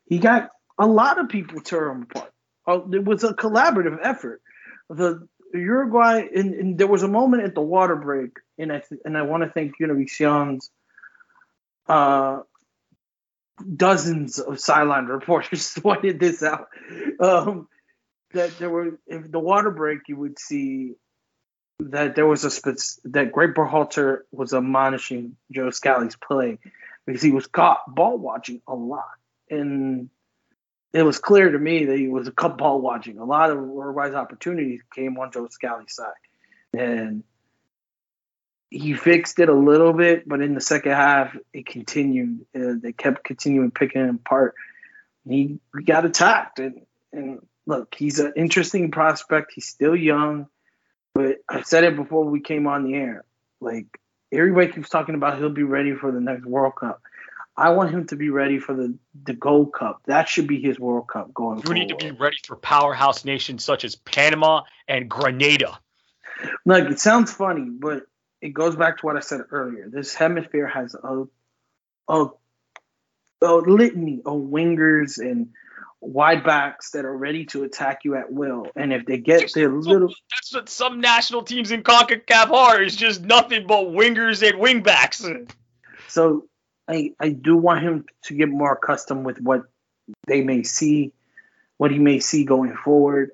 He 0.05 0.17
got 0.19 0.49
a 0.77 0.87
lot 0.87 1.19
of 1.19 1.29
people 1.29 1.61
tear 1.61 1.89
him 1.89 2.03
apart. 2.03 2.31
Oh, 2.65 2.89
it 2.91 3.03
was 3.03 3.23
a 3.23 3.33
collaborative 3.33 3.99
effort. 4.01 4.41
The 4.89 5.27
Uruguay, 5.53 6.27
and, 6.35 6.53
and 6.55 6.77
there 6.77 6.87
was 6.87 7.03
a 7.03 7.07
moment 7.07 7.43
at 7.43 7.53
the 7.55 7.61
water 7.61 7.95
break, 7.95 8.31
and 8.57 8.71
I 8.71 8.79
th- 8.79 9.01
and 9.05 9.17
I 9.17 9.21
want 9.23 9.43
to 9.43 9.49
thank 9.49 9.73
Univision's 9.79 10.71
uh, 11.87 12.39
dozens 13.75 14.39
of 14.39 14.59
sideline 14.59 15.05
reporters 15.17 15.73
pointed 15.81 16.19
this 16.19 16.41
out. 16.41 16.67
Um, 17.19 17.67
that 18.31 18.57
there 18.57 18.69
were, 18.69 18.99
if 19.05 19.31
the 19.31 19.39
water 19.39 19.69
break, 19.69 19.99
you 20.07 20.17
would 20.17 20.39
see 20.39 20.93
that 21.91 22.15
there 22.15 22.27
was 22.27 22.45
a 22.45 23.09
that 23.09 23.31
Greg 23.31 23.53
Berhalter 23.53 24.19
was 24.31 24.53
admonishing 24.53 25.35
Joe 25.51 25.69
Scally's 25.69 26.15
play 26.15 26.59
because 27.05 27.21
he 27.21 27.31
was 27.31 27.47
caught 27.47 27.93
ball 27.93 28.17
watching 28.17 28.61
a 28.67 28.75
lot, 28.75 29.15
and 29.49 30.09
it 30.93 31.03
was 31.03 31.19
clear 31.19 31.51
to 31.51 31.59
me 31.59 31.85
that 31.85 31.97
he 31.97 32.07
was 32.07 32.29
caught 32.35 32.57
ball 32.57 32.79
watching. 32.79 33.17
A 33.17 33.25
lot 33.25 33.49
of 33.49 33.57
Uruguay's 33.57 34.13
opportunities 34.13 34.81
came 34.93 35.17
on 35.17 35.31
Joe 35.31 35.47
Scally's 35.49 35.93
side, 35.93 36.13
and 36.77 37.23
he 38.69 38.93
fixed 38.93 39.39
it 39.39 39.49
a 39.49 39.53
little 39.53 39.93
bit, 39.93 40.27
but 40.27 40.41
in 40.41 40.55
the 40.55 40.61
second 40.61 40.93
half, 40.93 41.35
it 41.53 41.65
continued. 41.65 42.45
Uh, 42.55 42.73
they 42.81 42.91
kept 42.91 43.23
continuing 43.23 43.71
picking 43.71 44.01
him 44.01 44.15
apart. 44.15 44.55
He, 45.27 45.59
he 45.77 45.83
got 45.83 46.05
attacked, 46.05 46.59
and, 46.59 46.85
and 47.11 47.45
look, 47.65 47.93
he's 47.95 48.19
an 48.19 48.33
interesting 48.35 48.91
prospect. 48.91 49.51
He's 49.53 49.67
still 49.67 49.95
young, 49.95 50.47
but 51.13 51.37
I 51.47 51.61
said 51.61 51.83
it 51.83 51.95
before 51.95 52.25
we 52.25 52.39
came 52.39 52.67
on 52.67 52.83
the 52.83 52.95
air. 52.95 53.25
Like 53.59 53.85
everybody 54.31 54.71
keeps 54.71 54.89
talking 54.89 55.15
about, 55.15 55.37
he'll 55.37 55.49
be 55.49 55.63
ready 55.63 55.93
for 55.95 56.11
the 56.11 56.19
next 56.19 56.45
World 56.45 56.75
Cup. 56.75 57.01
I 57.55 57.69
want 57.69 57.91
him 57.91 58.07
to 58.07 58.15
be 58.15 58.29
ready 58.29 58.59
for 58.59 58.73
the 58.73 58.95
the 59.25 59.33
Gold 59.33 59.73
Cup. 59.73 60.01
That 60.05 60.27
should 60.27 60.47
be 60.47 60.59
his 60.59 60.79
World 60.79 61.07
Cup 61.07 61.33
going 61.33 61.57
You 61.57 61.63
forward. 61.63 61.79
need 61.79 61.89
to 61.89 61.95
be 61.95 62.11
ready 62.11 62.37
for 62.45 62.55
powerhouse 62.55 63.25
nations 63.25 63.63
such 63.63 63.83
as 63.85 63.95
Panama 63.95 64.63
and 64.87 65.07
Grenada. 65.09 65.79
Like 66.65 66.85
it 66.85 66.99
sounds 66.99 67.31
funny, 67.31 67.69
but 67.69 68.07
it 68.41 68.49
goes 68.49 68.75
back 68.75 68.97
to 68.97 69.05
what 69.05 69.15
I 69.15 69.19
said 69.19 69.41
earlier. 69.51 69.87
This 69.87 70.15
hemisphere 70.15 70.67
has 70.67 70.95
a 70.95 71.25
a, 72.07 72.25
a 73.41 73.53
litany 73.55 74.21
of 74.25 74.33
wingers 74.33 75.19
and 75.19 75.49
wide 76.03 76.43
backs 76.43 76.91
that 76.91 77.05
are 77.05 77.15
ready 77.15 77.45
to 77.45 77.63
attack 77.63 78.03
you 78.03 78.15
at 78.15 78.31
will. 78.31 78.67
And 78.75 78.91
if 78.91 79.05
they 79.05 79.17
get 79.17 79.53
their 79.53 79.69
little 79.69 80.13
That's 80.31 80.53
what 80.53 80.69
some 80.69 80.99
national 80.99 81.43
teams 81.43 81.71
in 81.71 81.83
CONCACAF 81.83 82.51
are. 82.51 82.81
Is 82.81 82.95
just 82.95 83.21
nothing 83.21 83.65
but 83.67 83.85
wingers 83.85 84.47
and 84.47 84.61
wingbacks. 84.61 85.51
so 86.09 86.45
I 86.87 87.11
I 87.19 87.29
do 87.29 87.55
want 87.55 87.83
him 87.83 88.05
to 88.23 88.33
get 88.33 88.49
more 88.49 88.73
accustomed 88.73 89.25
with 89.25 89.39
what 89.39 89.63
they 90.27 90.41
may 90.41 90.63
see, 90.63 91.13
what 91.77 91.91
he 91.91 91.99
may 91.99 92.19
see 92.19 92.43
going 92.43 92.75
forward. 92.75 93.31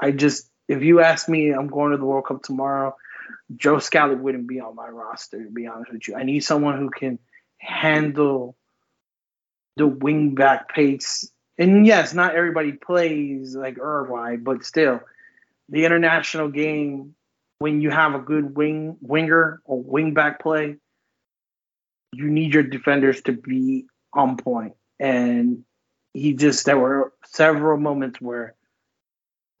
I 0.00 0.12
just 0.12 0.48
if 0.68 0.82
you 0.82 1.00
ask 1.00 1.28
me, 1.28 1.50
I'm 1.50 1.68
going 1.68 1.92
to 1.92 1.98
the 1.98 2.04
World 2.04 2.26
Cup 2.26 2.42
tomorrow. 2.42 2.96
Joe 3.54 3.78
Scally 3.78 4.14
wouldn't 4.14 4.46
be 4.46 4.60
on 4.60 4.74
my 4.74 4.88
roster, 4.88 5.42
to 5.42 5.50
be 5.50 5.66
honest 5.66 5.92
with 5.92 6.08
you. 6.08 6.14
I 6.14 6.22
need 6.22 6.40
someone 6.40 6.78
who 6.78 6.90
can 6.90 7.18
handle 7.58 8.56
the 9.76 9.86
wing 9.86 10.34
back 10.34 10.68
pace 10.68 11.30
and 11.58 11.86
yes, 11.86 12.14
not 12.14 12.34
everybody 12.34 12.72
plays 12.72 13.56
like 13.56 13.76
Uruguay, 13.76 14.36
but 14.36 14.64
still, 14.64 15.00
the 15.68 15.84
international 15.84 16.48
game 16.48 17.14
when 17.58 17.80
you 17.80 17.90
have 17.90 18.14
a 18.14 18.20
good 18.20 18.56
wing 18.56 18.96
winger 19.00 19.60
or 19.64 19.82
wing 19.82 20.14
back 20.14 20.40
play, 20.40 20.76
you 22.12 22.30
need 22.30 22.54
your 22.54 22.62
defenders 22.62 23.20
to 23.22 23.32
be 23.32 23.86
on 24.12 24.36
point. 24.36 24.74
And 25.00 25.64
he 26.14 26.34
just 26.34 26.66
there 26.66 26.78
were 26.78 27.12
several 27.26 27.78
moments 27.78 28.20
where 28.20 28.54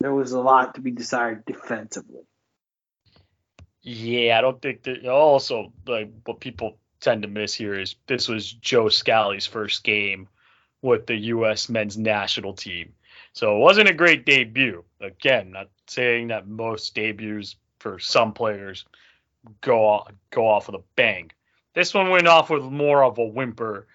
there 0.00 0.14
was 0.14 0.32
a 0.32 0.40
lot 0.40 0.76
to 0.76 0.80
be 0.80 0.92
desired 0.92 1.44
defensively. 1.44 2.22
Yeah, 3.82 4.38
I 4.38 4.40
don't 4.40 4.60
think 4.60 4.84
that. 4.84 5.06
Also, 5.06 5.72
like 5.86 6.12
what 6.24 6.40
people 6.40 6.78
tend 7.00 7.22
to 7.22 7.28
miss 7.28 7.54
here 7.54 7.78
is 7.78 7.96
this 8.06 8.28
was 8.28 8.52
Joe 8.52 8.88
Scally's 8.88 9.46
first 9.46 9.84
game 9.84 10.28
with 10.82 11.06
the 11.06 11.16
U.S. 11.16 11.68
men's 11.68 11.96
national 11.96 12.54
team, 12.54 12.94
so 13.32 13.56
it 13.56 13.60
wasn't 13.60 13.88
a 13.88 13.94
great 13.94 14.24
debut. 14.24 14.84
Again, 15.00 15.52
not 15.52 15.68
saying 15.86 16.28
that 16.28 16.46
most 16.46 16.94
debuts 16.94 17.56
for 17.78 17.98
some 17.98 18.32
players 18.32 18.84
go 19.60 19.86
off, 19.86 20.12
go 20.30 20.46
off 20.46 20.66
with 20.66 20.80
a 20.80 20.84
bang. 20.96 21.30
This 21.74 21.94
one 21.94 22.10
went 22.10 22.26
off 22.26 22.50
with 22.50 22.64
more 22.64 23.04
of 23.04 23.18
a 23.18 23.24
whimper 23.24 23.86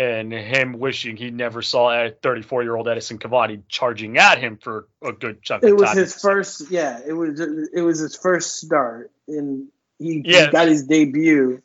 and 0.00 0.32
him 0.32 0.72
wishing 0.78 1.16
he 1.16 1.30
never 1.30 1.62
saw 1.62 2.06
a 2.06 2.10
34 2.10 2.62
year 2.62 2.76
old 2.76 2.86
Edinson 2.86 3.18
Cavani 3.18 3.62
charging 3.68 4.18
at 4.18 4.38
him 4.38 4.56
for 4.56 4.88
a 5.02 5.12
good 5.12 5.42
chunk 5.42 5.62
it 5.62 5.72
of 5.72 5.78
time. 5.78 5.88
was 5.88 5.96
his 5.96 6.20
first 6.20 6.70
yeah 6.70 7.00
it 7.06 7.12
was 7.12 7.40
it 7.40 7.82
was 7.82 7.98
his 7.98 8.16
first 8.16 8.56
start 8.56 9.10
and 9.28 9.68
he, 9.98 10.22
yeah. 10.24 10.46
he 10.46 10.50
got 10.50 10.68
his 10.68 10.84
debut 10.84 11.60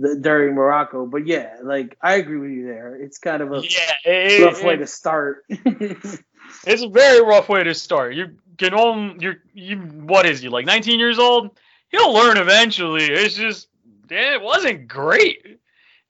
the, 0.00 0.16
during 0.16 0.54
morocco. 0.54 1.06
But 1.06 1.26
yeah 1.26 1.56
like 1.62 1.96
i 2.02 2.14
agree 2.14 2.38
with 2.38 2.50
you 2.50 2.66
there. 2.66 2.96
It's 2.96 3.18
kind 3.18 3.42
of 3.42 3.52
a 3.52 3.62
yeah, 3.62 3.92
it, 4.04 4.44
rough 4.44 4.60
it, 4.60 4.66
way 4.66 4.76
to 4.76 4.86
start. 4.86 5.44
it's 5.48 6.82
a 6.82 6.88
very 6.88 7.22
rough 7.22 7.48
way 7.48 7.64
to 7.64 7.74
start. 7.74 8.14
You 8.14 8.36
can 8.56 8.74
only 8.74 9.16
you're 9.20 9.36
you 9.54 9.76
what 9.78 10.26
is 10.26 10.40
he 10.40 10.48
like 10.48 10.66
19 10.66 10.98
years 10.98 11.18
old? 11.18 11.58
He'll 11.90 12.12
learn 12.12 12.36
eventually. 12.36 13.04
It's 13.04 13.34
just 13.34 13.68
it 14.10 14.42
wasn't 14.42 14.88
great. 14.88 15.58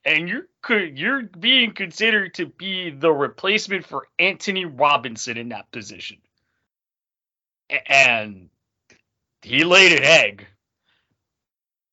And 0.04 0.28
you're 0.28 0.46
you're 0.70 1.22
being 1.22 1.72
considered 1.72 2.34
to 2.34 2.46
be 2.46 2.90
the 2.90 3.12
replacement 3.12 3.86
for 3.86 4.08
Antonee 4.18 4.64
Robinson 4.64 5.36
in 5.36 5.50
that 5.50 5.70
position. 5.70 6.18
And 7.86 8.48
he 9.42 9.64
laid 9.64 9.92
an 9.92 10.04
egg. 10.04 10.46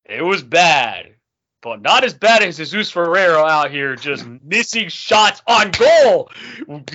It 0.04 0.22
was 0.22 0.42
bad, 0.42 1.15
but 1.62 1.82
not 1.82 2.04
as 2.04 2.14
bad 2.14 2.42
as 2.42 2.58
Jesus 2.58 2.90
Ferreira 2.90 3.42
out 3.42 3.70
here 3.70 3.96
just 3.96 4.26
missing 4.44 4.88
shots 4.88 5.42
on 5.46 5.70
goal. 5.70 6.30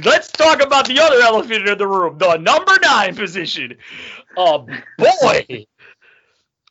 Let's 0.03 0.31
talk 0.31 0.61
about 0.61 0.87
the 0.87 0.99
other 0.99 1.21
elephant 1.21 1.67
in 1.67 1.77
the 1.77 1.87
room, 1.87 2.17
the 2.17 2.37
number 2.37 2.73
nine 2.81 3.15
position. 3.15 3.77
Oh 4.37 4.67
boy. 4.97 5.65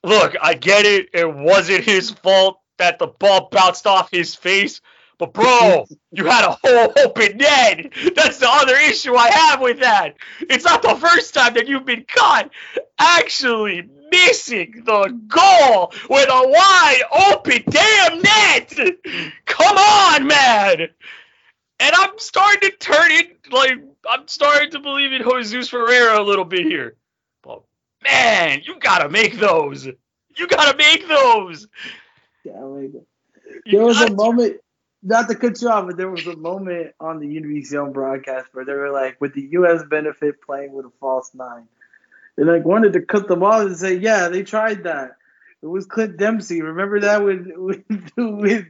Look, 0.03 0.35
I 0.41 0.55
get 0.55 0.87
it. 0.87 1.11
It 1.13 1.35
wasn't 1.35 1.85
his 1.85 2.11
fault 2.11 2.61
that 2.79 2.99
the 2.99 3.09
ball 3.09 3.49
bounced 3.53 3.87
off 3.87 4.11
his 4.11 4.35
face. 4.35 4.81
But 5.19 5.35
bro, 5.35 5.85
you 6.11 6.25
had 6.25 6.47
a 6.47 6.57
whole 6.65 6.93
open 7.05 7.37
net. 7.37 7.93
That's 8.17 8.39
the 8.39 8.49
other 8.49 8.77
issue 8.77 9.15
I 9.15 9.31
have 9.31 9.61
with 9.61 9.81
that. 9.81 10.17
It's 10.41 10.65
not 10.65 10.81
the 10.81 10.95
first 10.95 11.35
time 11.35 11.53
that 11.55 11.69
you've 11.69 11.85
been 11.85 12.07
caught 12.09 12.51
actually 12.99 13.91
missing 14.11 14.83
the 14.85 15.19
goal 15.29 15.93
with 16.09 16.29
a 16.29 16.49
wide 16.49 17.03
open 17.33 17.63
damn 17.69 18.21
net. 18.21 18.75
Come 19.47 19.77
on, 19.77 20.27
man. 20.27 20.89
And 21.81 21.95
I'm 21.95 22.19
starting 22.19 22.71
to 22.71 22.77
turn 22.77 23.11
it 23.11 23.51
like 23.51 23.79
I'm 24.09 24.29
starting 24.29 24.71
to 24.73 24.81
believe 24.81 25.13
in 25.13 25.23
Jesus 25.23 25.69
Ferreira 25.69 26.21
a 26.21 26.23
little 26.23 26.45
bit 26.45 26.67
here. 26.67 26.97
But 27.43 27.63
man, 28.05 28.63
you 28.65 28.79
gotta 28.79 29.09
make 29.09 29.39
those. 29.39 29.87
You 29.87 30.47
gotta 30.47 30.77
make 30.77 31.09
those. 31.09 31.67
Yeah, 32.45 32.61
like, 32.61 32.93
there 33.67 33.83
was 33.83 34.01
a 34.01 34.13
moment 34.13 34.61
not 35.03 35.29
to 35.29 35.35
cut 35.35 35.61
you 35.63 35.69
off, 35.69 35.87
but 35.87 35.97
there 35.97 36.11
was 36.11 36.27
a 36.27 36.37
moment 36.37 36.95
on 37.01 37.19
the 37.19 37.27
Univision 37.27 37.93
broadcast 37.93 38.49
where 38.53 38.65
they 38.65 38.75
were 38.75 38.91
like, 38.91 39.21
with 39.21 39.35
the 39.35 39.49
U.S. 39.53 39.83
benefit 39.85 40.43
playing 40.43 40.73
with 40.73 40.87
a 40.87 40.93
false 41.01 41.31
nine. 41.35 41.67
They 42.37 42.45
like 42.45 42.65
wanted 42.65 42.93
to 42.95 43.03
cut 43.03 43.29
them 43.29 43.43
off 43.43 43.63
and 43.63 43.77
say, 43.77 43.95
yeah, 43.95 44.29
they 44.29 44.43
tried 44.43 44.85
that. 44.85 45.17
It 45.63 45.67
was 45.67 45.87
Clint 45.87 46.17
Dempsey. 46.17 46.63
Remember 46.63 47.01
that 47.01 47.23
with 47.23 47.47
with 47.57 47.85
with 48.17 48.67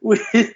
with, 0.00 0.54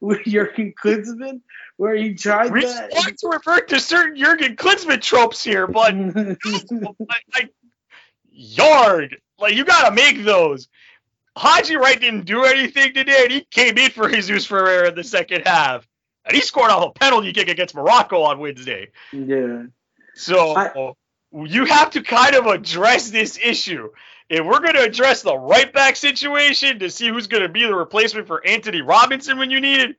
with 0.00 0.24
Jurgen 0.24 0.74
Klinsmann, 0.80 1.40
where 1.76 1.94
he 1.94 2.14
tried 2.14 2.52
we 2.52 2.64
that. 2.64 2.90
We 2.92 2.98
want 2.98 3.18
to 3.18 3.28
revert 3.28 3.68
to 3.68 3.80
certain 3.80 4.16
Jurgen 4.16 4.56
Klinsmann 4.56 5.00
tropes 5.00 5.42
here, 5.42 5.66
but 5.66 5.94
like 7.34 7.54
yard, 8.30 9.18
like 9.38 9.54
you 9.54 9.64
gotta 9.64 9.94
make 9.94 10.24
those. 10.24 10.68
Haji 11.36 11.76
Wright 11.76 12.00
didn't 12.00 12.26
do 12.26 12.44
anything 12.44 12.94
today, 12.94 13.22
and 13.24 13.32
he 13.32 13.40
came 13.50 13.76
in 13.76 13.90
for 13.90 14.08
Jesus 14.08 14.46
Ferreira 14.46 14.88
in 14.88 14.94
the 14.94 15.02
second 15.02 15.42
half. 15.46 15.86
And 16.26 16.34
he 16.34 16.40
scored 16.40 16.70
off 16.70 16.88
a 16.88 16.98
penalty 16.98 17.32
kick 17.32 17.48
against 17.48 17.74
Morocco 17.74 18.22
on 18.22 18.38
Wednesday. 18.38 18.88
Yeah. 19.12 19.64
So 20.14 20.56
I, 20.56 20.94
you 21.34 21.64
have 21.64 21.90
to 21.90 22.02
kind 22.02 22.34
of 22.34 22.46
address 22.46 23.10
this 23.10 23.38
issue. 23.42 23.90
If 24.28 24.44
we're 24.44 24.60
going 24.60 24.74
to 24.74 24.84
address 24.84 25.22
the 25.22 25.36
right 25.36 25.70
back 25.72 25.96
situation 25.96 26.78
to 26.78 26.90
see 26.90 27.08
who's 27.08 27.26
going 27.26 27.42
to 27.42 27.48
be 27.48 27.64
the 27.64 27.74
replacement 27.74 28.26
for 28.26 28.46
Antonee 28.46 28.80
Robinson 28.80 29.38
when 29.38 29.50
you 29.50 29.60
need 29.60 29.80
it, 29.80 29.96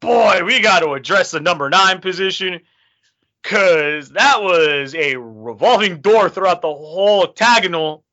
boy, 0.00 0.42
we 0.44 0.60
got 0.60 0.80
to 0.80 0.92
address 0.92 1.30
the 1.30 1.40
number 1.40 1.68
nine 1.68 2.00
position 2.00 2.60
because 3.42 4.10
that 4.10 4.42
was 4.42 4.94
a 4.94 5.16
revolving 5.16 6.00
door 6.00 6.28
throughout 6.28 6.62
the 6.62 6.68
whole 6.68 7.22
octagonal 7.22 8.04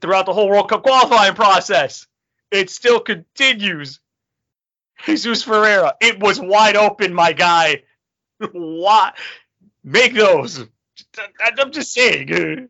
throughout 0.00 0.26
the 0.26 0.32
whole 0.32 0.48
World 0.48 0.68
Cup 0.68 0.82
qualifying 0.82 1.34
process. 1.34 2.06
It 2.50 2.70
still 2.70 3.00
continues. 3.00 4.00
Jesus 5.06 5.42
Ferreira, 5.42 5.94
it 6.00 6.20
was 6.20 6.38
wide 6.38 6.76
open, 6.76 7.14
my 7.14 7.32
guy. 7.32 7.82
Why 8.52 9.12
make 9.82 10.14
those? 10.14 10.66
I'm 11.58 11.72
just 11.72 11.92
saying. 11.92 12.68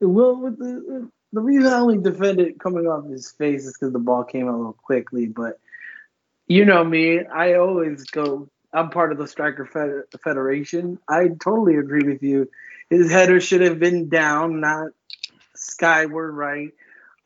Well, 0.00 0.36
the 0.36 1.10
the 1.32 1.40
reason 1.40 1.72
I 1.72 1.78
only 1.78 1.98
defended 1.98 2.58
coming 2.58 2.86
off 2.86 3.08
his 3.08 3.30
face 3.30 3.64
is 3.64 3.74
because 3.74 3.92
the 3.92 3.98
ball 3.98 4.24
came 4.24 4.48
out 4.48 4.54
a 4.54 4.56
little 4.56 4.72
quickly. 4.72 5.26
But 5.26 5.60
you 6.46 6.64
know 6.64 6.82
me, 6.82 7.24
I 7.24 7.54
always 7.54 8.04
go. 8.04 8.48
I'm 8.72 8.90
part 8.90 9.12
of 9.12 9.18
the 9.18 9.26
striker 9.26 9.66
federation. 10.22 10.98
I 11.08 11.28
totally 11.28 11.76
agree 11.76 12.04
with 12.04 12.22
you. 12.22 12.48
His 12.88 13.10
header 13.10 13.40
should 13.40 13.62
have 13.62 13.78
been 13.78 14.08
down, 14.08 14.60
not 14.60 14.88
skyward, 15.54 16.34
right? 16.34 16.72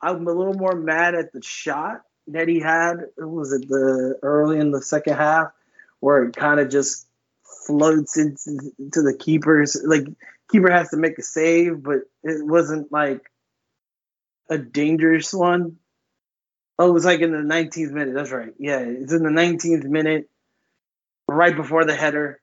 I'm 0.01 0.27
a 0.27 0.33
little 0.33 0.55
more 0.55 0.75
mad 0.75 1.15
at 1.15 1.33
the 1.33 1.43
shot 1.43 2.03
that 2.29 2.49
he 2.49 2.61
had. 2.61 3.07
Was 3.17 3.53
it 3.53 3.69
the 3.69 4.19
early 4.23 4.59
in 4.59 4.71
the 4.71 4.83
second 4.83 5.17
half 5.17 5.53
where 6.01 6.25
it 6.25 6.37
kind 6.37 6.61
of 6.61 6.69
just 6.69 7.07
floats 7.67 8.19
into, 8.19 8.73
into 8.79 9.03
the 9.03 9.17
keeper's 9.19 9.81
like 9.85 10.07
keeper 10.55 10.71
has 10.71 10.91
to 10.91 10.97
make 10.97 11.19
a 11.19 11.23
save, 11.23 11.83
but 11.83 12.03
it 12.23 12.47
wasn't 12.47 12.93
like 12.93 13.29
a 14.49 14.57
dangerous 14.57 15.35
one. 15.35 15.79
Oh, 16.79 16.91
it 16.91 16.93
was 16.93 17.05
like 17.05 17.21
in 17.21 17.33
the 17.33 17.39
19th 17.39 17.91
minute. 17.91 18.15
That's 18.15 18.31
right. 18.31 18.53
Yeah, 18.57 18.79
it's 18.79 19.13
in 19.13 19.25
the 19.25 19.31
19th 19.31 19.83
minute, 19.83 20.31
right 21.27 21.57
before 21.57 21.85
the 21.85 21.97
header 21.97 22.41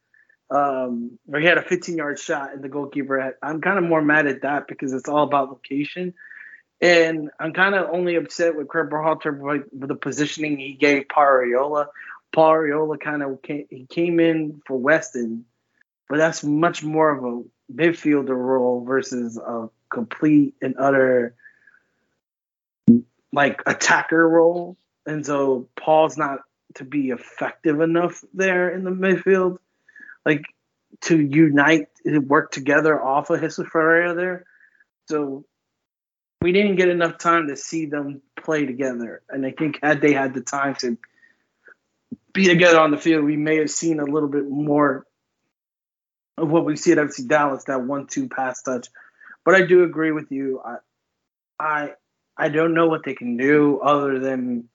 um, 0.49 1.17
where 1.25 1.39
he 1.39 1.47
had 1.47 1.57
a 1.57 1.63
15 1.63 1.95
yard 1.95 2.19
shot 2.19 2.53
and 2.53 2.61
the 2.61 2.67
goalkeeper 2.67 3.17
had, 3.17 3.35
I'm 3.41 3.61
kind 3.61 3.77
of 3.77 3.85
more 3.85 4.01
mad 4.01 4.27
at 4.27 4.41
that 4.41 4.67
because 4.67 4.91
it's 4.91 5.07
all 5.07 5.23
about 5.23 5.49
location. 5.49 6.13
And 6.81 7.29
I'm 7.39 7.53
kind 7.53 7.75
of 7.75 7.91
only 7.91 8.15
upset 8.15 8.57
with 8.57 8.67
Greg 8.67 8.89
Berhalter 8.89 9.37
with 9.39 9.87
the 9.87 9.95
positioning 9.95 10.57
he 10.57 10.73
gave 10.73 11.07
Pariola. 11.07 11.87
Pariola 12.35 12.99
kind 12.99 13.23
of 13.23 13.41
came, 13.41 13.67
he 13.69 13.85
came 13.85 14.19
in 14.19 14.61
for 14.65 14.77
Weston, 14.77 15.45
but 16.11 16.17
that's 16.17 16.43
much 16.43 16.83
more 16.83 17.09
of 17.09 17.23
a 17.23 17.41
midfielder 17.73 18.35
role 18.35 18.83
versus 18.83 19.37
a 19.37 19.69
complete 19.89 20.55
and 20.61 20.75
utter 20.77 21.35
like 23.31 23.61
attacker 23.65 24.27
role. 24.27 24.75
And 25.05 25.25
so 25.25 25.69
Paul's 25.79 26.17
not 26.17 26.39
to 26.75 26.83
be 26.83 27.11
effective 27.11 27.79
enough 27.79 28.25
there 28.33 28.75
in 28.75 28.83
the 28.83 28.91
midfield 28.91 29.59
like 30.25 30.43
to 31.03 31.17
unite 31.17 31.87
work 32.03 32.51
together 32.51 33.01
off 33.01 33.29
of 33.29 33.39
Jesus 33.39 33.65
Ferreira 33.71 34.13
there. 34.13 34.45
So 35.07 35.45
we 36.41 36.51
didn't 36.51 36.75
get 36.75 36.89
enough 36.89 37.19
time 37.19 37.47
to 37.47 37.55
see 37.55 37.85
them 37.85 38.21
play 38.35 38.65
together. 38.65 39.21
And 39.29 39.45
I 39.45 39.51
think 39.51 39.79
had 39.81 40.01
they 40.01 40.11
had 40.11 40.33
the 40.33 40.41
time 40.41 40.75
to 40.81 40.97
be 42.33 42.47
together 42.47 42.81
on 42.81 42.91
the 42.91 42.97
field, 42.97 43.23
we 43.23 43.37
may 43.37 43.59
have 43.59 43.71
seen 43.71 44.01
a 44.01 44.05
little 44.05 44.27
bit 44.27 44.49
more 44.49 45.05
of 46.41 46.49
what 46.49 46.65
we 46.65 46.75
see 46.75 46.91
at 46.91 46.97
FC 46.97 47.27
Dallas, 47.27 47.65
that 47.65 47.83
one-two 47.83 48.29
pass 48.29 48.61
touch. 48.61 48.87
But 49.45 49.55
I 49.55 49.65
do 49.65 49.83
agree 49.83 50.11
with 50.11 50.31
you. 50.31 50.61
I 50.63 50.77
I 51.59 51.91
I 52.37 52.49
don't 52.49 52.73
know 52.73 52.87
what 52.87 53.03
they 53.03 53.13
can 53.13 53.37
do 53.37 53.79
other 53.79 54.19
than 54.19 54.69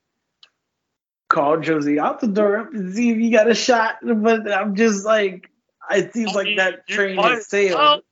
call 1.29 1.59
Jozy 1.59 1.99
out 1.99 2.21
the 2.21 2.29
door 2.29 2.69
and 2.73 2.95
see 2.95 3.11
if 3.11 3.19
you 3.19 3.31
got 3.31 3.51
a 3.51 3.55
shot. 3.55 3.97
But 4.03 4.51
I'm 4.51 4.75
just 4.75 5.05
like, 5.05 5.51
it 5.91 6.12
seems 6.12 6.35
like 6.35 6.57
that 6.57 6.87
train 6.87 7.17
has 7.19 7.49
sailed. 7.49 8.03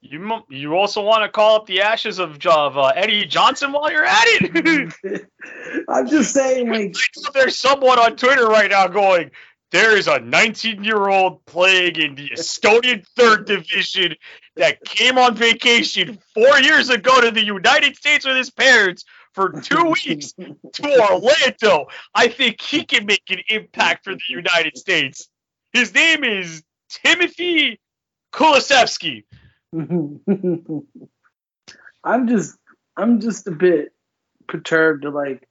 You 0.00 0.42
you 0.48 0.76
also 0.76 1.02
want 1.02 1.24
to 1.24 1.28
call 1.28 1.56
up 1.56 1.66
the 1.66 1.82
ashes 1.82 2.20
of, 2.20 2.38
of 2.46 2.78
uh, 2.78 2.92
Eddie 2.94 3.26
Johnson 3.26 3.72
while 3.72 3.90
you're 3.90 4.04
at 4.04 4.24
it? 4.26 5.26
I'm 5.88 6.06
just 6.06 6.32
saying, 6.32 6.68
like, 6.72 6.94
there's 7.34 7.58
someone 7.58 7.98
on 7.98 8.14
Twitter 8.14 8.46
right 8.46 8.70
now 8.70 8.86
going, 8.86 9.32
there 9.70 9.96
is 9.96 10.06
a 10.06 10.18
19 10.20 10.82
year 10.82 11.08
old 11.08 11.44
playing 11.44 11.96
in 11.96 12.14
the 12.14 12.30
Estonian 12.30 13.04
third 13.16 13.46
division 13.46 14.14
that 14.56 14.82
came 14.84 15.18
on 15.18 15.36
vacation 15.36 16.18
four 16.34 16.58
years 16.60 16.90
ago 16.90 17.20
to 17.20 17.30
the 17.30 17.44
United 17.44 17.96
States 17.96 18.26
with 18.26 18.36
his 18.36 18.50
parents 18.50 19.04
for 19.32 19.60
two 19.60 19.84
weeks 20.04 20.32
to 20.32 21.10
Orlando. 21.10 21.86
I 22.14 22.28
think 22.28 22.60
he 22.60 22.84
can 22.84 23.06
make 23.06 23.24
an 23.30 23.40
impact 23.48 24.04
for 24.04 24.14
the 24.14 24.20
United 24.28 24.76
States. 24.76 25.28
His 25.72 25.94
name 25.94 26.24
is 26.24 26.62
Timothy 26.88 27.80
Kulisevsky. 28.32 29.24
I'm 32.04 32.28
just, 32.28 32.56
I'm 32.96 33.20
just 33.20 33.46
a 33.46 33.50
bit 33.50 33.92
perturbed. 34.46 35.02
To 35.02 35.10
like, 35.10 35.47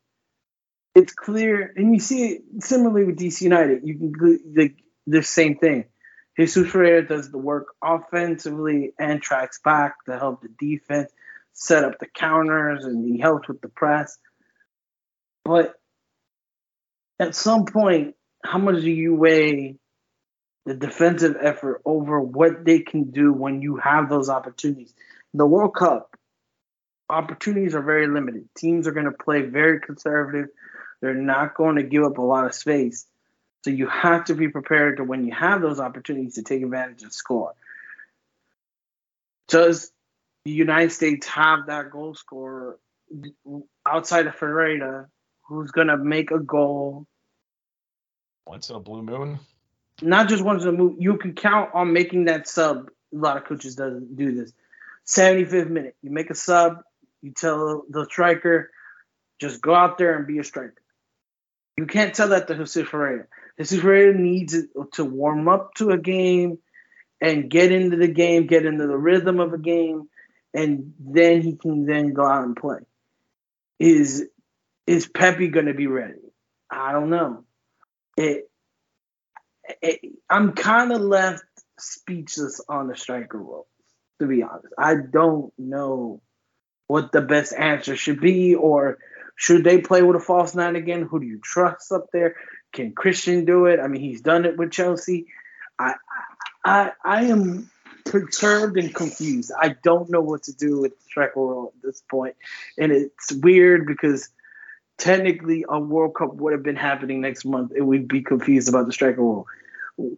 it's 0.97 1.13
clear, 1.13 1.71
and 1.75 1.93
you 1.93 1.99
see 1.99 2.25
it 2.25 2.41
similarly 2.63 3.05
with 3.05 3.19
DC 3.19 3.41
United. 3.41 3.81
You 3.83 3.99
can 3.99 4.13
like 4.55 4.77
the 5.05 5.21
same 5.21 5.55
thing. 5.57 5.85
Jesus 6.39 6.71
Ferreira 6.71 7.07
does 7.07 7.29
the 7.29 7.37
work 7.37 7.67
offensively 7.83 8.93
and 8.97 9.21
tracks 9.21 9.59
back 9.63 10.03
to 10.05 10.17
help 10.17 10.41
the 10.41 10.49
defense 10.57 11.11
set 11.53 11.83
up 11.83 11.99
the 11.99 12.07
counters, 12.07 12.83
and 12.83 13.05
he 13.05 13.19
helps 13.19 13.47
with 13.47 13.61
the 13.61 13.69
press. 13.69 14.17
But 15.45 15.75
at 17.19 17.35
some 17.35 17.65
point, 17.65 18.15
how 18.43 18.57
much 18.57 18.81
do 18.81 18.89
you 18.89 19.13
weigh 19.13 19.77
the 20.65 20.73
defensive 20.73 21.37
effort 21.39 21.83
over 21.85 22.19
what 22.19 22.65
they 22.65 22.79
can 22.79 23.11
do 23.11 23.31
when 23.31 23.61
you 23.61 23.77
have 23.77 24.09
those 24.09 24.29
opportunities? 24.29 24.95
The 25.35 25.45
World 25.45 25.75
Cup 25.75 26.17
opportunities 27.07 27.75
are 27.75 27.83
very 27.83 28.07
limited. 28.07 28.49
Teams 28.57 28.87
are 28.87 28.91
going 28.91 29.05
to 29.05 29.11
play 29.11 29.41
very 29.41 29.79
conservative. 29.79 30.47
They're 31.01 31.13
not 31.13 31.55
going 31.55 31.75
to 31.75 31.83
give 31.83 32.03
up 32.03 32.17
a 32.17 32.21
lot 32.21 32.45
of 32.45 32.53
space. 32.53 33.05
So 33.63 33.71
you 33.71 33.87
have 33.87 34.25
to 34.25 34.35
be 34.35 34.47
prepared 34.47 34.97
to 34.97 35.03
when 35.03 35.25
you 35.25 35.33
have 35.33 35.61
those 35.61 35.79
opportunities 35.79 36.35
to 36.35 36.43
take 36.43 36.63
advantage 36.63 37.03
and 37.03 37.13
score. 37.13 37.53
Does 39.47 39.91
the 40.45 40.51
United 40.51 40.91
States 40.91 41.27
have 41.27 41.67
that 41.67 41.91
goal 41.91 42.15
scorer 42.15 42.79
outside 43.85 44.27
of 44.27 44.35
Ferreira 44.35 45.07
who's 45.47 45.71
going 45.71 45.87
to 45.87 45.97
make 45.97 46.31
a 46.31 46.39
goal 46.39 47.05
Once 48.45 48.69
in 48.69 48.75
a 48.75 48.79
blue 48.79 49.01
moon. 49.01 49.39
not 50.01 50.29
just 50.29 50.43
once 50.43 50.63
in 50.63 50.69
a 50.69 50.71
move. 50.71 50.95
You 50.99 51.17
can 51.17 51.33
count 51.33 51.71
on 51.73 51.93
making 51.93 52.25
that 52.25 52.47
sub. 52.47 52.89
A 53.13 53.17
lot 53.17 53.37
of 53.37 53.45
coaches 53.45 53.75
doesn't 53.75 54.15
do 54.15 54.35
this. 54.35 54.53
75th 55.05 55.69
minute, 55.69 55.95
you 56.01 56.11
make 56.11 56.29
a 56.29 56.35
sub. 56.35 56.79
You 57.21 57.31
tell 57.31 57.83
the 57.89 58.05
striker, 58.05 58.69
just 59.39 59.61
go 59.61 59.73
out 59.73 59.97
there 59.97 60.17
and 60.17 60.27
be 60.27 60.39
a 60.39 60.43
striker. 60.43 60.81
You 61.77 61.85
can't 61.85 62.13
tell 62.13 62.29
that 62.29 62.47
to 62.47 62.55
Jesus 62.55 62.87
Ferreira. 62.87 63.27
Jesus 63.59 63.81
Ferreira 63.81 64.17
needs 64.17 64.55
to 64.93 65.05
warm 65.05 65.47
up 65.47 65.75
to 65.75 65.91
a 65.91 65.97
game 65.97 66.57
and 67.21 67.49
get 67.49 67.71
into 67.71 67.97
the 67.97 68.07
game, 68.07 68.47
get 68.47 68.65
into 68.65 68.87
the 68.87 68.97
rhythm 68.97 69.39
of 69.39 69.53
a 69.53 69.57
game, 69.57 70.09
and 70.53 70.93
then 70.99 71.41
he 71.41 71.55
can 71.55 71.85
then 71.85 72.13
go 72.13 72.25
out 72.25 72.43
and 72.43 72.55
play. 72.55 72.79
Is 73.79 74.25
is 74.87 75.07
Pepe 75.07 75.49
going 75.49 75.65
to 75.65 75.73
be 75.73 75.87
ready? 75.87 76.19
I 76.69 76.91
don't 76.91 77.09
know. 77.09 77.43
It 78.15 78.49
it, 79.81 79.99
I'm 80.29 80.53
kind 80.53 80.91
of 80.91 81.01
left 81.01 81.43
speechless 81.79 82.61
on 82.67 82.87
the 82.87 82.95
striker 82.95 83.37
role, 83.37 83.67
to 84.19 84.27
be 84.27 84.41
honest. 84.41 84.73
I 84.77 84.95
don't 84.95 85.53
know 85.57 86.21
what 86.87 87.11
the 87.11 87.21
best 87.21 87.53
answer 87.53 87.95
should 87.95 88.21
be, 88.21 88.55
or 88.55 88.97
should 89.37 89.63
they 89.63 89.77
play 89.79 90.01
with 90.01 90.17
a 90.17 90.19
false 90.19 90.55
nine 90.55 90.75
again? 90.75 91.03
Who 91.03 91.19
do 91.19 91.27
you 91.27 91.39
trust 91.39 91.91
up 91.91 92.07
there? 92.11 92.35
Can 92.73 92.91
Christian 92.91 93.45
do 93.45 93.67
it? 93.67 93.79
I 93.79 93.87
mean, 93.87 94.01
he's 94.01 94.21
done 94.21 94.45
it 94.45 94.57
with 94.57 94.71
Chelsea. 94.71 95.27
I, 95.79 95.93
I, 96.65 96.91
I 97.05 97.25
am 97.25 97.69
perturbed 98.03 98.77
and 98.77 98.93
confused. 98.93 99.51
I 99.57 99.75
don't 99.83 100.09
know 100.09 100.21
what 100.21 100.43
to 100.43 100.53
do 100.53 100.81
with 100.81 100.97
the 100.97 101.03
striker 101.03 101.39
role 101.39 101.71
at 101.75 101.81
this 101.83 102.01
point, 102.09 102.35
and 102.79 102.91
it's 102.91 103.31
weird 103.31 103.85
because 103.85 104.27
technically 104.97 105.65
a 105.69 105.79
World 105.79 106.15
Cup 106.15 106.33
would 106.33 106.53
have 106.53 106.63
been 106.63 106.75
happening 106.75 107.21
next 107.21 107.45
month, 107.45 107.73
and 107.75 107.87
we'd 107.87 108.07
be 108.07 108.23
confused 108.23 108.69
about 108.69 108.87
the 108.87 108.91
striker 108.91 109.21
role. 109.21 109.45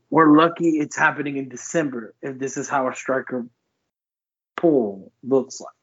We're 0.10 0.38
lucky 0.38 0.78
it's 0.78 0.98
happening 0.98 1.36
in 1.36 1.50
December 1.50 2.14
if 2.22 2.40
this 2.40 2.56
is 2.56 2.70
how 2.70 2.88
a 2.88 2.96
striker 2.96 3.46
pool 4.56 5.12
looks 5.24 5.60
like, 5.60 5.74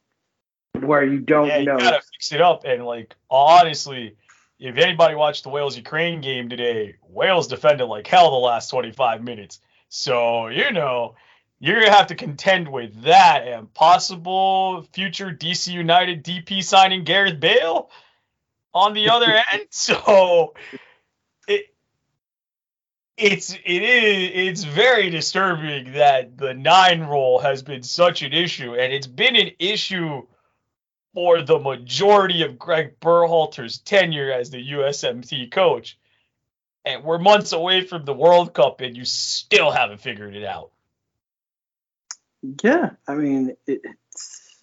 where 0.84 1.04
you 1.04 1.20
don't 1.20 1.48
Yeah, 1.48 1.58
you 1.58 1.66
know. 1.66 1.76
gotta 1.78 2.00
fix 2.12 2.32
it 2.32 2.40
up. 2.40 2.64
And 2.64 2.84
like 2.84 3.14
honestly, 3.30 4.16
if 4.58 4.76
anybody 4.76 5.14
watched 5.14 5.44
the 5.44 5.50
Wales 5.50 5.76
Ukraine 5.76 6.20
game 6.20 6.48
today, 6.48 6.96
Wales 7.08 7.48
defended 7.48 7.88
like 7.88 8.06
hell 8.06 8.30
the 8.30 8.36
last 8.36 8.68
25 8.70 9.22
minutes. 9.22 9.60
So 9.88 10.48
you 10.48 10.72
know 10.72 11.14
you're 11.58 11.80
gonna 11.80 11.92
have 11.92 12.08
to 12.08 12.14
contend 12.14 12.70
with 12.70 13.02
that 13.02 13.46
and 13.46 13.72
possible 13.72 14.82
future 14.92 15.30
DC 15.30 15.72
United 15.72 16.24
DP 16.24 16.62
signing 16.62 17.04
Gareth 17.04 17.40
Bale 17.40 17.90
on 18.74 18.92
the 18.92 19.08
other 19.10 19.32
end. 19.52 19.66
So 19.70 20.54
it 21.48 21.66
it's 23.16 23.54
it 23.54 23.82
is 23.82 24.30
it's 24.34 24.64
very 24.64 25.08
disturbing 25.10 25.92
that 25.94 26.36
the 26.36 26.52
nine 26.52 27.02
role 27.02 27.38
has 27.38 27.62
been 27.62 27.82
such 27.82 28.22
an 28.22 28.32
issue, 28.32 28.74
and 28.74 28.92
it's 28.92 29.06
been 29.06 29.36
an 29.36 29.50
issue 29.58 30.26
for 31.16 31.40
the 31.40 31.58
majority 31.58 32.42
of 32.42 32.58
Greg 32.58 33.00
Berhalter's 33.00 33.78
tenure 33.78 34.30
as 34.30 34.50
the 34.50 34.72
USMT 34.72 35.50
coach. 35.50 35.98
And 36.84 37.02
we're 37.04 37.16
months 37.16 37.52
away 37.52 37.80
from 37.80 38.04
the 38.04 38.12
World 38.12 38.52
Cup, 38.52 38.82
and 38.82 38.94
you 38.94 39.06
still 39.06 39.70
haven't 39.70 40.02
figured 40.02 40.36
it 40.36 40.44
out. 40.44 40.72
Yeah, 42.62 42.90
I 43.08 43.14
mean, 43.14 43.56
it's 43.66 44.62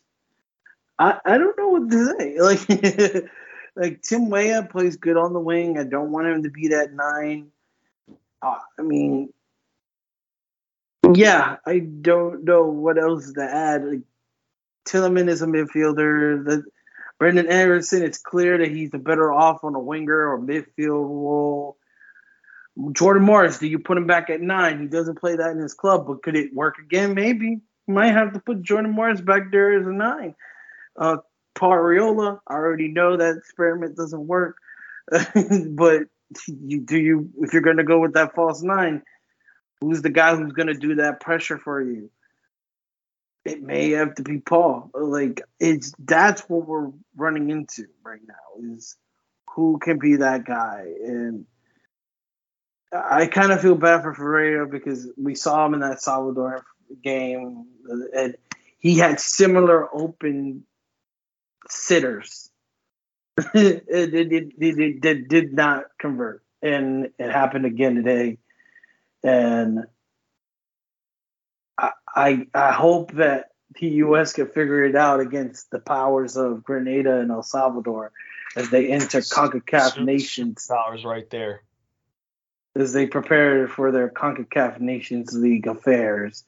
I 0.99 1.17
I 1.25 1.39
don't 1.39 1.57
know 1.57 1.69
what 1.69 1.89
to 1.89 2.15
say. 2.19 2.37
Like 2.39 3.31
like 3.75 4.03
Tim 4.03 4.29
Weah 4.29 4.61
plays 4.61 4.97
good 4.97 5.17
on 5.17 5.33
the 5.33 5.39
wing. 5.39 5.79
I 5.79 5.83
don't 5.85 6.11
want 6.11 6.27
him 6.27 6.43
to 6.43 6.51
be 6.51 6.67
that 6.67 6.93
nine. 6.93 7.47
Uh, 8.43 8.59
I 8.77 8.83
mean, 8.83 9.33
yeah, 11.15 11.57
I 11.65 11.79
don't 11.79 12.43
know 12.43 12.67
what 12.67 12.99
else 12.99 13.33
to 13.33 13.43
add. 13.43 13.85
Like 13.85 14.01
Tillman 14.85 15.29
is 15.29 15.41
a 15.41 15.45
midfielder. 15.45 16.43
The 16.45 16.63
Brenden 17.19 17.49
Aaronson, 17.49 18.03
it's 18.03 18.17
clear 18.17 18.57
that 18.57 18.69
he's 18.69 18.91
the 18.91 18.97
better 18.97 19.31
off 19.31 19.63
on 19.63 19.75
a 19.75 19.79
winger 19.79 20.31
or 20.31 20.39
midfield 20.39 21.07
role. 21.07 21.77
Jordan 22.91 23.23
Morris, 23.23 23.59
do 23.59 23.67
you 23.67 23.79
put 23.79 23.97
him 23.97 24.07
back 24.07 24.29
at 24.29 24.41
nine? 24.41 24.81
He 24.81 24.87
doesn't 24.87 25.19
play 25.19 25.35
that 25.35 25.51
in 25.51 25.59
his 25.59 25.73
club, 25.73 26.07
but 26.07 26.23
could 26.23 26.35
it 26.35 26.53
work 26.53 26.79
again? 26.79 27.13
Maybe. 27.13 27.61
You 27.87 27.93
might 27.93 28.13
have 28.13 28.33
to 28.33 28.39
put 28.39 28.63
Jordan 28.63 28.91
Morris 28.91 29.21
back 29.21 29.51
there 29.51 29.79
as 29.79 29.85
a 29.85 29.91
nine. 29.91 30.35
Uh, 30.97 31.17
Paul 31.53 31.71
Arriola, 31.71 32.39
I 32.47 32.53
already 32.53 32.87
know 32.87 33.17
that 33.17 33.37
experiment 33.37 33.95
doesn't 33.95 34.27
work, 34.27 34.57
but 35.11 36.03
you 36.47 36.79
do 36.79 36.97
you 36.97 37.29
if 37.41 37.53
you're 37.53 37.61
going 37.61 37.77
to 37.77 37.83
go 37.83 37.99
with 37.99 38.13
that 38.13 38.33
false 38.33 38.63
nine, 38.63 39.03
who's 39.79 40.01
the 40.01 40.09
guy 40.09 40.35
who's 40.35 40.53
going 40.53 40.67
to 40.67 40.73
do 40.73 40.95
that 40.95 41.19
pressure 41.19 41.59
for 41.59 41.81
you? 41.81 42.09
It 43.45 43.61
may 43.61 43.91
have 43.91 44.15
to 44.15 44.23
be 44.23 44.39
Paul. 44.39 44.89
Like 44.93 45.41
it's 45.59 45.93
that's 45.99 46.41
what 46.43 46.67
we're 46.67 46.91
running 47.15 47.49
into 47.49 47.85
right 48.03 48.21
now 48.25 48.73
is 48.75 48.95
who 49.55 49.79
can 49.79 49.99
be 49.99 50.17
that 50.17 50.45
guy 50.45 50.85
and. 51.03 51.45
I 52.95 53.25
kind 53.25 53.51
of 53.51 53.59
feel 53.59 53.73
bad 53.73 54.03
for 54.03 54.13
Ferreira 54.13 54.67
because 54.67 55.09
we 55.17 55.33
saw 55.33 55.65
him 55.65 55.73
in 55.73 55.79
that 55.79 55.99
Salvador 55.99 56.63
game, 57.03 57.65
and 58.15 58.35
he 58.77 58.99
had 58.99 59.19
similar 59.19 59.87
open 59.95 60.63
sitters. 61.69 62.51
it, 63.53 63.85
it, 63.87 64.13
it, 64.13 64.53
it, 64.59 65.05
it 65.05 65.27
did 65.27 65.53
not 65.53 65.85
convert, 65.99 66.43
and 66.61 67.09
it 67.17 67.31
happened 67.31 67.65
again 67.65 67.95
today. 67.95 68.37
And 69.23 69.85
I, 72.15 72.47
I, 72.53 72.71
hope 72.71 73.13
that 73.13 73.49
the 73.79 73.87
U.S. 73.87 74.33
can 74.33 74.47
figure 74.47 74.83
it 74.83 74.95
out 74.95 75.19
against 75.19 75.71
the 75.71 75.79
powers 75.79 76.37
of 76.37 76.63
Grenada 76.63 77.19
and 77.19 77.31
El 77.31 77.43
Salvador 77.43 78.11
as 78.55 78.69
they 78.69 78.91
enter 78.91 79.19
CONCACAF 79.19 80.03
nations 80.03 80.67
Powers 80.67 81.03
right 81.03 81.29
there. 81.29 81.61
as 82.75 82.93
they 82.93 83.07
prepare 83.07 83.67
for 83.67 83.91
their 83.91 84.09
CONCACAF 84.09 84.79
Nations 84.79 85.33
League 85.33 85.67
affairs. 85.67 86.43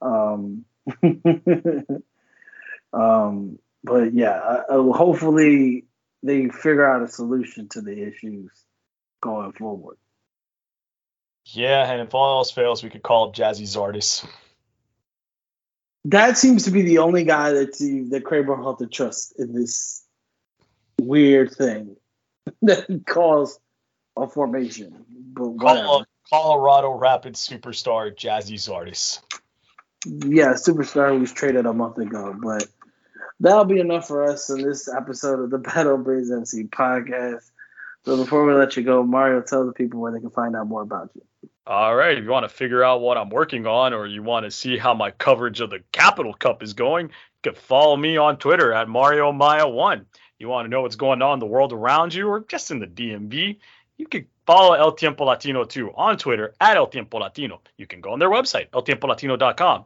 Um, 0.00 0.64
um, 2.92 3.58
but 3.84 4.14
yeah, 4.14 4.30
uh, 4.30 4.64
uh, 4.68 4.92
hopefully 4.92 5.84
they 6.22 6.48
figure 6.48 6.86
out 6.90 7.02
a 7.02 7.08
solution 7.08 7.68
to 7.70 7.80
the 7.80 8.02
issues 8.02 8.50
going 9.20 9.52
forward. 9.52 9.96
Yeah, 11.46 11.90
and 11.90 12.00
if 12.00 12.14
all 12.14 12.38
else 12.38 12.52
fails, 12.52 12.84
we 12.84 12.90
could 12.90 13.02
call 13.02 13.28
up 13.28 13.34
Gyasi 13.34 13.64
Zardes. 13.64 14.24
That 16.06 16.36
seems 16.36 16.64
to 16.64 16.70
be 16.70 16.82
the 16.82 16.98
only 16.98 17.24
guy 17.24 17.52
that 17.52 17.78
that 18.10 18.24
Kramer 18.24 18.56
had 18.56 18.78
to 18.78 18.86
trust 18.86 19.38
in 19.38 19.54
this 19.54 20.04
weird 21.00 21.52
thing 21.52 21.96
that 22.62 22.86
he 22.88 22.98
calls 23.00 23.58
a 24.16 24.28
formation. 24.28 25.04
But 25.34 25.48
whatever. 25.48 26.04
Colorado 26.30 26.92
Rapids 26.92 27.46
superstar 27.46 28.14
Gyasi 28.14 28.54
Zardes. 28.54 29.20
Yeah, 30.06 30.54
superstar 30.54 31.10
who 31.10 31.20
was 31.20 31.32
traded 31.32 31.66
a 31.66 31.72
month 31.72 31.98
ago, 31.98 32.34
but 32.42 32.66
that'll 33.38 33.66
be 33.66 33.80
enough 33.80 34.08
for 34.08 34.24
us 34.24 34.48
in 34.50 34.62
this 34.62 34.88
episode 34.88 35.40
of 35.40 35.50
the 35.50 35.58
Bad 35.58 35.86
Hombres 35.86 36.30
MC 36.30 36.64
podcast. 36.64 37.50
So 38.04 38.16
before 38.16 38.44
we 38.44 38.54
let 38.54 38.76
you 38.76 38.82
go, 38.82 39.02
Mario, 39.02 39.42
tell 39.42 39.66
the 39.66 39.72
people 39.72 40.00
where 40.00 40.12
they 40.12 40.20
can 40.20 40.30
find 40.30 40.56
out 40.56 40.66
more 40.66 40.82
about 40.82 41.10
you. 41.14 41.22
All 41.66 41.94
right. 41.94 42.18
If 42.18 42.24
you 42.24 42.30
want 42.30 42.44
to 42.44 42.54
figure 42.54 42.82
out 42.82 43.00
what 43.00 43.16
I'm 43.16 43.30
working 43.30 43.66
on 43.66 43.92
or 43.92 44.06
you 44.06 44.22
want 44.22 44.44
to 44.44 44.50
see 44.50 44.76
how 44.76 44.94
my 44.94 45.12
coverage 45.12 45.60
of 45.60 45.70
the 45.70 45.82
Capital 45.92 46.34
Cup 46.34 46.62
is 46.62 46.74
going, 46.74 47.06
you 47.06 47.52
can 47.52 47.54
follow 47.54 47.96
me 47.96 48.16
on 48.16 48.36
Twitter 48.38 48.72
at 48.72 48.88
Mario 48.88 49.30
Maya1. 49.30 50.04
You 50.38 50.48
want 50.48 50.66
to 50.66 50.70
know 50.70 50.82
what's 50.82 50.96
going 50.96 51.22
on 51.22 51.34
in 51.34 51.38
the 51.38 51.46
world 51.46 51.72
around 51.72 52.14
you 52.14 52.26
or 52.26 52.40
just 52.40 52.72
in 52.72 52.80
the 52.80 52.86
DMV, 52.88 53.58
you 53.96 54.06
can 54.08 54.26
follow 54.44 54.74
El 54.74 54.92
Tiempo 54.92 55.24
Latino 55.24 55.62
too 55.62 55.92
on 55.94 56.18
Twitter 56.18 56.52
at 56.60 56.76
El 56.76 56.88
Tiempo 56.88 57.18
Latino. 57.18 57.60
You 57.76 57.86
can 57.86 58.00
go 58.00 58.12
on 58.12 58.18
their 58.18 58.30
website, 58.30 58.70
eltiempolatino.com. 58.70 59.84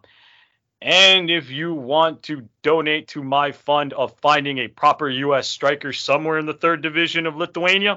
And 0.80 1.30
if 1.30 1.50
you 1.50 1.74
want 1.74 2.22
to 2.24 2.48
donate 2.62 3.08
to 3.08 3.22
my 3.22 3.52
fund 3.52 3.92
of 3.92 4.14
finding 4.20 4.58
a 4.58 4.68
proper 4.68 5.08
U.S. 5.08 5.48
striker 5.48 5.92
somewhere 5.92 6.38
in 6.38 6.46
the 6.46 6.54
third 6.54 6.82
division 6.82 7.26
of 7.26 7.36
Lithuania, 7.36 7.96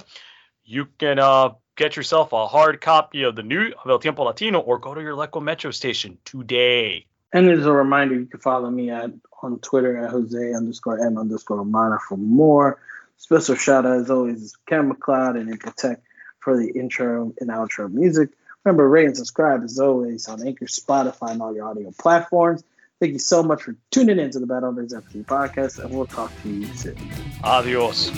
you 0.63 0.87
can 0.97 1.19
uh, 1.19 1.51
get 1.79 1.95
yourself 1.95 2.33
a 2.33 2.45
hard 2.45 2.81
copy 2.81 3.23
of 3.23 3.35
the 3.37 3.41
new 3.41 3.73
of 3.83 3.89
El 3.89 3.99
Tiempo 3.99 4.23
Latino 4.23 4.59
or 4.59 4.77
go 4.77 4.93
to 4.93 5.01
your 5.01 5.15
local 5.15 5.39
metro 5.39 5.71
station 5.71 6.17
today. 6.25 7.05
And 7.31 7.49
as 7.49 7.65
a 7.65 7.71
reminder, 7.71 8.15
you 8.15 8.25
can 8.25 8.41
follow 8.41 8.69
me 8.69 8.91
at 8.91 9.11
on 9.41 9.57
Twitter 9.59 9.97
at 9.97 10.09
Jose 10.11 10.53
underscore 10.53 10.99
M 10.99 11.17
underscore 11.17 11.63
Mana 11.63 11.97
for 12.07 12.17
more. 12.17 12.81
Special 13.17 13.55
shout 13.55 13.85
out 13.85 13.97
as 13.97 14.11
always 14.11 14.41
is 14.41 14.57
Cam 14.67 14.89
MacLeod 14.89 15.37
and 15.37 15.57
Incompetech 15.57 15.97
for 16.39 16.57
the 16.57 16.69
intro 16.69 17.33
and 17.39 17.49
outro 17.49 17.91
music. 17.91 18.29
Remember, 18.65 18.87
rate 18.87 19.05
and 19.05 19.15
subscribe 19.15 19.63
as 19.63 19.79
always 19.79 20.27
on 20.27 20.45
Anchor, 20.45 20.65
Spotify, 20.65 21.31
and 21.31 21.41
all 21.41 21.55
your 21.55 21.65
audio 21.65 21.91
platforms. 21.97 22.61
Thank 22.99 23.13
you 23.13 23.19
so 23.19 23.41
much 23.41 23.63
for 23.63 23.77
tuning 23.91 24.19
in 24.19 24.31
to 24.31 24.39
the 24.39 24.45
Bad 24.45 24.63
Hombres 24.63 24.93
FC 24.93 25.25
podcast, 25.25 25.81
and 25.81 25.95
we'll 25.95 26.05
talk 26.05 26.31
to 26.43 26.49
you 26.49 26.67
soon. 26.75 26.97
Adios. 27.43 28.11